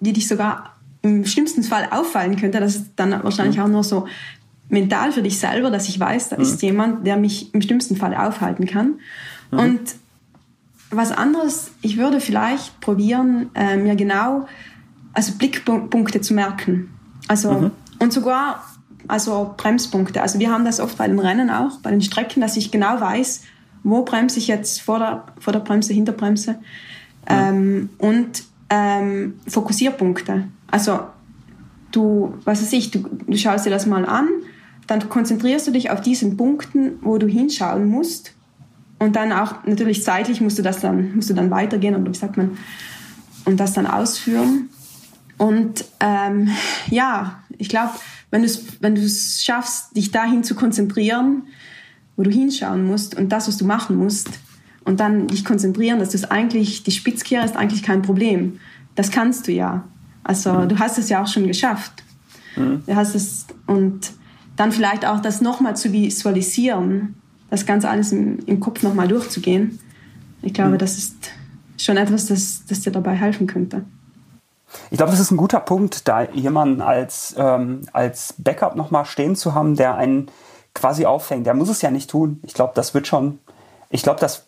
die 0.00 0.12
dich 0.12 0.28
sogar 0.28 0.76
im 1.02 1.26
schlimmsten 1.26 1.62
Fall 1.62 1.88
auffallen 1.90 2.36
könnte. 2.36 2.60
Das 2.60 2.76
ist 2.76 2.92
dann 2.96 3.22
wahrscheinlich 3.22 3.60
auch 3.60 3.68
nur 3.68 3.84
so 3.84 4.06
mental 4.68 5.12
für 5.12 5.22
dich 5.22 5.38
selber, 5.38 5.70
dass 5.70 5.88
ich 5.88 6.00
weiß, 6.00 6.30
da 6.30 6.36
ist 6.36 6.62
jemand, 6.62 7.06
der 7.06 7.16
mich 7.16 7.52
im 7.54 7.60
schlimmsten 7.60 7.96
Fall 7.96 8.14
aufhalten 8.14 8.66
kann. 8.66 8.94
Und 9.50 9.80
was 10.90 11.12
anderes, 11.12 11.72
ich 11.82 11.98
würde 11.98 12.20
vielleicht 12.20 12.80
probieren, 12.80 13.50
äh, 13.54 13.76
mir 13.76 13.96
genau, 13.96 14.46
also 15.12 15.32
Blickpunkte 15.34 16.20
zu 16.20 16.34
merken. 16.34 16.90
Also, 17.28 17.52
mhm. 17.52 17.70
und 17.98 18.12
sogar, 18.12 18.64
also 19.08 19.54
Bremspunkte. 19.56 20.22
Also 20.22 20.38
wir 20.38 20.50
haben 20.50 20.64
das 20.64 20.80
oft 20.80 20.96
bei 20.98 21.06
den 21.06 21.18
Rennen 21.18 21.50
auch, 21.50 21.78
bei 21.80 21.90
den 21.90 22.02
Strecken, 22.02 22.40
dass 22.40 22.56
ich 22.56 22.70
genau 22.70 23.00
weiß, 23.00 23.42
wo 23.82 24.04
bremse 24.04 24.38
ich 24.38 24.48
jetzt 24.48 24.80
vor 24.80 24.98
der, 24.98 25.24
vor 25.40 25.52
der 25.52 25.60
Bremse, 25.60 25.92
hinter 25.92 26.12
Bremse. 26.12 26.58
Ähm, 27.26 27.90
und 27.98 28.44
ähm, 28.70 29.34
Fokussierpunkte. 29.46 30.44
Also 30.70 31.00
du, 31.90 32.34
was 32.44 32.62
weiß 32.62 32.72
ich, 32.72 32.90
du, 32.90 33.00
du 33.26 33.36
schaust 33.36 33.66
dir 33.66 33.70
das 33.70 33.86
mal 33.86 34.06
an, 34.06 34.28
dann 34.86 35.08
konzentrierst 35.08 35.66
du 35.66 35.70
dich 35.70 35.90
auf 35.90 36.00
diesen 36.00 36.36
Punkten, 36.36 36.98
wo 37.02 37.18
du 37.18 37.26
hinschauen 37.26 37.88
musst. 37.88 38.32
Und 38.98 39.16
dann 39.16 39.32
auch 39.32 39.64
natürlich 39.66 40.04
zeitlich 40.04 40.40
musst 40.40 40.58
du 40.58 40.62
das 40.62 40.80
dann, 40.80 41.14
musst 41.14 41.30
du 41.30 41.34
dann 41.34 41.50
weitergehen 41.50 41.94
oder 41.94 42.10
wie 42.10 42.16
sagt 42.16 42.36
man, 42.36 42.56
und 43.44 43.58
das 43.58 43.72
dann 43.72 43.86
ausführen. 43.86 44.68
Und 45.38 45.84
ähm, 46.00 46.50
ja, 46.88 47.42
ich 47.58 47.68
glaube, 47.68 47.92
wenn 48.30 48.42
du 48.42 48.46
es 48.46 48.80
wenn 48.80 48.96
schaffst, 49.44 49.96
dich 49.96 50.10
dahin 50.12 50.44
zu 50.44 50.54
konzentrieren, 50.54 51.42
wo 52.16 52.22
du 52.22 52.30
hinschauen 52.30 52.84
musst 52.84 53.16
und 53.16 53.30
das, 53.30 53.48
was 53.48 53.56
du 53.56 53.64
machen 53.64 53.96
musst, 53.96 54.28
und 54.84 55.00
dann 55.00 55.28
dich 55.28 55.44
konzentrieren, 55.44 55.98
dass 55.98 56.10
das 56.10 56.30
eigentlich, 56.30 56.82
die 56.82 56.90
Spitzkehre 56.90 57.44
ist 57.44 57.56
eigentlich 57.56 57.82
kein 57.82 58.02
Problem. 58.02 58.58
Das 58.94 59.10
kannst 59.10 59.48
du 59.48 59.52
ja. 59.52 59.84
Also 60.24 60.52
mhm. 60.52 60.68
du 60.68 60.78
hast 60.78 60.98
es 60.98 61.08
ja 61.08 61.22
auch 61.22 61.26
schon 61.26 61.46
geschafft. 61.46 62.02
Mhm. 62.56 62.82
Du 62.86 62.94
hast 62.94 63.14
es, 63.14 63.46
und 63.66 64.12
dann 64.56 64.72
vielleicht 64.72 65.06
auch 65.06 65.20
das 65.20 65.40
nochmal 65.40 65.76
zu 65.76 65.92
visualisieren, 65.92 67.14
das 67.50 67.66
Ganze 67.66 67.88
alles 67.88 68.12
im, 68.12 68.38
im 68.46 68.60
Kopf 68.60 68.82
nochmal 68.82 69.08
durchzugehen. 69.08 69.78
Ich 70.42 70.54
glaube, 70.54 70.72
mhm. 70.72 70.78
das 70.78 70.98
ist 70.98 71.16
schon 71.78 71.96
etwas, 71.96 72.26
das, 72.26 72.64
das 72.66 72.80
dir 72.80 72.92
dabei 72.92 73.14
helfen 73.14 73.46
könnte. 73.46 73.84
Ich 74.90 74.96
glaube, 74.96 75.12
das 75.12 75.20
ist 75.20 75.30
ein 75.30 75.36
guter 75.36 75.60
Punkt, 75.60 76.08
da 76.08 76.22
jemanden 76.22 76.80
als, 76.80 77.34
ähm, 77.36 77.82
als 77.92 78.34
Backup 78.38 78.76
nochmal 78.76 79.04
stehen 79.04 79.36
zu 79.36 79.54
haben, 79.54 79.76
der 79.76 79.96
einen 79.96 80.30
quasi 80.74 81.04
auffängt. 81.04 81.46
Der 81.46 81.54
muss 81.54 81.68
es 81.68 81.82
ja 81.82 81.90
nicht 81.90 82.08
tun. 82.08 82.40
Ich 82.42 82.54
glaube, 82.54 82.72
das 82.74 82.94
wird 82.94 83.06
schon, 83.06 83.38
ich 83.90 84.02
glaube, 84.02 84.20
das, 84.20 84.46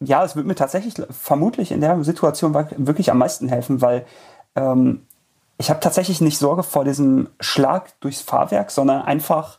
ja, 0.00 0.24
es 0.24 0.36
wird 0.36 0.46
mir 0.46 0.54
tatsächlich 0.54 0.94
vermutlich 1.10 1.72
in 1.72 1.80
der 1.80 2.02
Situation 2.04 2.54
wirklich 2.54 3.10
am 3.10 3.18
meisten 3.18 3.48
helfen, 3.48 3.80
weil 3.80 4.06
ähm, 4.54 5.02
ich 5.58 5.70
habe 5.70 5.80
tatsächlich 5.80 6.20
nicht 6.20 6.38
Sorge 6.38 6.62
vor 6.62 6.84
diesem 6.84 7.28
Schlag 7.40 8.00
durchs 8.00 8.20
Fahrwerk, 8.20 8.70
sondern 8.70 9.02
einfach 9.02 9.58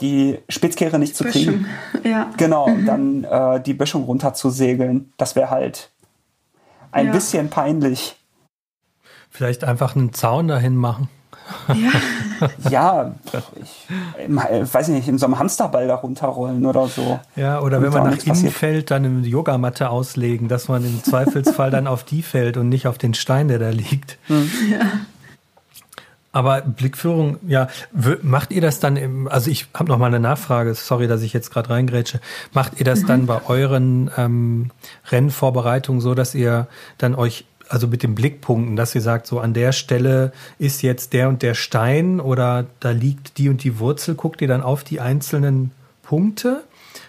die 0.00 0.38
Spitzkehre 0.48 0.98
nicht 0.98 1.16
zu 1.16 1.24
kriegen. 1.24 1.66
Ja. 2.02 2.30
Genau, 2.36 2.68
mhm. 2.68 2.84
dann 2.84 3.24
äh, 3.24 3.62
die 3.62 3.72
Böschung 3.72 4.04
runter 4.04 4.34
zu 4.34 4.50
segeln. 4.50 5.12
Das 5.16 5.36
wäre 5.36 5.48
halt 5.48 5.90
ein 6.92 7.06
ja. 7.06 7.12
bisschen 7.12 7.48
peinlich. 7.48 8.16
Vielleicht 9.30 9.64
einfach 9.64 9.96
einen 9.96 10.12
Zaun 10.12 10.48
dahin 10.48 10.76
machen. 10.76 11.08
Ja, 11.68 12.48
ja 12.70 13.14
ich, 13.60 13.88
ich 14.62 14.74
weiß 14.74 14.88
nicht, 14.88 15.08
in 15.08 15.18
so 15.18 15.26
einem 15.26 15.38
Hamsterball 15.38 15.86
da 15.86 15.96
runterrollen 15.96 16.64
oder 16.66 16.86
so. 16.88 17.20
Ja, 17.36 17.60
oder 17.60 17.82
wenn 17.82 17.92
man 17.92 18.04
nach 18.04 18.12
innen 18.12 18.26
passiert. 18.26 18.52
fällt, 18.52 18.90
dann 18.90 19.04
eine 19.04 19.26
Yogamatte 19.26 19.90
auslegen, 19.90 20.48
dass 20.48 20.68
man 20.68 20.84
im 20.84 21.02
Zweifelsfall 21.02 21.70
dann 21.70 21.86
auf 21.86 22.04
die 22.04 22.22
fällt 22.22 22.56
und 22.56 22.68
nicht 22.68 22.86
auf 22.86 22.98
den 22.98 23.14
Stein, 23.14 23.48
der 23.48 23.58
da 23.58 23.70
liegt. 23.70 24.18
Hm. 24.26 24.50
Ja. 24.70 24.80
Aber 26.34 26.62
Blickführung, 26.62 27.38
ja, 27.46 27.68
macht 28.22 28.50
ihr 28.50 28.60
das 28.60 28.80
dann 28.80 28.96
im, 28.96 29.28
also 29.28 29.52
ich 29.52 29.68
habe 29.72 29.88
noch 29.88 29.98
mal 29.98 30.06
eine 30.06 30.18
Nachfrage, 30.18 30.74
sorry, 30.74 31.06
dass 31.06 31.22
ich 31.22 31.32
jetzt 31.32 31.52
gerade 31.52 31.70
reingrätsche. 31.70 32.20
Macht 32.52 32.80
ihr 32.80 32.84
das 32.84 33.02
mhm. 33.02 33.06
dann 33.06 33.26
bei 33.26 33.40
euren 33.46 34.10
ähm, 34.16 34.72
Rennvorbereitungen 35.12 36.00
so, 36.00 36.12
dass 36.14 36.34
ihr 36.34 36.66
dann 36.98 37.14
euch 37.14 37.44
also 37.68 37.86
mit 37.86 38.02
den 38.02 38.14
Blickpunkten, 38.14 38.76
dass 38.76 38.94
ihr 38.94 39.00
sagt, 39.00 39.26
so 39.26 39.40
an 39.40 39.54
der 39.54 39.72
Stelle 39.72 40.32
ist 40.58 40.82
jetzt 40.82 41.12
der 41.12 41.28
und 41.28 41.42
der 41.42 41.54
Stein 41.54 42.20
oder 42.20 42.66
da 42.80 42.90
liegt 42.90 43.38
die 43.38 43.48
und 43.48 43.64
die 43.64 43.78
Wurzel, 43.78 44.14
guckt 44.14 44.40
ihr 44.42 44.48
dann 44.48 44.62
auf 44.62 44.84
die 44.84 45.00
einzelnen 45.00 45.70
Punkte 46.02 46.64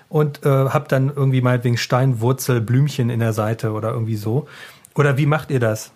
und 0.09 0.45
äh, 0.45 0.49
habt 0.49 0.91
dann 0.91 1.11
irgendwie 1.13 1.41
meinetwegen 1.41 1.77
Stein, 1.77 2.21
Wurzel, 2.21 2.61
Blümchen 2.61 3.09
in 3.09 3.19
der 3.19 3.33
Seite 3.33 3.71
oder 3.71 3.91
irgendwie 3.91 4.15
so. 4.15 4.47
Oder 4.95 5.17
wie 5.17 5.25
macht 5.25 5.51
ihr 5.51 5.59
das? 5.59 5.91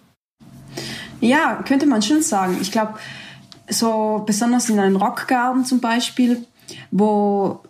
Ja, 1.22 1.64
könnte 1.68 1.86
man 1.86 2.02
schon 2.02 2.22
sagen. 2.22 2.58
Ich 2.62 2.72
glaube, 2.72 2.96
so 3.70 4.24
besonders 4.26 4.70
in 4.70 4.80
einem 4.80 4.96
Rockgarten 4.96 5.66
zum 5.66 5.80
Beispiel, 5.80 6.46
wo 6.92 7.62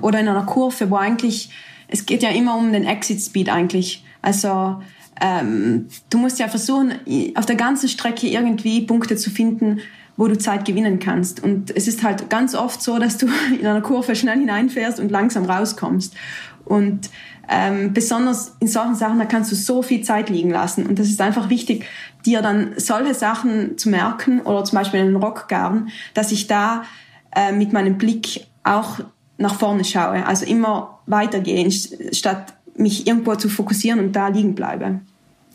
oder 0.00 0.20
in 0.20 0.28
einer 0.28 0.44
Kurve, 0.44 0.90
wo 0.90 0.96
eigentlich 0.96 1.50
es 1.88 2.06
geht 2.06 2.22
ja 2.22 2.30
immer 2.30 2.56
um 2.56 2.72
den 2.72 2.84
Exit 2.84 3.20
Speed 3.20 3.48
eigentlich. 3.48 4.04
Also 4.22 4.82
ähm, 5.20 5.88
du 6.10 6.18
musst 6.18 6.38
ja 6.38 6.48
versuchen, 6.48 6.94
auf 7.34 7.46
der 7.46 7.56
ganzen 7.56 7.88
Strecke 7.88 8.26
irgendwie 8.26 8.82
Punkte 8.82 9.16
zu 9.16 9.30
finden, 9.30 9.80
wo 10.16 10.28
du 10.28 10.38
Zeit 10.38 10.64
gewinnen 10.64 10.98
kannst. 10.98 11.42
Und 11.42 11.76
es 11.76 11.88
ist 11.88 12.02
halt 12.02 12.30
ganz 12.30 12.54
oft 12.54 12.82
so, 12.82 12.98
dass 12.98 13.18
du 13.18 13.26
in 13.60 13.66
einer 13.66 13.80
Kurve 13.80 14.14
schnell 14.16 14.38
hineinfährst 14.38 15.00
und 15.00 15.10
langsam 15.10 15.44
rauskommst. 15.44 16.14
Und 16.64 17.10
ähm, 17.48 17.92
besonders 17.92 18.56
in 18.60 18.68
solchen 18.68 18.94
Sachen, 18.94 19.18
da 19.18 19.26
kannst 19.26 19.52
du 19.52 19.56
so 19.56 19.82
viel 19.82 20.02
Zeit 20.02 20.30
liegen 20.30 20.50
lassen. 20.50 20.86
Und 20.86 20.98
das 20.98 21.08
ist 21.08 21.20
einfach 21.20 21.50
wichtig, 21.50 21.84
dir 22.24 22.40
dann 22.40 22.72
solche 22.76 23.14
Sachen 23.14 23.76
zu 23.76 23.90
merken 23.90 24.40
oder 24.40 24.64
zum 24.64 24.78
Beispiel 24.78 25.00
einen 25.00 25.16
Rockgarn, 25.16 25.90
dass 26.14 26.32
ich 26.32 26.46
da 26.46 26.84
äh, 27.34 27.52
mit 27.52 27.72
meinem 27.72 27.98
Blick 27.98 28.46
auch 28.62 29.00
nach 29.36 29.54
vorne 29.56 29.84
schaue. 29.84 30.26
Also 30.26 30.46
immer 30.46 31.00
weitergehen, 31.06 31.70
statt 31.70 32.54
mich 32.76 33.06
irgendwo 33.06 33.34
zu 33.36 33.48
fokussieren 33.48 34.00
und 34.00 34.12
da 34.12 34.28
liegen 34.28 34.54
bleibe. 34.54 35.00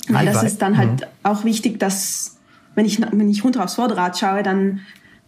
Weil 0.08 0.26
das 0.26 0.44
ist 0.44 0.62
dann 0.62 0.78
halt 0.78 1.02
mhm. 1.02 1.06
auch 1.24 1.44
wichtig, 1.44 1.80
dass 1.80 2.38
wenn 2.76 2.86
ich, 2.86 3.00
wenn 3.02 3.30
ich 3.30 3.44
runter 3.44 3.64
aufs 3.64 3.76
Vorderrad 3.76 4.18
schaue, 4.18 4.44
dann 4.44 4.80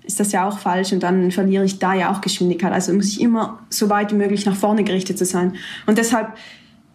ist 0.04 0.20
das 0.20 0.32
ja 0.32 0.48
auch 0.48 0.58
falsch 0.58 0.92
und 0.94 1.04
dann 1.04 1.32
verliere 1.32 1.64
ich 1.64 1.80
da 1.80 1.94
ja 1.94 2.12
auch 2.12 2.22
Geschwindigkeit. 2.22 2.72
Also 2.72 2.94
muss 2.94 3.08
ich 3.08 3.22
immer 3.22 3.60
so 3.70 3.90
weit 3.90 4.12
wie 4.12 4.16
möglich 4.16 4.46
nach 4.46 4.56
vorne 4.56 4.84
gerichtet 4.84 5.18
zu 5.18 5.26
sein. 5.26 5.56
Und 5.86 5.98
deshalb, 5.98 6.34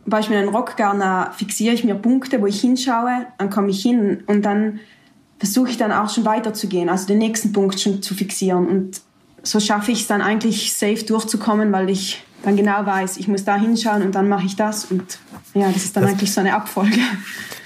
Beispiel 0.07 0.37
einen 0.37 0.49
Rockgarner, 0.49 1.33
fixiere 1.37 1.75
ich 1.75 1.85
mir 1.85 1.95
Punkte, 1.95 2.41
wo 2.41 2.47
ich 2.47 2.61
hinschaue, 2.61 3.27
dann 3.39 3.51
komme 3.51 3.71
ich 3.71 3.83
hin 3.83 4.25
und 4.27 4.45
dann 4.45 4.81
versuche 5.39 5.71
ich 5.71 5.77
dann 5.77 5.93
auch 5.93 6.09
schon 6.09 6.25
weiterzugehen, 6.25 6.89
also 6.89 7.07
den 7.07 7.19
nächsten 7.19 7.53
Punkt 7.53 7.79
schon 7.79 8.03
zu 8.03 8.15
fixieren. 8.15 8.67
Und 8.67 9.01
so 9.43 9.61
schaffe 9.61 9.93
ich 9.93 10.03
es 10.03 10.07
dann 10.07 10.23
eigentlich 10.23 10.73
safe 10.73 11.05
durchzukommen, 11.05 11.73
weil 11.73 11.91
ich 11.91 12.25
dann 12.47 12.57
genau 12.57 12.87
weiß, 12.87 13.17
ich 13.17 13.27
muss 13.27 13.45
da 13.45 13.57
hinschauen 13.57 14.03
und 14.03 14.15
dann 14.15 14.29
mache 14.29 14.47
ich 14.47 14.55
das 14.55 14.85
und 14.85 15.19
ja, 15.53 15.67
das 15.67 15.85
ist 15.85 15.97
dann 15.97 16.05
das, 16.05 16.13
eigentlich 16.13 16.33
so 16.33 16.41
eine 16.41 16.55
Abfolge. 16.55 17.01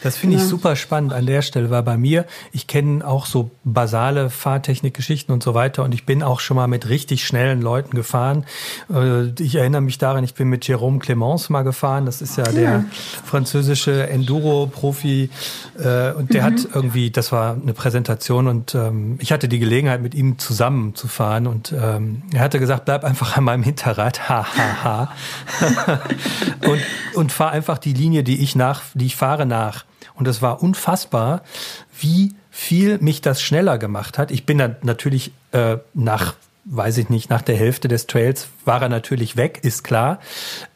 Das 0.02 0.16
finde 0.16 0.36
ich 0.36 0.42
ja. 0.42 0.48
super 0.48 0.76
spannend 0.76 1.12
an 1.12 1.26
der 1.26 1.42
Stelle, 1.42 1.70
weil 1.70 1.82
bei 1.82 1.96
mir, 1.96 2.26
ich 2.52 2.66
kenne 2.66 3.06
auch 3.06 3.26
so 3.26 3.50
basale 3.64 4.30
Fahrtechnikgeschichten 4.30 5.32
und 5.32 5.42
so 5.42 5.54
weiter 5.54 5.84
und 5.84 5.92
ich 5.92 6.06
bin 6.06 6.22
auch 6.22 6.40
schon 6.40 6.56
mal 6.56 6.66
mit 6.66 6.88
richtig 6.88 7.24
schnellen 7.24 7.60
Leuten 7.60 7.94
gefahren. 7.94 8.44
Äh, 8.92 9.30
ich 9.40 9.56
erinnere 9.56 9.80
mich 9.80 9.98
daran, 9.98 10.24
ich 10.24 10.34
bin 10.34 10.48
mit 10.48 10.64
Jérôme 10.64 11.00
Clémence 11.00 11.50
mal 11.52 11.62
gefahren, 11.62 12.06
das 12.06 12.22
ist 12.22 12.36
ja, 12.36 12.46
ja. 12.46 12.52
der 12.52 12.84
französische 13.24 14.08
Enduro-Profi 14.08 15.30
äh, 15.78 16.12
und 16.12 16.32
der 16.32 16.42
mhm. 16.42 16.46
hat 16.46 16.68
irgendwie, 16.74 17.10
das 17.10 17.32
war 17.32 17.54
eine 17.54 17.74
Präsentation 17.74 18.46
und 18.48 18.74
ähm, 18.74 19.16
ich 19.20 19.32
hatte 19.32 19.48
die 19.48 19.58
Gelegenheit, 19.58 20.02
mit 20.02 20.14
ihm 20.14 20.38
zusammen 20.38 20.94
zu 20.94 21.08
fahren 21.08 21.46
und 21.46 21.72
ähm, 21.72 22.22
er 22.32 22.40
hatte 22.40 22.58
gesagt, 22.58 22.86
bleib 22.86 23.04
einfach 23.04 23.36
an 23.36 23.44
meinem 23.44 23.62
Hinterrad, 23.62 24.28
ha, 24.28 24.46
ha, 24.56 24.84
ha. 24.84 25.12
und, 26.68 26.80
und 27.14 27.32
fahr 27.32 27.50
einfach 27.50 27.78
die 27.78 27.92
Linie, 27.92 28.22
die 28.22 28.42
ich 28.42 28.56
nach, 28.56 28.82
die 28.94 29.06
ich 29.06 29.16
fahre 29.16 29.46
nach. 29.46 29.84
Und 30.20 30.28
es 30.28 30.40
war 30.40 30.62
unfassbar, 30.62 31.42
wie 31.98 32.34
viel 32.50 32.98
mich 32.98 33.22
das 33.22 33.42
schneller 33.42 33.78
gemacht 33.78 34.18
hat. 34.18 34.30
Ich 34.30 34.46
bin 34.46 34.58
dann 34.58 34.76
natürlich 34.82 35.32
äh, 35.52 35.78
nach 35.94 36.34
weiß 36.66 36.98
ich 36.98 37.08
nicht, 37.08 37.30
nach 37.30 37.42
der 37.42 37.56
Hälfte 37.56 37.88
des 37.88 38.06
Trails 38.06 38.48
war 38.64 38.82
er 38.82 38.88
natürlich 38.88 39.36
weg, 39.36 39.60
ist 39.62 39.82
klar. 39.82 40.20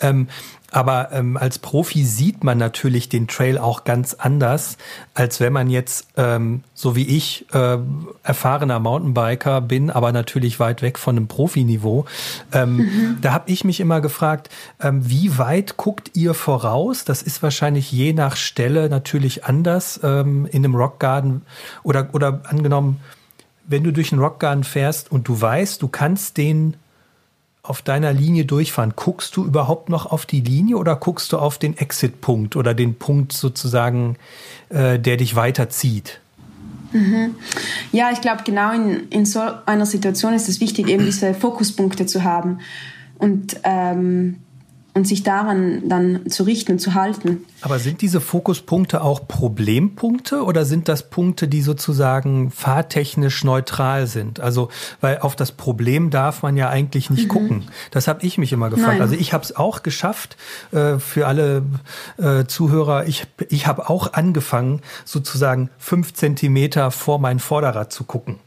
Ähm, 0.00 0.28
aber 0.74 1.12
ähm, 1.12 1.36
als 1.36 1.60
Profi 1.60 2.04
sieht 2.04 2.42
man 2.42 2.58
natürlich 2.58 3.08
den 3.08 3.28
Trail 3.28 3.58
auch 3.58 3.84
ganz 3.84 4.14
anders, 4.14 4.76
als 5.14 5.38
wenn 5.38 5.52
man 5.52 5.70
jetzt, 5.70 6.08
ähm, 6.16 6.64
so 6.74 6.96
wie 6.96 7.06
ich, 7.06 7.46
äh, 7.54 7.78
erfahrener 8.24 8.80
Mountainbiker 8.80 9.60
bin, 9.60 9.88
aber 9.88 10.10
natürlich 10.10 10.58
weit 10.58 10.82
weg 10.82 10.98
von 10.98 11.16
einem 11.16 11.28
Profiniveau. 11.28 12.06
Ähm, 12.52 12.76
mhm. 12.76 13.18
Da 13.20 13.32
habe 13.32 13.52
ich 13.52 13.62
mich 13.62 13.78
immer 13.78 14.00
gefragt, 14.00 14.50
ähm, 14.80 15.08
wie 15.08 15.38
weit 15.38 15.76
guckt 15.76 16.10
ihr 16.14 16.34
voraus? 16.34 17.04
Das 17.04 17.22
ist 17.22 17.40
wahrscheinlich 17.44 17.92
je 17.92 18.12
nach 18.12 18.34
Stelle 18.34 18.88
natürlich 18.88 19.44
anders 19.44 20.00
ähm, 20.02 20.46
in 20.50 20.64
einem 20.64 20.74
Rockgarden 20.74 21.42
oder, 21.84 22.08
oder 22.14 22.40
angenommen, 22.48 23.00
wenn 23.64 23.84
du 23.84 23.92
durch 23.92 24.10
einen 24.10 24.20
Rockgarden 24.20 24.64
fährst 24.64 25.12
und 25.12 25.28
du 25.28 25.40
weißt, 25.40 25.80
du 25.80 25.86
kannst 25.86 26.36
den 26.36 26.74
auf 27.64 27.80
deiner 27.80 28.12
Linie 28.12 28.44
durchfahren, 28.44 28.92
guckst 28.94 29.36
du 29.36 29.44
überhaupt 29.44 29.88
noch 29.88 30.04
auf 30.04 30.26
die 30.26 30.40
Linie 30.40 30.76
oder 30.76 30.94
guckst 30.96 31.32
du 31.32 31.38
auf 31.38 31.56
den 31.58 31.76
Exit-Punkt 31.76 32.56
oder 32.56 32.74
den 32.74 32.94
Punkt 32.94 33.32
sozusagen, 33.32 34.16
äh, 34.68 34.98
der 34.98 35.16
dich 35.16 35.34
weiterzieht? 35.34 36.20
Mhm. 36.92 37.34
Ja, 37.90 38.10
ich 38.12 38.20
glaube, 38.20 38.42
genau 38.44 38.72
in, 38.72 39.08
in 39.08 39.24
so 39.24 39.40
einer 39.64 39.86
Situation 39.86 40.34
ist 40.34 40.48
es 40.50 40.60
wichtig, 40.60 40.88
eben 40.88 41.06
diese 41.06 41.32
Fokuspunkte 41.32 42.04
zu 42.04 42.22
haben. 42.22 42.60
Und 43.18 43.56
ähm, 43.64 44.36
und 44.94 45.08
sich 45.08 45.24
daran 45.24 45.88
dann 45.88 46.30
zu 46.30 46.44
richten 46.44 46.72
und 46.72 46.78
zu 46.78 46.94
halten. 46.94 47.44
Aber 47.62 47.80
sind 47.80 48.00
diese 48.00 48.20
Fokuspunkte 48.20 49.02
auch 49.02 49.26
Problempunkte 49.26 50.44
oder 50.44 50.64
sind 50.64 50.88
das 50.88 51.10
Punkte, 51.10 51.48
die 51.48 51.62
sozusagen 51.62 52.52
fahrtechnisch 52.52 53.42
neutral 53.42 54.06
sind? 54.06 54.38
Also, 54.38 54.68
weil 55.00 55.18
auf 55.18 55.34
das 55.34 55.50
Problem 55.50 56.10
darf 56.10 56.42
man 56.42 56.56
ja 56.56 56.68
eigentlich 56.68 57.10
nicht 57.10 57.24
mhm. 57.24 57.28
gucken. 57.28 57.64
Das 57.90 58.06
habe 58.06 58.24
ich 58.24 58.38
mich 58.38 58.52
immer 58.52 58.70
gefragt. 58.70 58.92
Nein. 58.92 59.00
Also 59.00 59.16
ich 59.16 59.32
habe 59.32 59.42
es 59.42 59.56
auch 59.56 59.82
geschafft 59.82 60.36
äh, 60.70 60.98
für 60.98 61.26
alle 61.26 61.62
äh, 62.16 62.44
Zuhörer. 62.44 63.06
Ich, 63.08 63.26
ich 63.48 63.66
habe 63.66 63.90
auch 63.90 64.12
angefangen, 64.12 64.80
sozusagen 65.04 65.70
fünf 65.76 66.14
Zentimeter 66.14 66.92
vor 66.92 67.18
mein 67.18 67.40
Vorderrad 67.40 67.92
zu 67.92 68.04
gucken. 68.04 68.38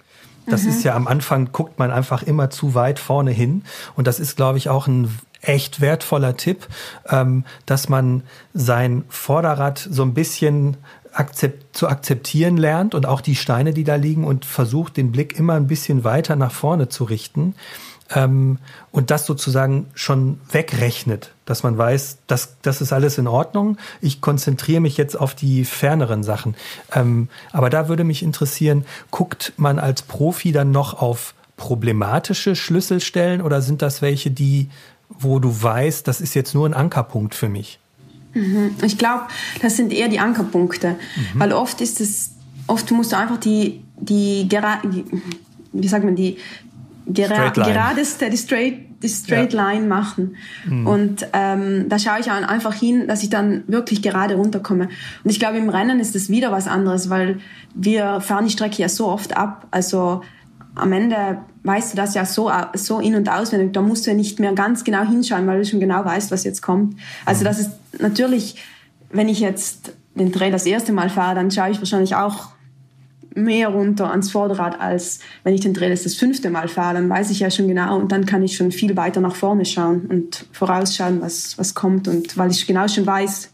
Das 0.48 0.64
mhm. 0.64 0.70
ist 0.70 0.84
ja 0.84 0.96
am 0.96 1.08
Anfang, 1.08 1.52
guckt 1.52 1.78
man 1.78 1.92
einfach 1.92 2.24
immer 2.24 2.50
zu 2.50 2.74
weit 2.74 3.00
vorne 3.00 3.32
hin. 3.32 3.64
Und 3.96 4.08
das 4.08 4.20
ist, 4.20 4.38
glaube 4.38 4.58
ich, 4.58 4.70
auch 4.70 4.88
ein 4.88 5.12
echt 5.48 5.82
wertvoller 5.82 6.38
Tipp, 6.38 6.68
ähm, 7.10 7.46
dass 7.66 7.90
man 7.90 8.24
sein 8.54 9.04
Vorderrad 9.10 9.88
so 9.90 10.04
ein 10.04 10.14
bisschen 10.14 10.78
akzept, 11.14 11.76
zu 11.76 11.88
akzeptieren 11.88 12.58
lernt 12.58 12.94
und 12.94 13.06
auch 13.06 13.22
die 13.22 13.36
Steine, 13.36 13.74
die 13.74 13.84
da 13.84 13.96
liegen 13.96 14.24
und 14.24 14.46
versucht, 14.46 14.98
den 14.98 15.12
Blick 15.12 15.38
immer 15.38 15.54
ein 15.54 15.68
bisschen 15.68 16.04
weiter 16.04 16.36
nach 16.36 16.52
vorne 16.52 16.90
zu 16.90 17.06
richten 17.06 17.56
ähm, 18.14 18.60
und 18.92 19.12
das 19.12 19.26
sozusagen 19.26 19.88
schon 19.94 20.40
wegrechnet, 20.52 21.34
dass 21.46 21.64
man 21.64 21.78
weiß, 21.78 22.20
das, 22.28 22.58
das 22.62 22.82
ist 22.82 22.94
alles 22.94 23.18
in 23.18 23.28
Ordnung. 23.28 23.78
Ich 24.02 24.22
konzentriere 24.22 24.82
mich 24.82 24.98
jetzt 24.98 25.20
auf 25.20 25.36
die 25.36 25.66
ferneren 25.66 26.24
Sachen. 26.24 26.56
Ähm, 26.94 27.30
aber 27.52 27.70
da 27.70 27.90
würde 27.90 28.04
mich 28.04 28.24
interessieren, 28.24 28.86
guckt 29.12 29.54
man 29.58 29.80
als 29.80 30.04
Profi 30.04 30.52
dann 30.52 30.72
noch 30.72 31.02
auf 31.02 31.34
problematische 31.58 32.56
Schlüsselstellen 32.56 33.42
oder 33.42 33.62
sind 33.62 33.82
das 33.82 34.02
welche, 34.02 34.30
die 34.30 34.70
wo 35.10 35.40
du 35.40 35.62
weißt, 35.62 36.08
das 36.08 36.22
ist 36.22 36.34
jetzt 36.34 36.54
nur 36.54 36.68
ein 36.68 36.74
Ankerpunkt 36.74 37.36
für 37.36 37.50
mich? 37.50 37.80
Mhm. 38.34 38.76
Ich 38.84 38.98
glaube, 38.98 39.24
das 39.62 39.76
sind 39.76 39.92
eher 39.92 40.10
die 40.10 40.20
Ankerpunkte, 40.20 40.92
mhm. 41.34 41.40
weil 41.40 41.54
oft 41.54 41.82
ist 41.82 42.02
es, 42.02 42.32
oft 42.68 42.90
musst 42.92 43.12
du 43.12 43.18
einfach 43.18 43.38
die, 43.38 43.84
die, 44.00 44.48
wie 45.74 45.88
sagt 45.88 46.04
man, 46.04 46.16
die 46.16 46.38
gera 47.08 47.50
geradeste, 47.50 48.30
die 48.30 48.38
straight, 48.38 49.02
die 49.02 49.10
straight 49.10 49.54
ja. 49.54 49.72
line 49.72 49.88
machen. 49.88 50.36
Mhm. 50.66 50.88
Und 50.88 51.28
ähm, 51.34 51.90
da 51.90 52.00
schaue 52.00 52.20
ich 52.20 52.30
einfach 52.30 52.74
hin, 52.74 53.08
dass 53.08 53.24
ich 53.24 53.30
dann 53.30 53.64
wirklich 53.68 54.02
gerade 54.02 54.36
runterkomme. 54.36 54.90
Und 55.24 55.30
ich 55.30 55.40
glaube, 55.40 55.58
im 55.58 55.70
Rennen 55.70 56.00
ist 56.00 56.16
das 56.16 56.30
wieder 56.30 56.52
was 56.52 56.68
anderes, 56.68 57.10
weil 57.10 57.40
wir 57.74 58.22
fahren 58.22 58.46
die 58.46 58.52
Strecke 58.52 58.82
ja 58.82 58.90
so 58.90 59.08
oft 59.08 59.38
ab. 59.38 59.68
Also 59.72 60.22
am 60.78 60.94
Ende 60.94 61.40
weißt 61.64 61.94
du 61.94 61.98
das 61.98 62.14
ja 62.14 62.26
so, 62.26 62.52
so 62.74 63.00
in- 63.00 63.16
und 63.16 63.30
auswendig. 63.30 63.74
Da 63.74 63.82
musst 63.82 64.06
du 64.06 64.12
ja 64.12 64.16
nicht 64.16 64.40
mehr 64.40 64.54
ganz 64.54 64.84
genau 64.84 65.04
hinschauen, 65.04 65.48
weil 65.48 65.60
du 65.60 65.66
schon 65.66 65.80
genau 65.80 66.04
weißt, 66.06 66.32
was 66.32 66.44
jetzt 66.44 66.62
kommt. 66.62 66.98
Also 67.26 67.44
das 67.44 67.60
ist 67.60 67.72
natürlich, 68.00 68.56
wenn 69.10 69.30
ich 69.30 69.40
jetzt 69.40 69.94
den 70.16 70.32
Trail 70.32 70.52
das 70.52 70.66
erste 70.66 70.94
Mal 70.94 71.10
fahre, 71.10 71.36
dann 71.36 71.52
schaue 71.52 71.72
ich 71.72 71.80
wahrscheinlich 71.80 72.16
auch 72.16 72.50
mehr 73.36 73.70
runter 73.70 74.10
ans 74.10 74.32
Vorderrad, 74.32 74.82
als 74.82 75.20
wenn 75.44 75.54
ich 75.54 75.62
den 75.62 75.74
Trail 75.74 75.92
das 75.92 76.16
fünfte 76.16 76.50
Mal 76.50 76.68
fahre. 76.68 76.96
Dann 76.96 77.10
weiß 77.10 77.30
ich 77.30 77.40
ja 77.40 77.52
schon 77.52 77.68
genau 77.68 77.98
und 77.98 78.12
dann 78.12 78.26
kann 78.26 78.44
ich 78.44 78.56
schon 78.56 78.72
viel 78.72 78.98
weiter 78.98 79.22
nach 79.22 79.36
vorne 79.36 79.66
schauen 79.66 80.08
und 80.08 80.46
vorausschauen, 80.52 81.22
was, 81.22 81.58
was 81.58 81.76
kommt. 81.76 82.08
Und 82.08 82.38
weil 82.38 82.52
ich 82.52 82.66
genau 82.66 82.88
schon 82.88 83.06
weiß, 83.06 83.52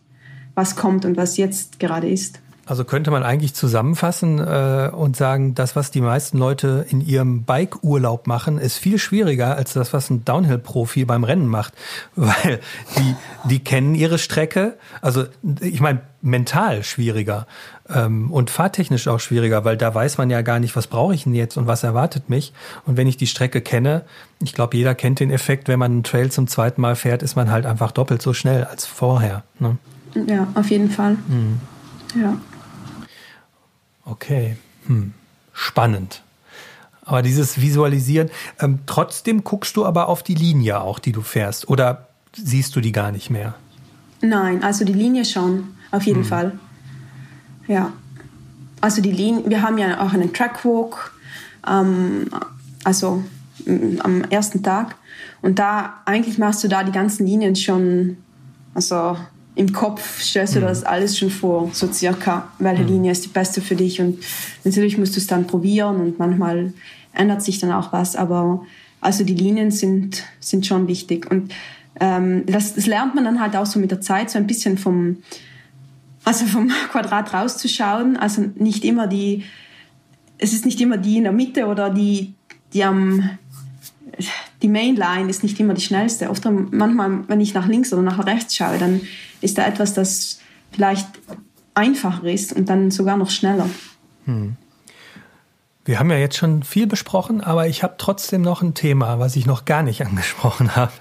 was 0.55 0.75
kommt 0.75 1.05
und 1.05 1.17
was 1.17 1.37
jetzt 1.37 1.79
gerade 1.79 2.09
ist. 2.09 2.39
Also 2.65 2.85
könnte 2.85 3.11
man 3.11 3.23
eigentlich 3.23 3.53
zusammenfassen 3.53 4.39
äh, 4.39 4.89
und 4.93 5.17
sagen, 5.17 5.53
das, 5.53 5.75
was 5.75 5.91
die 5.91 5.99
meisten 5.99 6.37
Leute 6.37 6.85
in 6.89 7.01
ihrem 7.01 7.43
Bike-Urlaub 7.43 8.25
machen, 8.25 8.57
ist 8.57 8.77
viel 8.77 8.97
schwieriger 8.99 9.57
als 9.57 9.73
das, 9.73 9.91
was 9.91 10.09
ein 10.09 10.23
Downhill-Profi 10.23 11.03
beim 11.03 11.25
Rennen 11.25 11.47
macht. 11.47 11.73
Weil 12.15 12.61
die, 12.97 13.15
die 13.49 13.59
kennen 13.59 13.95
ihre 13.95 14.17
Strecke. 14.17 14.77
Also 15.01 15.25
ich 15.59 15.81
meine, 15.81 16.01
mental 16.21 16.83
schwieriger 16.83 17.47
ähm, 17.89 18.31
und 18.31 18.49
fahrtechnisch 18.49 19.09
auch 19.09 19.19
schwieriger, 19.19 19.65
weil 19.65 19.75
da 19.75 19.93
weiß 19.93 20.17
man 20.17 20.29
ja 20.29 20.41
gar 20.41 20.59
nicht, 20.59 20.75
was 20.77 20.87
brauche 20.87 21.13
ich 21.13 21.25
denn 21.25 21.35
jetzt 21.35 21.57
und 21.57 21.67
was 21.67 21.83
erwartet 21.83 22.29
mich. 22.29 22.53
Und 22.85 22.95
wenn 22.95 23.07
ich 23.07 23.17
die 23.17 23.27
Strecke 23.27 23.59
kenne, 23.59 24.03
ich 24.41 24.53
glaube, 24.53 24.77
jeder 24.77 24.95
kennt 24.95 25.19
den 25.19 25.31
Effekt, 25.31 25.67
wenn 25.67 25.79
man 25.79 25.91
einen 25.91 26.03
Trail 26.03 26.31
zum 26.31 26.47
zweiten 26.47 26.79
Mal 26.79 26.95
fährt, 26.95 27.23
ist 27.23 27.35
man 27.35 27.51
halt 27.51 27.65
einfach 27.65 27.91
doppelt 27.91 28.21
so 28.21 28.33
schnell 28.33 28.63
als 28.63 28.85
vorher. 28.85 29.43
Ne? 29.59 29.77
Ja, 30.27 30.47
auf 30.55 30.69
jeden 30.69 30.89
Fall. 30.89 31.17
Mhm. 31.27 31.59
Ja. 32.15 32.37
Okay, 34.05 34.57
hm. 34.87 35.13
spannend. 35.53 36.23
Aber 37.05 37.21
dieses 37.21 37.59
Visualisieren, 37.59 38.29
ähm, 38.59 38.79
trotzdem 38.85 39.43
guckst 39.43 39.75
du 39.75 39.85
aber 39.85 40.07
auf 40.07 40.23
die 40.23 40.35
Linie 40.35 40.81
auch, 40.81 40.99
die 40.99 41.11
du 41.11 41.21
fährst, 41.21 41.67
oder 41.67 42.07
siehst 42.33 42.75
du 42.75 42.81
die 42.81 42.91
gar 42.91 43.11
nicht 43.11 43.29
mehr? 43.29 43.55
Nein, 44.21 44.63
also 44.63 44.85
die 44.85 44.93
Linie 44.93 45.25
schon, 45.25 45.75
auf 45.91 46.03
jeden 46.03 46.21
hm. 46.21 46.25
Fall. 46.25 46.59
Ja. 47.67 47.91
Also 48.81 49.01
die 49.01 49.11
Linie, 49.11 49.49
wir 49.49 49.61
haben 49.61 49.77
ja 49.77 50.01
auch 50.01 50.13
einen 50.13 50.33
Trackwalk, 50.33 51.13
ähm, 51.67 52.29
also 52.83 53.23
mm, 53.65 53.99
am 54.01 54.23
ersten 54.25 54.63
Tag. 54.63 54.95
Und 55.41 55.59
da 55.59 56.01
eigentlich 56.05 56.37
machst 56.37 56.63
du 56.63 56.67
da 56.67 56.83
die 56.83 56.91
ganzen 56.91 57.25
Linien 57.25 57.55
schon, 57.55 58.17
also 58.73 59.17
im 59.55 59.71
Kopf 59.71 60.21
stellst 60.21 60.55
du 60.55 60.59
mhm. 60.59 60.65
das 60.65 60.83
alles 60.83 61.17
schon 61.17 61.29
vor, 61.29 61.69
so 61.73 61.91
circa, 61.91 62.51
welche 62.59 62.83
mhm. 62.83 62.89
Linie 62.89 63.11
ist 63.11 63.25
die 63.25 63.29
beste 63.29 63.61
für 63.61 63.75
dich. 63.75 64.01
Und 64.01 64.19
natürlich 64.63 64.97
musst 64.97 65.15
du 65.15 65.19
es 65.19 65.27
dann 65.27 65.45
probieren 65.45 65.97
und 65.97 66.19
manchmal 66.19 66.73
ändert 67.13 67.43
sich 67.43 67.59
dann 67.59 67.71
auch 67.71 67.93
was. 67.93 68.15
Aber 68.15 68.65
also 68.99 69.23
die 69.23 69.35
Linien 69.35 69.69
sind, 69.69 70.23
sind 70.39 70.65
schon 70.65 70.87
wichtig. 70.87 71.29
Und 71.29 71.53
ähm, 71.99 72.45
das, 72.47 72.73
das 72.73 72.87
lernt 72.87 73.13
man 73.15 73.25
dann 73.25 73.39
halt 73.39 73.55
auch 73.55 73.65
so 73.65 73.79
mit 73.79 73.91
der 73.91 74.01
Zeit, 74.01 74.31
so 74.31 74.39
ein 74.39 74.47
bisschen 74.47 74.77
vom, 74.77 75.17
also 76.23 76.45
vom 76.45 76.71
Quadrat 76.91 77.33
rauszuschauen. 77.33 78.17
Also 78.17 78.45
nicht 78.55 78.83
immer 78.83 79.05
die, 79.05 79.43
es 80.39 80.53
ist 80.53 80.65
nicht 80.65 80.81
immer 80.81 80.97
die 80.97 81.17
in 81.17 81.23
der 81.23 81.33
Mitte 81.33 81.67
oder 81.67 81.91
die, 81.91 82.33
die 82.73 82.83
am, 82.83 83.29
die 84.63 84.67
Mainline 84.67 85.29
ist 85.29 85.43
nicht 85.43 85.59
immer 85.59 85.75
die 85.75 85.81
schnellste. 85.81 86.31
Oft 86.31 86.43
manchmal, 86.45 87.27
wenn 87.27 87.41
ich 87.41 87.53
nach 87.53 87.67
links 87.67 87.93
oder 87.93 88.01
nach 88.01 88.25
rechts 88.25 88.55
schaue, 88.55 88.79
dann 88.79 89.01
ist 89.43 89.57
da 89.57 89.67
etwas, 89.67 89.93
das 89.93 90.39
vielleicht 90.71 91.07
einfacher 91.73 92.23
ist 92.25 92.53
und 92.53 92.69
dann 92.69 92.91
sogar 92.91 93.17
noch 93.17 93.29
schneller. 93.29 93.69
Hm. 94.25 94.55
Wir 95.85 95.99
haben 95.99 96.09
ja 96.11 96.17
jetzt 96.17 96.37
schon 96.37 96.63
viel 96.63 96.87
besprochen, 96.87 97.41
aber 97.41 97.67
ich 97.67 97.83
habe 97.83 97.95
trotzdem 97.97 98.41
noch 98.41 98.61
ein 98.61 98.73
Thema, 98.73 99.19
was 99.19 99.35
ich 99.35 99.45
noch 99.45 99.65
gar 99.65 99.83
nicht 99.83 100.05
angesprochen 100.05 100.75
habe. 100.75 100.93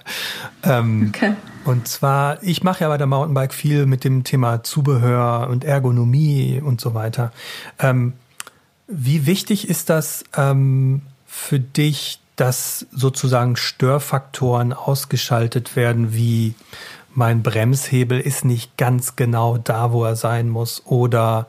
Ähm, 0.63 1.11
okay. 1.13 1.35
Und 1.63 1.87
zwar, 1.87 2.43
ich 2.43 2.63
mache 2.63 2.81
ja 2.81 2.89
bei 2.89 2.97
der 2.97 3.07
Mountainbike 3.07 3.53
viel 3.53 3.85
mit 3.85 4.03
dem 4.03 4.23
Thema 4.25 4.63
Zubehör 4.63 5.47
und 5.49 5.63
Ergonomie 5.63 6.61
und 6.63 6.81
so 6.81 6.93
weiter. 6.93 7.31
Ähm, 7.79 8.13
wie 8.87 9.25
wichtig 9.25 9.69
ist 9.69 9.89
das 9.89 10.25
ähm, 10.35 11.03
für 11.25 11.59
dich, 11.59 12.19
dass 12.35 12.85
sozusagen 12.91 13.55
Störfaktoren 13.55 14.73
ausgeschaltet 14.73 15.75
werden, 15.75 16.13
wie 16.13 16.55
mein 17.13 17.43
Bremshebel 17.43 18.19
ist 18.19 18.45
nicht 18.45 18.77
ganz 18.77 19.15
genau 19.15 19.57
da, 19.57 19.91
wo 19.91 20.03
er 20.03 20.15
sein 20.15 20.49
muss, 20.49 20.83
oder 20.85 21.47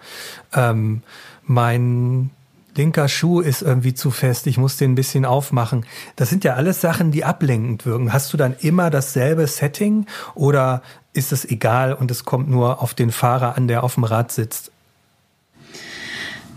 ähm, 0.53 1.03
mein 1.45 2.31
linker 2.77 3.09
Schuh 3.09 3.41
ist 3.41 3.63
irgendwie 3.63 3.95
zu 3.95 4.11
fest, 4.11 4.47
ich 4.47 4.59
muss 4.59 4.77
den 4.77 4.93
ein 4.93 4.95
bisschen 4.95 5.25
aufmachen. 5.25 5.87
Das 6.17 6.31
sind 6.31 6.45
ja 6.45 6.55
alles 6.55 6.81
Sachen, 6.81 7.13
die 7.13 7.25
ablenkend 7.25 7.87
wirken. 7.87 8.13
Hast 8.13 8.33
du 8.33 8.37
dann 8.37 8.57
immer 8.61 8.91
dasselbe 8.91 9.47
Setting 9.47 10.07
oder 10.35 10.83
ist 11.13 11.33
es 11.33 11.45
egal 11.45 11.95
und 11.95 12.11
es 12.11 12.25
kommt 12.25 12.51
nur 12.51 12.83
auf 12.83 12.95
den 12.95 13.13
Fahrer 13.13 13.57
an, 13.57 13.69
der 13.69 13.85
auf 13.85 13.95
dem 13.95 14.05
Rad 14.05 14.33
sitzt? 14.33 14.73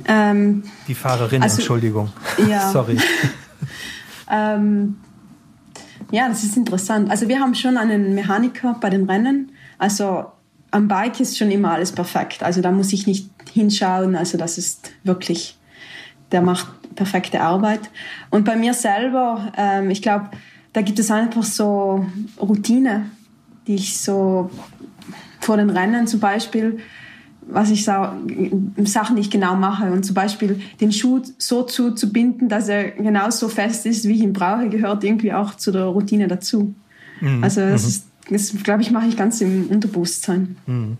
Ähm, 0.07 0.63
die 0.87 0.95
Fahrerin, 0.95 1.43
also, 1.43 1.57
Entschuldigung. 1.57 2.11
Ja. 2.49 2.69
Sorry. 2.71 2.97
ähm, 4.31 4.97
ja, 6.11 6.29
das 6.29 6.43
ist 6.43 6.57
interessant. 6.57 7.11
Also 7.11 7.27
wir 7.27 7.39
haben 7.39 7.55
schon 7.55 7.77
einen 7.77 8.15
Mechaniker 8.15 8.77
bei 8.79 8.89
den 8.89 9.09
Rennen. 9.09 9.51
Also 9.77 10.25
am 10.71 10.87
Bike 10.87 11.19
ist 11.19 11.37
schon 11.37 11.51
immer 11.51 11.71
alles 11.71 11.91
perfekt. 11.91 12.43
Also 12.43 12.61
da 12.61 12.71
muss 12.71 12.93
ich 12.93 13.07
nicht 13.07 13.29
hinschauen. 13.53 14.15
Also 14.15 14.37
das 14.37 14.57
ist 14.57 14.91
wirklich 15.03 15.57
der 16.31 16.41
macht 16.41 16.67
perfekte 16.95 17.41
Arbeit. 17.41 17.89
Und 18.29 18.43
bei 18.45 18.55
mir 18.55 18.73
selber, 18.73 19.51
ähm, 19.55 19.89
ich 19.89 20.01
glaube, 20.01 20.29
da 20.73 20.81
gibt 20.81 20.99
es 20.99 21.11
einfach 21.11 21.43
so 21.43 22.05
Routine, 22.39 23.09
die 23.65 23.75
ich 23.75 23.97
so 23.99 24.49
vor 25.39 25.57
den 25.57 25.69
Rennen 25.69 26.07
zum 26.07 26.19
Beispiel, 26.19 26.79
was 27.49 27.69
ich 27.69 27.83
Sachen, 27.85 29.15
die 29.15 29.21
ich 29.21 29.31
genau 29.31 29.55
mache. 29.55 29.91
Und 29.91 30.03
zum 30.03 30.15
Beispiel 30.15 30.59
den 30.81 30.91
Schuh 30.91 31.21
so 31.37 31.63
zuzubinden, 31.63 32.49
dass 32.49 32.67
er 32.67 32.91
genauso 32.91 33.47
fest 33.47 33.85
ist, 33.85 34.07
wie 34.07 34.13
ich 34.13 34.21
ihn 34.21 34.33
brauche, 34.33 34.69
gehört 34.69 35.03
irgendwie 35.03 35.33
auch 35.33 35.55
zu 35.55 35.71
der 35.71 35.85
Routine 35.85 36.27
dazu. 36.27 36.73
Mhm. 37.21 37.43
Also 37.43 37.61
das 37.61 37.83
mhm. 37.83 37.87
ist 37.87 38.07
das, 38.29 38.53
glaube 38.63 38.81
ich, 38.81 38.91
mache 38.91 39.07
ich 39.07 39.15
ganz 39.15 39.39
im 39.41 39.67
Unterbewusstsein. 39.67 40.57
Hm. 40.65 40.97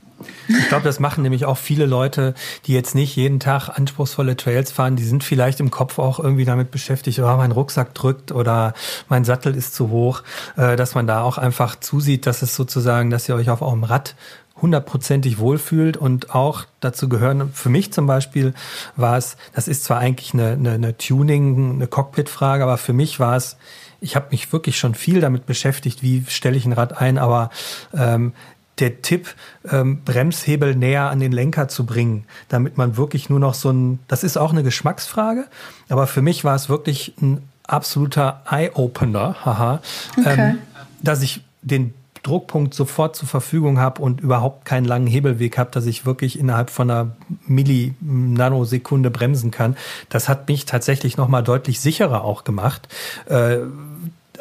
Ich 0.48 0.68
glaube, 0.70 0.84
das 0.84 1.00
machen 1.00 1.22
nämlich 1.22 1.46
auch 1.46 1.58
viele 1.58 1.86
Leute, 1.86 2.34
die 2.66 2.74
jetzt 2.74 2.96
nicht 2.96 3.16
jeden 3.16 3.40
Tag 3.40 3.70
anspruchsvolle 3.70 4.36
Trails 4.36 4.72
fahren. 4.72 4.96
Die 4.96 5.04
sind 5.04 5.24
vielleicht 5.24 5.60
im 5.60 5.70
Kopf 5.70 6.00
auch 6.00 6.20
irgendwie 6.20 6.46
damit 6.46 6.72
beschäftigt, 6.72 7.20
oh, 7.20 7.38
mein 7.38 7.52
Rucksack 7.52 7.94
drückt 7.94 8.32
oder 8.32 8.74
mein 9.10 9.26
Sattel 9.26 9.56
ist 9.56 9.76
zu 9.76 9.90
hoch, 9.90 10.24
äh, 10.56 10.76
dass 10.76 10.96
man 10.96 11.06
da 11.06 11.22
auch 11.22 11.38
einfach 11.38 11.80
zusieht, 11.80 12.26
dass 12.26 12.42
es 12.42 12.56
sozusagen, 12.56 13.10
dass 13.10 13.30
ihr 13.30 13.36
euch 13.36 13.50
auf 13.50 13.62
eurem 13.62 13.84
Rad 13.84 14.16
hundertprozentig 14.62 15.38
wohlfühlt 15.38 15.98
und 15.98 16.34
auch 16.34 16.66
dazu 16.80 17.10
gehören, 17.10 17.52
für 17.54 17.70
mich 17.70 17.94
zum 17.94 18.08
Beispiel 18.08 18.54
war 18.96 19.18
es, 19.18 19.38
das 19.54 19.68
ist 19.68 19.84
zwar 19.84 20.00
eigentlich 20.00 20.34
eine, 20.34 20.54
eine, 20.54 20.72
eine 20.72 20.98
Tuning, 20.98 21.76
eine 21.76 21.88
Cockpit-Frage, 21.88 22.64
aber 22.64 22.78
für 22.78 22.94
mich 22.94 23.20
war 23.20 23.36
es, 23.36 23.58
ich 24.02 24.16
habe 24.16 24.28
mich 24.32 24.52
wirklich 24.52 24.78
schon 24.78 24.96
viel 24.96 25.22
damit 25.22 25.46
beschäftigt, 25.46 26.04
wie 26.04 26.24
stelle 26.28 26.58
ich 26.58 26.66
ein 26.66 26.74
Rad 26.74 27.00
ein, 27.00 27.18
aber 27.18 27.50
ähm, 27.94 28.34
der 28.80 29.02
Tipp, 29.02 29.34
ähm, 29.72 30.04
Bremshebel 30.04 30.76
näher 30.76 31.10
an 31.10 31.20
den 31.20 31.32
Lenker 31.32 31.68
zu 31.68 31.86
bringen, 31.86 32.26
damit 32.48 32.78
man 32.78 32.96
wirklich 32.98 33.30
nur 33.30 33.40
noch 33.40 33.54
so 33.54 33.72
ein, 33.72 34.00
das 34.08 34.24
ist 34.24 34.38
auch 34.38 34.52
eine 34.52 34.64
Geschmacksfrage, 34.64 35.46
aber 35.90 36.08
für 36.08 36.22
mich 36.22 36.44
war 36.44 36.56
es 36.56 36.70
wirklich 36.70 37.14
ein 37.22 37.44
absoluter 37.66 38.44
Eye-Opener, 38.50 39.46
haha, 39.46 39.82
okay. 40.18 40.52
ähm, 40.52 40.58
dass 41.02 41.22
ich 41.22 41.42
den 41.62 41.94
Druckpunkt 42.28 42.74
sofort 42.74 43.16
zur 43.16 43.28
Verfügung 43.28 43.80
habe 43.80 44.02
und 44.02 44.22
überhaupt 44.22 44.66
keinen 44.66 44.86
langen 44.86 45.08
Hebelweg 45.08 45.58
habe, 45.58 45.72
dass 45.72 45.86
ich 45.86 46.06
wirklich 46.06 46.38
innerhalb 46.38 46.70
von 46.70 46.92
einer 46.92 47.12
Milli-Nanosekunde 47.48 49.10
bremsen 49.10 49.52
kann. 49.52 49.78
Das 50.10 50.28
hat 50.28 50.48
mich 50.50 50.66
tatsächlich 50.66 51.18
nochmal 51.18 51.44
deutlich 51.44 51.80
sicherer 51.80 52.24
auch 52.24 52.44
gemacht. 52.44 52.88
Äh, 53.28 53.60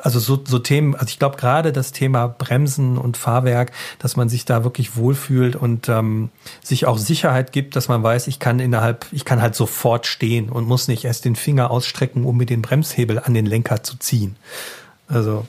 also 0.03 0.19
so, 0.19 0.43
so 0.47 0.59
Themen, 0.59 0.95
also 0.95 1.07
ich 1.07 1.19
glaube 1.19 1.37
gerade 1.37 1.73
das 1.73 1.93
Thema 1.93 2.27
Bremsen 2.29 2.99
und 2.99 3.17
Fahrwerk, 3.17 3.73
dass 3.99 4.17
man 4.17 4.29
sich 4.29 4.45
da 4.45 4.65
wirklich 4.65 4.97
wohlfühlt 4.97 5.57
und 5.57 5.89
ähm, 5.89 6.31
sich 6.63 6.87
auch 6.87 6.99
Sicherheit 6.99 7.53
gibt, 7.53 7.77
dass 7.77 7.89
man 7.89 8.03
weiß, 8.03 8.27
ich 8.27 8.39
kann 8.39 8.61
innerhalb, 8.61 9.07
ich 9.13 9.25
kann 9.25 9.41
halt 9.41 9.55
sofort 9.55 10.07
stehen 10.07 10.49
und 10.49 10.69
muss 10.69 10.89
nicht 10.89 11.05
erst 11.05 11.25
den 11.25 11.37
Finger 11.37 11.71
ausstrecken, 11.71 12.25
um 12.25 12.37
mir 12.37 12.47
den 12.47 12.63
Bremshebel 12.63 13.19
an 13.19 13.35
den 13.35 13.47
Lenker 13.47 13.83
zu 13.83 13.97
ziehen. 13.99 14.37
Also 15.09 15.47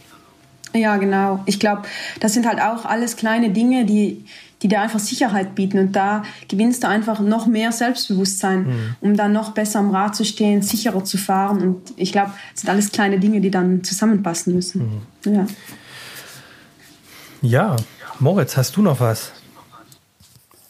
ja, 0.78 0.98
genau. 0.98 1.42
Ich 1.46 1.60
glaube, 1.60 1.84
das 2.20 2.34
sind 2.34 2.48
halt 2.48 2.62
auch 2.62 2.86
alles 2.86 3.16
kleine 3.16 3.50
Dinge, 3.50 3.86
die, 3.86 4.26
die 4.62 4.68
dir 4.68 4.82
einfach 4.82 5.00
Sicherheit 5.00 5.56
bieten. 5.56 5.80
Und 5.80 5.92
da 5.94 6.24
gewinnst 6.48 6.84
du 6.84 6.88
einfach 6.88 7.20
noch 7.20 7.48
mehr 7.48 7.72
Selbstbewusstsein, 7.72 8.64
mhm. 8.64 8.96
um 9.02 9.18
dann 9.18 9.34
noch 9.34 9.52
besser 9.52 9.80
am 9.80 9.92
Rad 9.92 10.16
zu 10.16 10.26
stehen, 10.26 10.62
sicherer 10.62 11.04
zu 11.04 11.18
fahren. 11.18 11.62
Und 11.62 11.94
ich 11.98 12.12
glaube, 12.12 12.32
das 12.54 12.62
sind 12.62 12.70
alles 12.70 12.92
kleine 12.92 13.20
Dinge, 13.20 13.42
die 13.42 13.52
dann 13.52 13.84
zusammenpassen 13.84 14.54
müssen. 14.54 15.04
Mhm. 15.26 15.34
Ja. 15.34 15.48
ja, 17.42 17.76
Moritz, 18.20 18.58
hast 18.58 18.76
du 18.76 18.82
noch 18.82 19.00
was? 19.00 19.32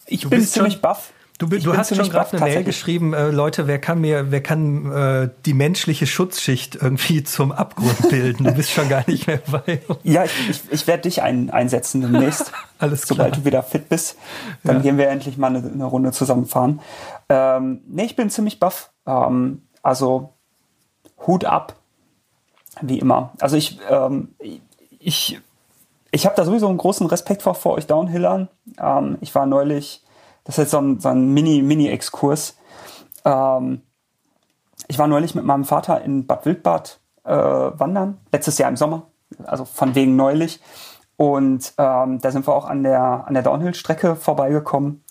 Ich 0.05 0.21
du 0.21 0.29
bin 0.29 0.45
ziemlich 0.45 0.81
baff. 0.81 1.11
Du, 1.39 1.45
du 1.45 1.77
hast 1.77 1.95
schon 1.95 2.09
gerade 2.09 2.35
eine 2.35 2.45
Mail 2.45 2.63
geschrieben, 2.63 3.13
äh, 3.13 3.29
Leute, 3.29 3.67
wer 3.67 3.77
kann 3.77 4.01
mir, 4.01 4.31
wer 4.31 4.41
kann 4.41 4.91
äh, 4.91 5.29
die 5.45 5.53
menschliche 5.53 6.07
Schutzschicht 6.07 6.75
irgendwie 6.75 7.23
zum 7.25 7.51
Abgrund 7.51 8.09
bilden? 8.09 8.45
Du 8.45 8.53
bist 8.53 8.71
schon 8.71 8.89
gar 8.89 9.03
nicht 9.07 9.27
mehr 9.27 9.39
bei. 9.51 9.81
ja, 10.03 10.23
ich, 10.23 10.49
ich, 10.49 10.61
ich 10.71 10.87
werde 10.87 11.03
dich 11.03 11.21
ein, 11.21 11.51
einsetzen 11.51 12.01
demnächst. 12.01 12.51
Alles 12.79 13.05
klar. 13.05 13.17
Sobald 13.17 13.37
du 13.37 13.45
wieder 13.45 13.61
fit 13.61 13.87
bist, 13.87 14.17
dann 14.63 14.77
ja. 14.77 14.81
gehen 14.81 14.97
wir 14.97 15.09
endlich 15.09 15.37
mal 15.37 15.55
eine, 15.55 15.59
eine 15.59 15.85
Runde 15.85 16.11
zusammenfahren. 16.11 16.79
Ähm, 17.29 17.81
nee, 17.87 18.05
ich 18.05 18.15
bin 18.15 18.31
ziemlich 18.31 18.59
baff. 18.59 18.89
Ähm, 19.05 19.61
also 19.83 20.33
Hut 21.27 21.45
ab, 21.45 21.75
wie 22.81 22.97
immer. 22.97 23.33
Also 23.39 23.57
ich, 23.57 23.77
ähm, 23.91 24.29
ich, 24.97 25.39
ich 26.09 26.25
habe 26.25 26.35
da 26.35 26.45
sowieso 26.45 26.67
einen 26.67 26.79
großen 26.79 27.05
Respekt 27.05 27.43
vor, 27.43 27.53
vor 27.53 27.73
euch 27.73 27.85
Downhillern. 27.85 28.47
Ähm, 28.79 29.19
ich 29.21 29.35
war 29.35 29.45
neulich 29.45 30.01
das 30.47 30.57
ist 30.57 30.63
jetzt 30.63 30.71
so 30.71 30.79
ein, 30.79 30.99
so 31.01 31.09
ein 31.09 31.33
Mini-Mini-Exkurs. 31.33 32.57
Ähm, 33.25 33.81
ich 34.87 34.97
war 34.97 35.07
neulich 35.07 35.35
mit 35.35 35.43
meinem 35.43 35.65
Vater 35.65 36.01
in 36.01 36.25
Bad 36.25 36.45
Wildbad 36.45 36.99
äh, 37.25 37.33
wandern, 37.33 38.17
letztes 38.31 38.57
Jahr 38.57 38.69
im 38.69 38.77
Sommer, 38.77 39.07
also 39.43 39.65
von 39.65 39.93
wegen 39.93 40.15
neulich. 40.15 40.61
Und 41.17 41.73
ähm, 41.77 42.21
da 42.21 42.31
sind 42.31 42.47
wir 42.47 42.55
auch 42.55 42.63
an 42.63 42.83
der, 42.83 43.27
an 43.27 43.33
der 43.33 43.43
Downhill-Strecke 43.43 44.15
vorbeigekommen. 44.15 45.03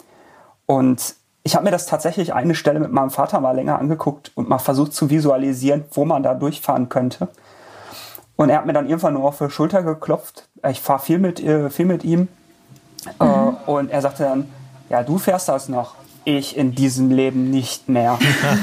Und 0.65 1.17
ich 1.43 1.55
habe 1.55 1.67
mir 1.67 1.71
das 1.71 1.85
tatsächlich 1.85 2.33
eine 2.33 2.55
Stelle 2.55 2.81
mit 2.81 2.91
meinem 2.91 3.11
Vater 3.11 3.39
mal 3.41 3.55
länger 3.55 3.79
angeguckt 3.79 4.33
und 4.37 4.49
mal 4.49 4.59
versucht 4.59 4.95
zu 4.95 5.11
visualisieren, 5.11 5.85
wo 5.93 6.07
man 6.07 6.23
da 6.23 6.33
durchfahren 6.33 6.89
könnte. 6.89 7.29
Und 8.37 8.49
er 8.49 8.59
hat 8.59 8.67
mir 8.67 8.73
dann 8.73 8.89
irgendwann 8.89 9.15
nur 9.15 9.25
auf 9.25 9.37
die 9.37 9.51
Schulter 9.51 9.83
geklopft. 9.83 10.49
Ich 10.67 10.81
fahre 10.81 11.01
viel 11.01 11.19
mit, 11.19 11.43
äh, 11.45 11.69
viel 11.69 11.87
mit 11.87 12.05
ihm. 12.05 12.29
Äh, 13.21 13.25
mhm. 13.27 13.57
Und 13.67 13.91
er 13.91 14.01
sagte 14.01 14.23
dann, 14.23 14.51
ja, 14.89 15.03
du 15.03 15.19
fährst 15.19 15.49
das 15.49 15.69
noch. 15.69 15.95
Ich 16.25 16.57
in 16.57 16.75
diesem 16.75 17.11
Leben 17.11 17.51
nicht 17.51 17.89
mehr. 17.89 18.19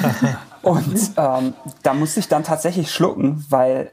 und 0.62 1.12
ähm, 1.18 1.54
da 1.82 1.94
musste 1.94 2.20
ich 2.20 2.28
dann 2.28 2.44
tatsächlich 2.44 2.92
schlucken, 2.92 3.46
weil 3.50 3.92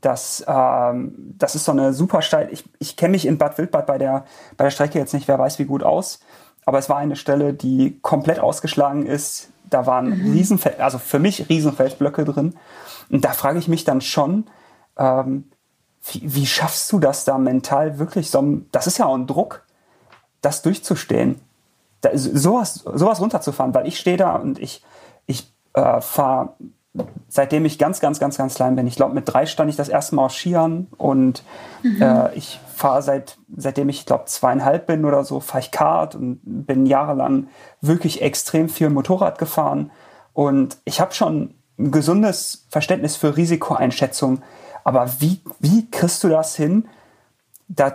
das, 0.00 0.44
ähm, 0.46 1.34
das 1.36 1.54
ist 1.54 1.64
so 1.64 1.72
eine 1.72 1.92
super 1.92 2.22
steil. 2.22 2.48
Ich, 2.52 2.64
ich 2.78 2.96
kenne 2.96 3.12
mich 3.12 3.26
in 3.26 3.38
Bad 3.38 3.58
Wildbad 3.58 3.86
bei 3.86 3.98
der, 3.98 4.24
bei 4.56 4.64
der 4.64 4.70
Strecke 4.70 4.98
jetzt 4.98 5.14
nicht, 5.14 5.28
wer 5.28 5.38
weiß 5.38 5.58
wie 5.58 5.64
gut 5.64 5.82
aus. 5.82 6.20
aber 6.64 6.78
es 6.78 6.88
war 6.88 6.98
eine 6.98 7.16
Stelle, 7.16 7.54
die 7.54 7.98
komplett 8.02 8.38
ausgeschlagen 8.38 9.06
ist. 9.06 9.50
Da 9.68 9.86
waren 9.86 10.10
mhm. 10.10 10.32
riesen, 10.32 10.60
also 10.78 10.98
für 10.98 11.18
mich 11.18 11.48
Riesenfeldblöcke 11.48 12.24
drin. 12.24 12.54
Und 13.10 13.24
da 13.24 13.32
frage 13.32 13.58
ich 13.58 13.68
mich 13.68 13.84
dann 13.84 14.00
schon, 14.00 14.46
ähm, 14.96 15.50
wie, 16.04 16.34
wie, 16.34 16.46
schaffst 16.46 16.90
du 16.92 16.98
das 16.98 17.24
da 17.24 17.38
mental 17.38 17.98
wirklich 17.98 18.30
so, 18.30 18.60
das 18.72 18.86
ist 18.86 18.98
ja 18.98 19.06
auch 19.06 19.14
ein 19.14 19.26
Druck, 19.26 19.64
das 20.40 20.62
durchzustehen, 20.62 21.40
da, 22.02 22.10
sowas, 22.14 22.74
sowas 22.74 23.20
runterzufahren, 23.20 23.74
weil 23.74 23.86
ich 23.86 23.98
stehe 23.98 24.16
da 24.16 24.36
und 24.36 24.58
ich, 24.58 24.84
ich 25.26 25.50
äh, 25.72 26.00
fahre, 26.00 26.50
seitdem 27.28 27.64
ich 27.64 27.78
ganz, 27.78 28.00
ganz, 28.00 28.20
ganz, 28.20 28.36
ganz 28.36 28.54
klein 28.54 28.76
bin, 28.76 28.86
ich 28.86 28.96
glaube 28.96 29.14
mit 29.14 29.32
drei 29.32 29.46
stand 29.46 29.70
ich 29.70 29.76
das 29.76 29.88
erste 29.88 30.16
Mal 30.16 30.26
auf 30.26 30.32
Skiern 30.32 30.88
und 30.98 31.42
mhm. 31.82 32.02
äh, 32.02 32.34
ich 32.34 32.60
fahre 32.74 33.02
seit, 33.02 33.38
seitdem 33.56 33.88
ich 33.88 34.04
glaube 34.04 34.24
zweieinhalb 34.26 34.86
bin 34.86 35.04
oder 35.04 35.24
so, 35.24 35.40
fahre 35.40 35.62
ich 35.62 35.70
Kart 35.70 36.14
und 36.14 36.40
bin 36.44 36.84
jahrelang 36.84 37.48
wirklich 37.80 38.20
extrem 38.20 38.68
viel 38.68 38.90
Motorrad 38.90 39.38
gefahren 39.38 39.90
und 40.34 40.76
ich 40.84 41.00
habe 41.00 41.14
schon 41.14 41.54
ein 41.78 41.90
gesundes 41.92 42.66
Verständnis 42.68 43.16
für 43.16 43.36
Risikoeinschätzung, 43.36 44.42
aber 44.84 45.08
wie, 45.20 45.40
wie 45.60 45.88
kriegst 45.90 46.22
du 46.24 46.28
das 46.28 46.56
hin? 46.56 46.88
Da, 47.68 47.94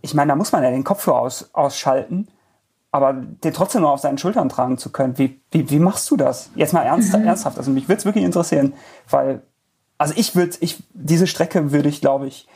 ich 0.00 0.14
meine, 0.14 0.30
da 0.30 0.36
muss 0.36 0.52
man 0.52 0.62
ja 0.62 0.70
den 0.70 0.84
Kopf 0.84 1.02
für 1.02 1.14
aus, 1.14 1.50
ausschalten, 1.52 2.28
aber 2.90 3.12
den 3.12 3.52
trotzdem 3.52 3.82
noch 3.82 3.90
auf 3.90 4.00
seinen 4.00 4.18
Schultern 4.18 4.48
tragen 4.48 4.78
zu 4.78 4.90
können. 4.90 5.18
Wie, 5.18 5.40
wie, 5.50 5.68
wie 5.70 5.78
machst 5.78 6.10
du 6.10 6.16
das? 6.16 6.50
Jetzt 6.54 6.72
mal 6.72 6.82
ernst, 6.82 7.16
mhm. 7.16 7.26
ernsthaft. 7.26 7.58
Also 7.58 7.70
mich 7.70 7.88
würde 7.88 7.98
es 7.98 8.04
wirklich 8.04 8.24
interessieren, 8.24 8.72
weil, 9.08 9.42
also 9.98 10.14
ich 10.16 10.34
würde, 10.34 10.56
ich, 10.60 10.82
diese 10.94 11.26
Strecke 11.26 11.70
würde 11.72 11.88
ich, 11.88 12.00
glaube 12.00 12.26
ich, 12.26 12.48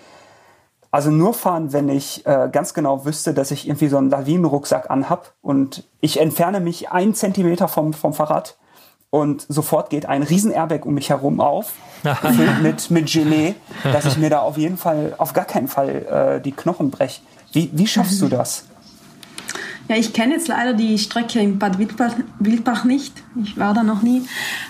also 0.91 1.11
nur 1.11 1.33
fahren, 1.33 1.73
wenn 1.73 1.89
ich 1.89 2.27
äh, 2.27 2.51
ganz 2.53 2.75
genau 2.75 3.07
wüsste, 3.07 3.33
dass 3.33 3.51
ich 3.51 3.67
irgendwie 3.67 3.89
so 3.89 3.97
einen 3.97 4.11
Lawinenrucksack 4.11 4.91
anhab 4.91 5.33
und 5.41 5.89
ich 6.01 6.21
entferne 6.21 6.61
mich 6.61 6.91
einen 6.91 7.15
Zentimeter 7.15 7.67
vom, 7.67 7.95
vom 7.95 8.13
Fahrrad 8.13 8.59
und 9.09 9.47
sofort 9.49 9.89
geht 9.89 10.05
ein 10.07 10.23
riesen 10.23 10.51
Airbag 10.51 10.85
um 10.85 10.95
mich 10.95 11.09
herum 11.09 11.41
auf, 11.41 11.73
mit, 12.63 12.91
mit 12.91 13.11
Gelee, 13.11 13.55
dass 13.85 14.05
ich 14.05 14.19
mir 14.19 14.29
da 14.29 14.41
auf 14.41 14.59
jeden 14.59 14.77
Fall, 14.77 15.15
auf 15.17 15.33
gar 15.33 15.47
keinen 15.47 15.69
Fall 15.69 16.39
äh, 16.39 16.41
die 16.43 16.53
Knochen 16.53 16.91
breche. 16.91 17.23
Wie, 17.53 17.71
wie 17.73 17.87
schaffst 17.87 18.21
du 18.21 18.29
das? 18.29 18.67
Ja, 19.89 19.97
ich 19.97 20.13
kenne 20.13 20.35
jetzt 20.35 20.49
leider 20.49 20.75
die 20.75 20.99
Strecke 20.99 21.41
in 21.41 21.59
Bad 21.59 21.79
Wildbach, 21.79 22.15
Wildbach 22.39 22.85
nicht. 22.85 23.23
Ich 23.43 23.59
war 23.59 23.75
da 23.75 23.83
noch 23.83 24.03
nie. 24.03 24.23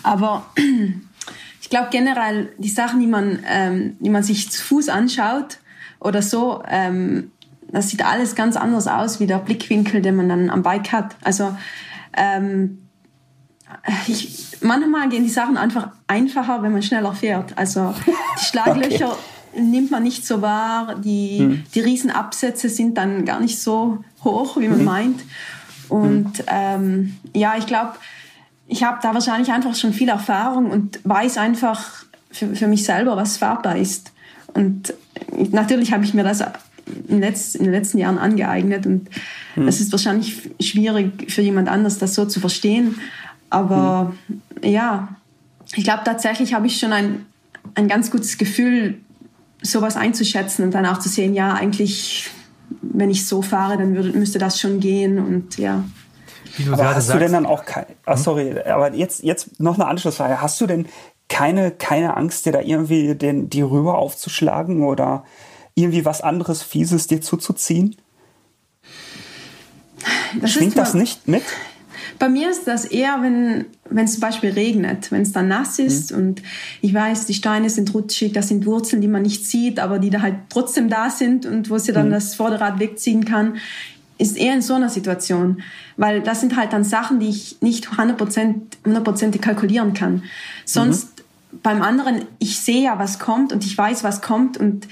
Aber 0.03 0.47
ich 1.61 1.71
glaube 1.71 1.89
generell, 1.91 2.53
die 2.59 2.69
Sachen, 2.69 3.01
die 3.01 3.07
man, 3.07 3.41
ähm, 3.49 3.97
die 4.01 4.11
man 4.11 4.23
sich 4.23 4.51
zu 4.51 4.63
Fuß 4.63 4.89
anschaut 4.89 5.59
oder 6.01 6.23
so, 6.23 6.63
ähm, 6.69 7.31
das 7.71 7.89
sieht 7.89 8.05
alles 8.05 8.35
ganz 8.35 8.57
anders 8.57 8.87
aus 8.87 9.19
wie 9.19 9.27
der 9.27 9.39
Blickwinkel, 9.39 10.03
den 10.03 10.17
man 10.17 10.29
dann 10.29 10.51
am 10.51 10.63
Bike 10.63 10.93
hat. 10.93 11.17
Also 11.23 11.57
ähm, 12.15 12.79
ich, 14.07 14.59
manchmal 14.61 15.09
gehen 15.09 15.25
die 15.25 15.31
Sachen 15.31 15.57
einfach 15.57 15.91
einfacher, 16.07 16.63
wenn 16.63 16.73
man 16.73 16.83
schneller 16.83 17.15
fährt. 17.15 17.57
Also 17.57 17.95
die 18.07 18.13
Schlaglöcher 18.45 19.13
okay. 19.13 19.63
nimmt 19.63 19.91
man 19.91 20.03
nicht 20.03 20.27
so 20.27 20.43
wahr, 20.43 20.97
die, 20.97 21.39
hm. 21.39 21.65
die 21.75 21.81
Riesenabsätze 21.81 22.69
sind 22.69 22.99
dann 22.99 23.25
gar 23.25 23.41
nicht 23.41 23.59
so 23.59 24.05
hoch, 24.25 24.57
wie 24.59 24.69
man 24.69 24.79
hm. 24.79 24.85
meint. 24.85 25.21
Und 25.89 26.39
hm. 26.39 26.45
ähm, 26.49 27.17
ja, 27.35 27.55
ich 27.59 27.67
glaube, 27.67 27.93
ich 28.67 28.85
habe 28.85 28.99
da 29.03 29.15
wahrscheinlich 29.15 29.53
einfach 29.53 29.75
schon 29.75 29.93
viel 29.93 30.09
Erfahrung 30.09 30.71
und 30.71 31.01
weiß 31.05 31.39
einfach 31.39 32.05
für, 32.31 32.55
für 32.55 32.67
mich 32.67 32.85
selber, 32.85 33.17
was 33.17 33.37
fahrbar 33.37 33.77
ist. 33.77 34.13
Und 34.55 34.95
natürlich 35.51 35.93
habe 35.93 36.05
ich 36.05 36.15
mir 36.15 36.25
das 36.25 36.43
in, 37.09 37.21
letzt, 37.21 37.57
in 37.57 37.65
den 37.65 37.73
letzten 37.73 37.99
Jahren 37.99 38.19
angeeignet 38.19 38.87
und 38.87 39.09
hm. 39.55 39.69
es 39.69 39.81
ist 39.81 39.93
wahrscheinlich 39.93 40.51
schwierig 40.61 41.31
für 41.31 41.43
jemand 41.43 41.69
anders, 41.69 41.99
das 41.99 42.15
so 42.15 42.25
zu 42.25 42.41
verstehen. 42.41 42.97
Aber 43.53 44.15
mhm. 44.29 44.69
ja, 44.69 45.09
ich 45.75 45.85
glaube 45.85 46.03
tatsächlich 46.05 46.55
habe 46.55 46.67
ich 46.67 46.79
schon 46.79 46.93
ein, 46.93 47.27
ein 47.75 47.87
ganz 47.87 48.11
gutes 48.11 48.39
Gefühl, 48.39 48.99
sowas 49.61 49.97
einzuschätzen 49.97 50.65
und 50.65 50.73
dann 50.73 50.87
auch 50.87 50.99
zu 50.99 51.09
sehen, 51.09 51.35
ja, 51.35 51.53
eigentlich, 51.53 52.31
wenn 52.83 53.11
ich 53.11 53.27
so 53.27 53.43
fahre, 53.43 53.79
dann 53.79 53.95
würde, 53.95 54.13
müsste 54.19 54.39
das 54.39 54.61
schon 54.61 54.81
gehen 54.81 55.19
und 55.19 55.57
ja. 55.59 55.85
Wie 56.57 56.65
du 56.65 56.73
aber 56.73 56.95
hast 56.95 57.07
sagst, 57.07 57.15
du 57.15 57.19
denn 57.19 57.33
dann 57.33 57.47
auch 57.47 57.65
kein, 57.65 57.87
ah, 58.05 58.17
sorry, 58.17 58.61
aber 58.61 58.93
jetzt, 58.95 59.23
jetzt 59.23 59.61
noch 59.61 59.77
eine 59.77 59.87
Anschlussfrage. 59.87 60.43
Hast 60.43 60.61
du 60.61 60.67
denn 60.67 60.87
keine, 61.29 61.71
keine 61.71 62.17
Angst, 62.17 62.45
dir 62.45 62.53
da 62.53 62.61
irgendwie 62.61 63.15
den, 63.15 63.49
die 63.49 63.63
Rübe 63.63 63.95
aufzuschlagen 63.95 64.83
oder 64.83 65.25
irgendwie 65.75 66.05
was 66.05 66.21
anderes 66.21 66.63
Fieses 66.63 67.07
dir 67.07 67.23
zuzuziehen? 67.23 67.97
Das 70.41 70.51
Schwingt 70.51 70.77
das 70.77 70.95
nicht 70.95 71.29
mit? 71.29 71.45
Bei 72.23 72.29
mir 72.29 72.51
ist 72.51 72.69
das 72.69 72.85
eher, 72.85 73.21
wenn 73.21 73.65
wenn 73.91 74.05
es 74.05 74.13
zum 74.13 74.21
Beispiel 74.21 74.51
regnet, 74.51 75.11
wenn 75.11 75.23
es 75.23 75.33
dann 75.33 75.49
nass 75.49 75.81
ist 75.81 76.13
mhm. 76.13 76.19
und 76.19 76.43
ich 76.81 76.95
weiß, 76.95 77.27
die 77.27 77.35
Steine 77.35 77.69
sind 77.69 77.93
rutschig, 77.95 78.33
das 78.33 78.47
sind 78.47 78.65
Wurzeln, 78.65 79.03
die 79.03 79.09
man 79.09 79.23
nicht 79.23 79.45
sieht, 79.45 79.81
aber 79.81 79.99
die 79.99 80.11
da 80.11 80.23
halt 80.23 80.37
trotzdem 80.49 80.89
da 80.89 81.11
sind 81.11 81.47
und 81.47 81.69
wo 81.69 81.79
sie 81.79 81.93
dann 81.93 82.07
mhm. 82.07 82.13
das 82.13 82.37
Vorderrad 82.37 82.79
wegziehen 82.79 83.25
kann, 83.25 83.57
ist 84.19 84.39
eher 84.39 84.55
in 84.55 84.63
so 84.63 84.75
einer 84.75 84.89
Situation, 84.89 85.65
weil 85.97 86.21
das 86.21 86.39
sind 86.39 86.57
halt 86.57 86.73
dann 86.73 86.85
Sachen, 86.85 87.19
die 87.19 87.29
ich 87.29 87.57
nicht 87.61 87.89
100%, 87.89 88.55
100 88.85 89.43
kalkulieren 89.43 89.93
kann. 89.93 90.23
Sonst 90.65 91.25
mhm. 91.51 91.59
beim 91.65 91.83
anderen, 91.83 92.25
ich 92.39 92.61
sehe 92.61 92.85
ja, 92.85 93.01
was 93.01 93.19
kommt 93.19 93.53
und 93.53 93.67
ich 93.67 93.77
weiß, 93.77 94.05
was 94.05 94.23
kommt 94.23 94.59
und 94.59 94.87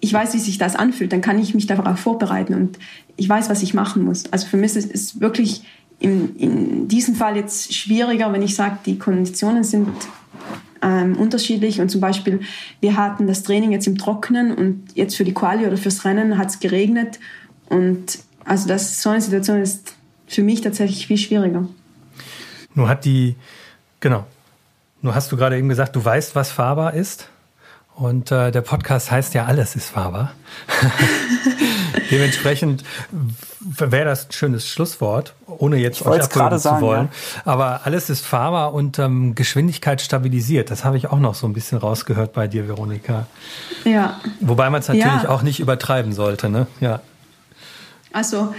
ich 0.00 0.10
weiß, 0.10 0.32
wie 0.32 0.38
sich 0.38 0.56
das 0.56 0.74
anfühlt, 0.74 1.12
dann 1.12 1.20
kann 1.20 1.38
ich 1.38 1.54
mich 1.54 1.66
darauf 1.66 1.98
vorbereiten 1.98 2.54
und 2.54 2.78
ich 3.18 3.28
weiß, 3.28 3.50
was 3.50 3.62
ich 3.62 3.74
machen 3.74 4.04
muss. 4.04 4.24
Also 4.32 4.46
für 4.46 4.56
mich 4.56 4.74
ist 4.74 4.90
es 4.90 5.20
wirklich 5.20 5.64
in, 6.02 6.36
in 6.36 6.88
diesem 6.88 7.14
Fall 7.14 7.36
jetzt 7.36 7.72
schwieriger, 7.72 8.32
wenn 8.32 8.42
ich 8.42 8.54
sage, 8.54 8.78
die 8.84 8.98
Konditionen 8.98 9.62
sind 9.62 9.88
ähm, 10.82 11.16
unterschiedlich 11.16 11.80
und 11.80 11.90
zum 11.90 12.00
Beispiel 12.00 12.40
wir 12.80 12.96
hatten 12.96 13.28
das 13.28 13.44
Training 13.44 13.70
jetzt 13.70 13.86
im 13.86 13.96
Trockenen 13.96 14.52
und 14.52 14.82
jetzt 14.94 15.16
für 15.16 15.24
die 15.24 15.32
Quali 15.32 15.64
oder 15.64 15.76
fürs 15.76 16.04
Rennen 16.04 16.38
hat 16.38 16.48
es 16.48 16.60
geregnet 16.60 17.20
und 17.68 18.18
also 18.44 18.66
das 18.66 19.00
so 19.00 19.10
eine 19.10 19.20
Situation 19.20 19.62
ist 19.62 19.94
für 20.26 20.42
mich 20.42 20.60
tatsächlich 20.60 21.06
viel 21.06 21.18
schwieriger. 21.18 21.68
Nur 22.74 22.88
hat 22.88 23.04
die 23.04 23.36
genau. 24.00 24.26
Nur 25.02 25.14
hast 25.14 25.30
du 25.30 25.36
gerade 25.36 25.56
eben 25.58 25.68
gesagt, 25.68 25.94
du 25.94 26.04
weißt, 26.04 26.34
was 26.34 26.50
fahrbar 26.50 26.94
ist. 26.94 27.28
Und 27.94 28.32
äh, 28.32 28.50
der 28.50 28.62
Podcast 28.62 29.10
heißt 29.10 29.34
ja, 29.34 29.44
alles 29.44 29.76
ist 29.76 29.90
fahrbar. 29.90 30.32
Dementsprechend 32.12 32.84
wäre 33.58 34.04
das 34.04 34.26
ein 34.26 34.32
schönes 34.32 34.68
Schlusswort, 34.68 35.34
ohne 35.46 35.78
jetzt 35.78 36.02
ich 36.02 36.06
euch 36.06 36.22
abholen 36.22 36.58
zu 36.60 36.80
wollen. 36.80 37.08
Ja. 37.36 37.52
Aber 37.52 37.80
alles 37.84 38.10
ist 38.10 38.24
fahrbar 38.24 38.74
und 38.74 38.98
ähm, 38.98 39.34
Geschwindigkeit 39.34 40.02
stabilisiert. 40.02 40.70
Das 40.70 40.84
habe 40.84 40.98
ich 40.98 41.08
auch 41.08 41.18
noch 41.18 41.34
so 41.34 41.46
ein 41.46 41.54
bisschen 41.54 41.78
rausgehört 41.78 42.34
bei 42.34 42.46
dir, 42.46 42.68
Veronika. 42.68 43.26
Ja. 43.84 44.20
Wobei 44.40 44.68
man 44.68 44.80
es 44.82 44.88
natürlich 44.88 45.22
ja. 45.22 45.28
auch 45.30 45.42
nicht 45.42 45.58
übertreiben 45.58 46.12
sollte, 46.12 46.50
ne? 46.50 46.66
Ja. 46.80 47.00
Also 48.12 48.54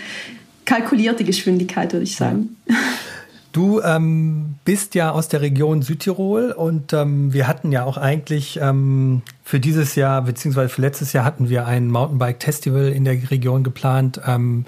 kalkulierte 0.66 1.24
Geschwindigkeit, 1.24 1.94
würde 1.94 2.04
ich 2.04 2.16
sagen. 2.16 2.58
Ja. 2.68 2.76
Du 3.54 3.82
ähm, 3.82 4.56
bist 4.66 4.96
ja 4.96 5.12
aus 5.12 5.28
der 5.28 5.42
Region 5.42 5.84
Südtirol 5.84 6.52
und 6.52 6.92
ähm, 6.92 7.34
wir 7.34 7.48
hatten 7.48 7.72
ja 7.72 7.84
auch 7.84 7.98
eigentlich 7.98 8.60
ähm, 8.60 9.22
für 9.44 9.60
dieses 9.60 9.94
Jahr, 9.94 10.24
beziehungsweise 10.24 10.70
für 10.70 10.82
letztes 10.82 11.14
Jahr 11.14 11.24
hatten 11.24 11.50
wir 11.50 11.68
ein 11.68 11.88
Mountainbike-Festival 11.88 12.88
in 12.90 13.06
der 13.06 13.30
Region 13.30 13.64
geplant. 13.64 14.20
Ähm, 14.26 14.66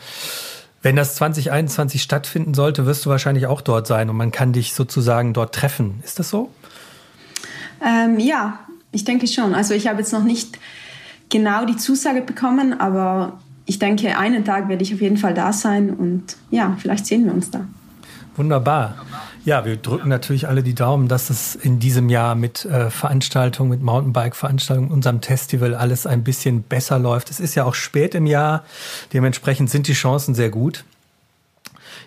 wenn 0.84 0.96
das 0.96 1.16
2021 1.16 2.04
stattfinden 2.04 2.54
sollte, 2.54 2.86
wirst 2.86 3.04
du 3.08 3.10
wahrscheinlich 3.10 3.48
auch 3.48 3.62
dort 3.62 3.88
sein 3.88 4.08
und 4.08 4.18
man 4.18 4.32
kann 4.32 4.54
dich 4.54 4.76
sozusagen 4.76 5.34
dort 5.34 5.56
treffen. 5.56 6.00
Ist 6.04 6.20
das 6.20 6.30
so? 6.30 6.52
Ähm, 7.84 8.20
ja, 8.20 8.60
ich 8.92 9.04
denke 9.04 9.26
schon. 9.26 9.56
Also 9.56 9.74
ich 9.74 9.88
habe 9.88 9.98
jetzt 9.98 10.14
noch 10.14 10.24
nicht 10.24 10.60
genau 11.30 11.66
die 11.66 11.78
Zusage 11.78 12.22
bekommen, 12.22 12.80
aber 12.80 13.40
ich 13.66 13.80
denke, 13.80 14.16
einen 14.16 14.46
Tag 14.46 14.70
werde 14.70 14.84
ich 14.84 14.94
auf 14.94 15.02
jeden 15.02 15.18
Fall 15.18 15.34
da 15.34 15.54
sein 15.54 15.90
und 15.90 16.38
ja, 16.52 16.78
vielleicht 16.80 17.08
sehen 17.08 17.26
wir 17.26 17.34
uns 17.34 17.50
da. 17.50 17.66
Wunderbar. 18.36 18.96
Ja, 19.46 19.64
wir 19.64 19.78
drücken 19.78 20.10
natürlich 20.10 20.48
alle 20.48 20.64
die 20.64 20.74
Daumen, 20.74 21.08
dass 21.08 21.30
es 21.30 21.56
in 21.56 21.80
diesem 21.80 22.10
Jahr 22.10 22.34
mit 22.34 22.66
äh, 22.66 22.90
Veranstaltungen, 22.90 23.70
mit 23.70 23.82
Mountainbike-Veranstaltungen, 23.84 24.90
unserem 24.90 25.22
Festival 25.22 25.76
alles 25.76 26.08
ein 26.08 26.24
bisschen 26.24 26.64
besser 26.64 26.98
läuft. 26.98 27.30
Es 27.30 27.40
ist 27.40 27.54
ja 27.54 27.64
auch 27.64 27.76
spät 27.76 28.16
im 28.16 28.26
Jahr, 28.26 28.64
dementsprechend 29.14 29.70
sind 29.70 29.88
die 29.88 29.94
Chancen 29.94 30.34
sehr 30.34 30.50
gut. 30.50 30.84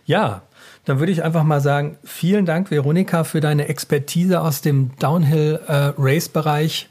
Ja, 0.05 0.43
dann 0.85 0.99
würde 0.99 1.13
ich 1.13 1.23
einfach 1.23 1.45
mal 1.45 1.61
sagen, 1.61 1.99
vielen 2.03 2.47
Dank, 2.47 2.71
Veronika, 2.71 3.23
für 3.23 3.41
deine 3.41 3.69
Expertise 3.69 4.41
aus 4.41 4.63
dem 4.63 4.91
Downhill-Race-Bereich, 4.99 6.89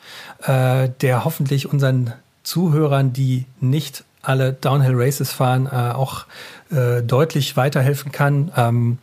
äh, 0.48 0.84
äh, 0.84 0.90
der 1.02 1.26
hoffentlich 1.26 1.68
unseren 1.74 2.14
Zuhörern, 2.44 3.12
die 3.12 3.46
nicht 3.60 4.06
alle 4.28 4.54
Downhill 4.54 4.94
Races 4.96 5.32
fahren, 5.32 5.68
äh, 5.72 5.94
auch 5.94 6.26
äh, 6.72 7.02
deutlich 7.02 7.56
weiterhelfen 7.58 8.12
kann. 8.12 8.52
Ähm, 8.56 8.98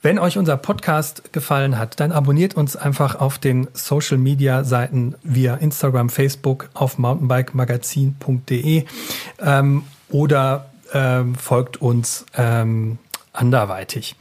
wenn 0.00 0.18
euch 0.18 0.38
unser 0.38 0.56
Podcast 0.56 1.32
gefallen 1.32 1.76
hat, 1.76 1.98
dann 1.98 2.12
abonniert 2.12 2.54
uns 2.54 2.76
einfach 2.76 3.16
auf 3.16 3.38
den 3.38 3.66
Social 3.72 4.16
Media 4.16 4.62
Seiten 4.62 5.16
via 5.22 5.54
Instagram, 5.54 6.08
Facebook 6.08 6.70
auf 6.74 6.98
mountainbikemagazin.de 6.98 8.84
ähm, 9.40 9.82
oder 10.08 10.66
ähm, 10.92 11.34
folgt 11.34 11.82
uns 11.82 12.26
ähm, 12.36 12.98
anderweitig. 13.32 14.14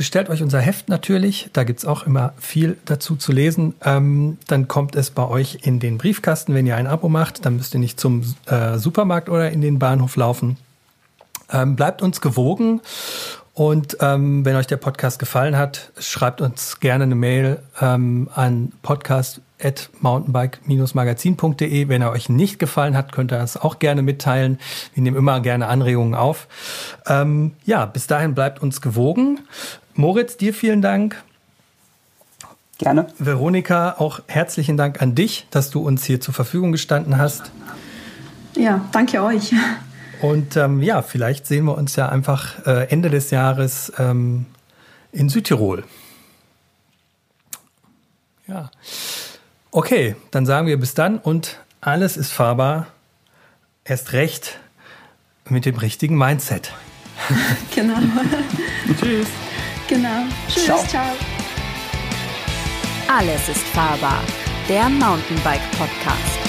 Bestellt 0.00 0.30
euch 0.30 0.42
unser 0.42 0.60
Heft 0.60 0.88
natürlich, 0.88 1.50
da 1.52 1.62
gibt 1.62 1.80
es 1.80 1.84
auch 1.84 2.06
immer 2.06 2.32
viel 2.38 2.78
dazu 2.86 3.16
zu 3.16 3.32
lesen. 3.32 3.74
Ähm, 3.84 4.38
dann 4.46 4.66
kommt 4.66 4.96
es 4.96 5.10
bei 5.10 5.28
euch 5.28 5.58
in 5.60 5.78
den 5.78 5.98
Briefkasten, 5.98 6.54
wenn 6.54 6.64
ihr 6.64 6.76
ein 6.76 6.86
Abo 6.86 7.10
macht. 7.10 7.44
Dann 7.44 7.56
müsst 7.56 7.74
ihr 7.74 7.80
nicht 7.80 8.00
zum 8.00 8.22
äh, 8.46 8.78
Supermarkt 8.78 9.28
oder 9.28 9.50
in 9.50 9.60
den 9.60 9.78
Bahnhof 9.78 10.16
laufen. 10.16 10.56
Ähm, 11.52 11.76
bleibt 11.76 12.00
uns 12.00 12.22
gewogen 12.22 12.80
und 13.52 13.98
ähm, 14.00 14.42
wenn 14.46 14.56
euch 14.56 14.68
der 14.68 14.78
Podcast 14.78 15.18
gefallen 15.18 15.58
hat, 15.58 15.92
schreibt 15.98 16.40
uns 16.40 16.80
gerne 16.80 17.04
eine 17.04 17.14
Mail 17.14 17.58
ähm, 17.82 18.30
an 19.62 19.70
podcast.mountainbike-magazin.de. 19.74 21.88
Wenn 21.88 22.02
er 22.02 22.10
euch 22.10 22.28
nicht 22.28 22.58
gefallen 22.58 22.96
hat, 22.96 23.12
könnt 23.12 23.32
ihr 23.32 23.38
das 23.38 23.56
auch 23.56 23.78
gerne 23.78 24.02
mitteilen. 24.02 24.58
Wir 24.94 25.02
nehmen 25.02 25.16
immer 25.16 25.40
gerne 25.40 25.68
Anregungen 25.68 26.14
auf. 26.14 26.48
Ähm, 27.06 27.52
ja, 27.64 27.86
bis 27.86 28.06
dahin 28.06 28.34
bleibt 28.34 28.62
uns 28.62 28.80
gewogen. 28.80 29.40
Moritz, 29.94 30.36
dir 30.36 30.54
vielen 30.54 30.82
Dank. 30.82 31.22
Gerne. 32.78 33.06
Veronika, 33.18 33.96
auch 33.98 34.20
herzlichen 34.26 34.76
Dank 34.76 35.02
an 35.02 35.14
dich, 35.14 35.46
dass 35.50 35.70
du 35.70 35.80
uns 35.80 36.04
hier 36.04 36.20
zur 36.20 36.32
Verfügung 36.32 36.72
gestanden 36.72 37.18
hast. 37.18 37.50
Ja, 38.56 38.80
danke 38.92 39.22
euch. 39.22 39.52
Und 40.22 40.56
ähm, 40.56 40.82
ja, 40.82 41.02
vielleicht 41.02 41.46
sehen 41.46 41.66
wir 41.66 41.76
uns 41.76 41.96
ja 41.96 42.08
einfach 42.08 42.66
äh, 42.66 42.90
Ende 42.90 43.10
des 43.10 43.30
Jahres 43.30 43.92
ähm, 43.98 44.46
in 45.12 45.28
Südtirol. 45.28 45.84
Ja. 48.46 48.70
Okay, 49.72 50.16
dann 50.32 50.46
sagen 50.46 50.66
wir 50.66 50.78
bis 50.78 50.94
dann 50.94 51.18
und 51.18 51.60
alles 51.80 52.16
ist 52.16 52.32
fahrbar. 52.32 52.88
Erst 53.84 54.12
recht 54.12 54.58
mit 55.48 55.64
dem 55.64 55.76
richtigen 55.76 56.18
Mindset. 56.18 56.72
genau. 57.74 57.98
Tschüss. 59.00 59.28
Genau. 59.88 60.24
Tschüss, 60.48 60.64
ciao. 60.64 60.86
ciao. 60.86 61.16
Alles 63.08 63.48
ist 63.48 63.62
fahrbar. 63.68 64.22
Der 64.68 64.88
Mountainbike 64.88 65.70
Podcast. 65.72 66.39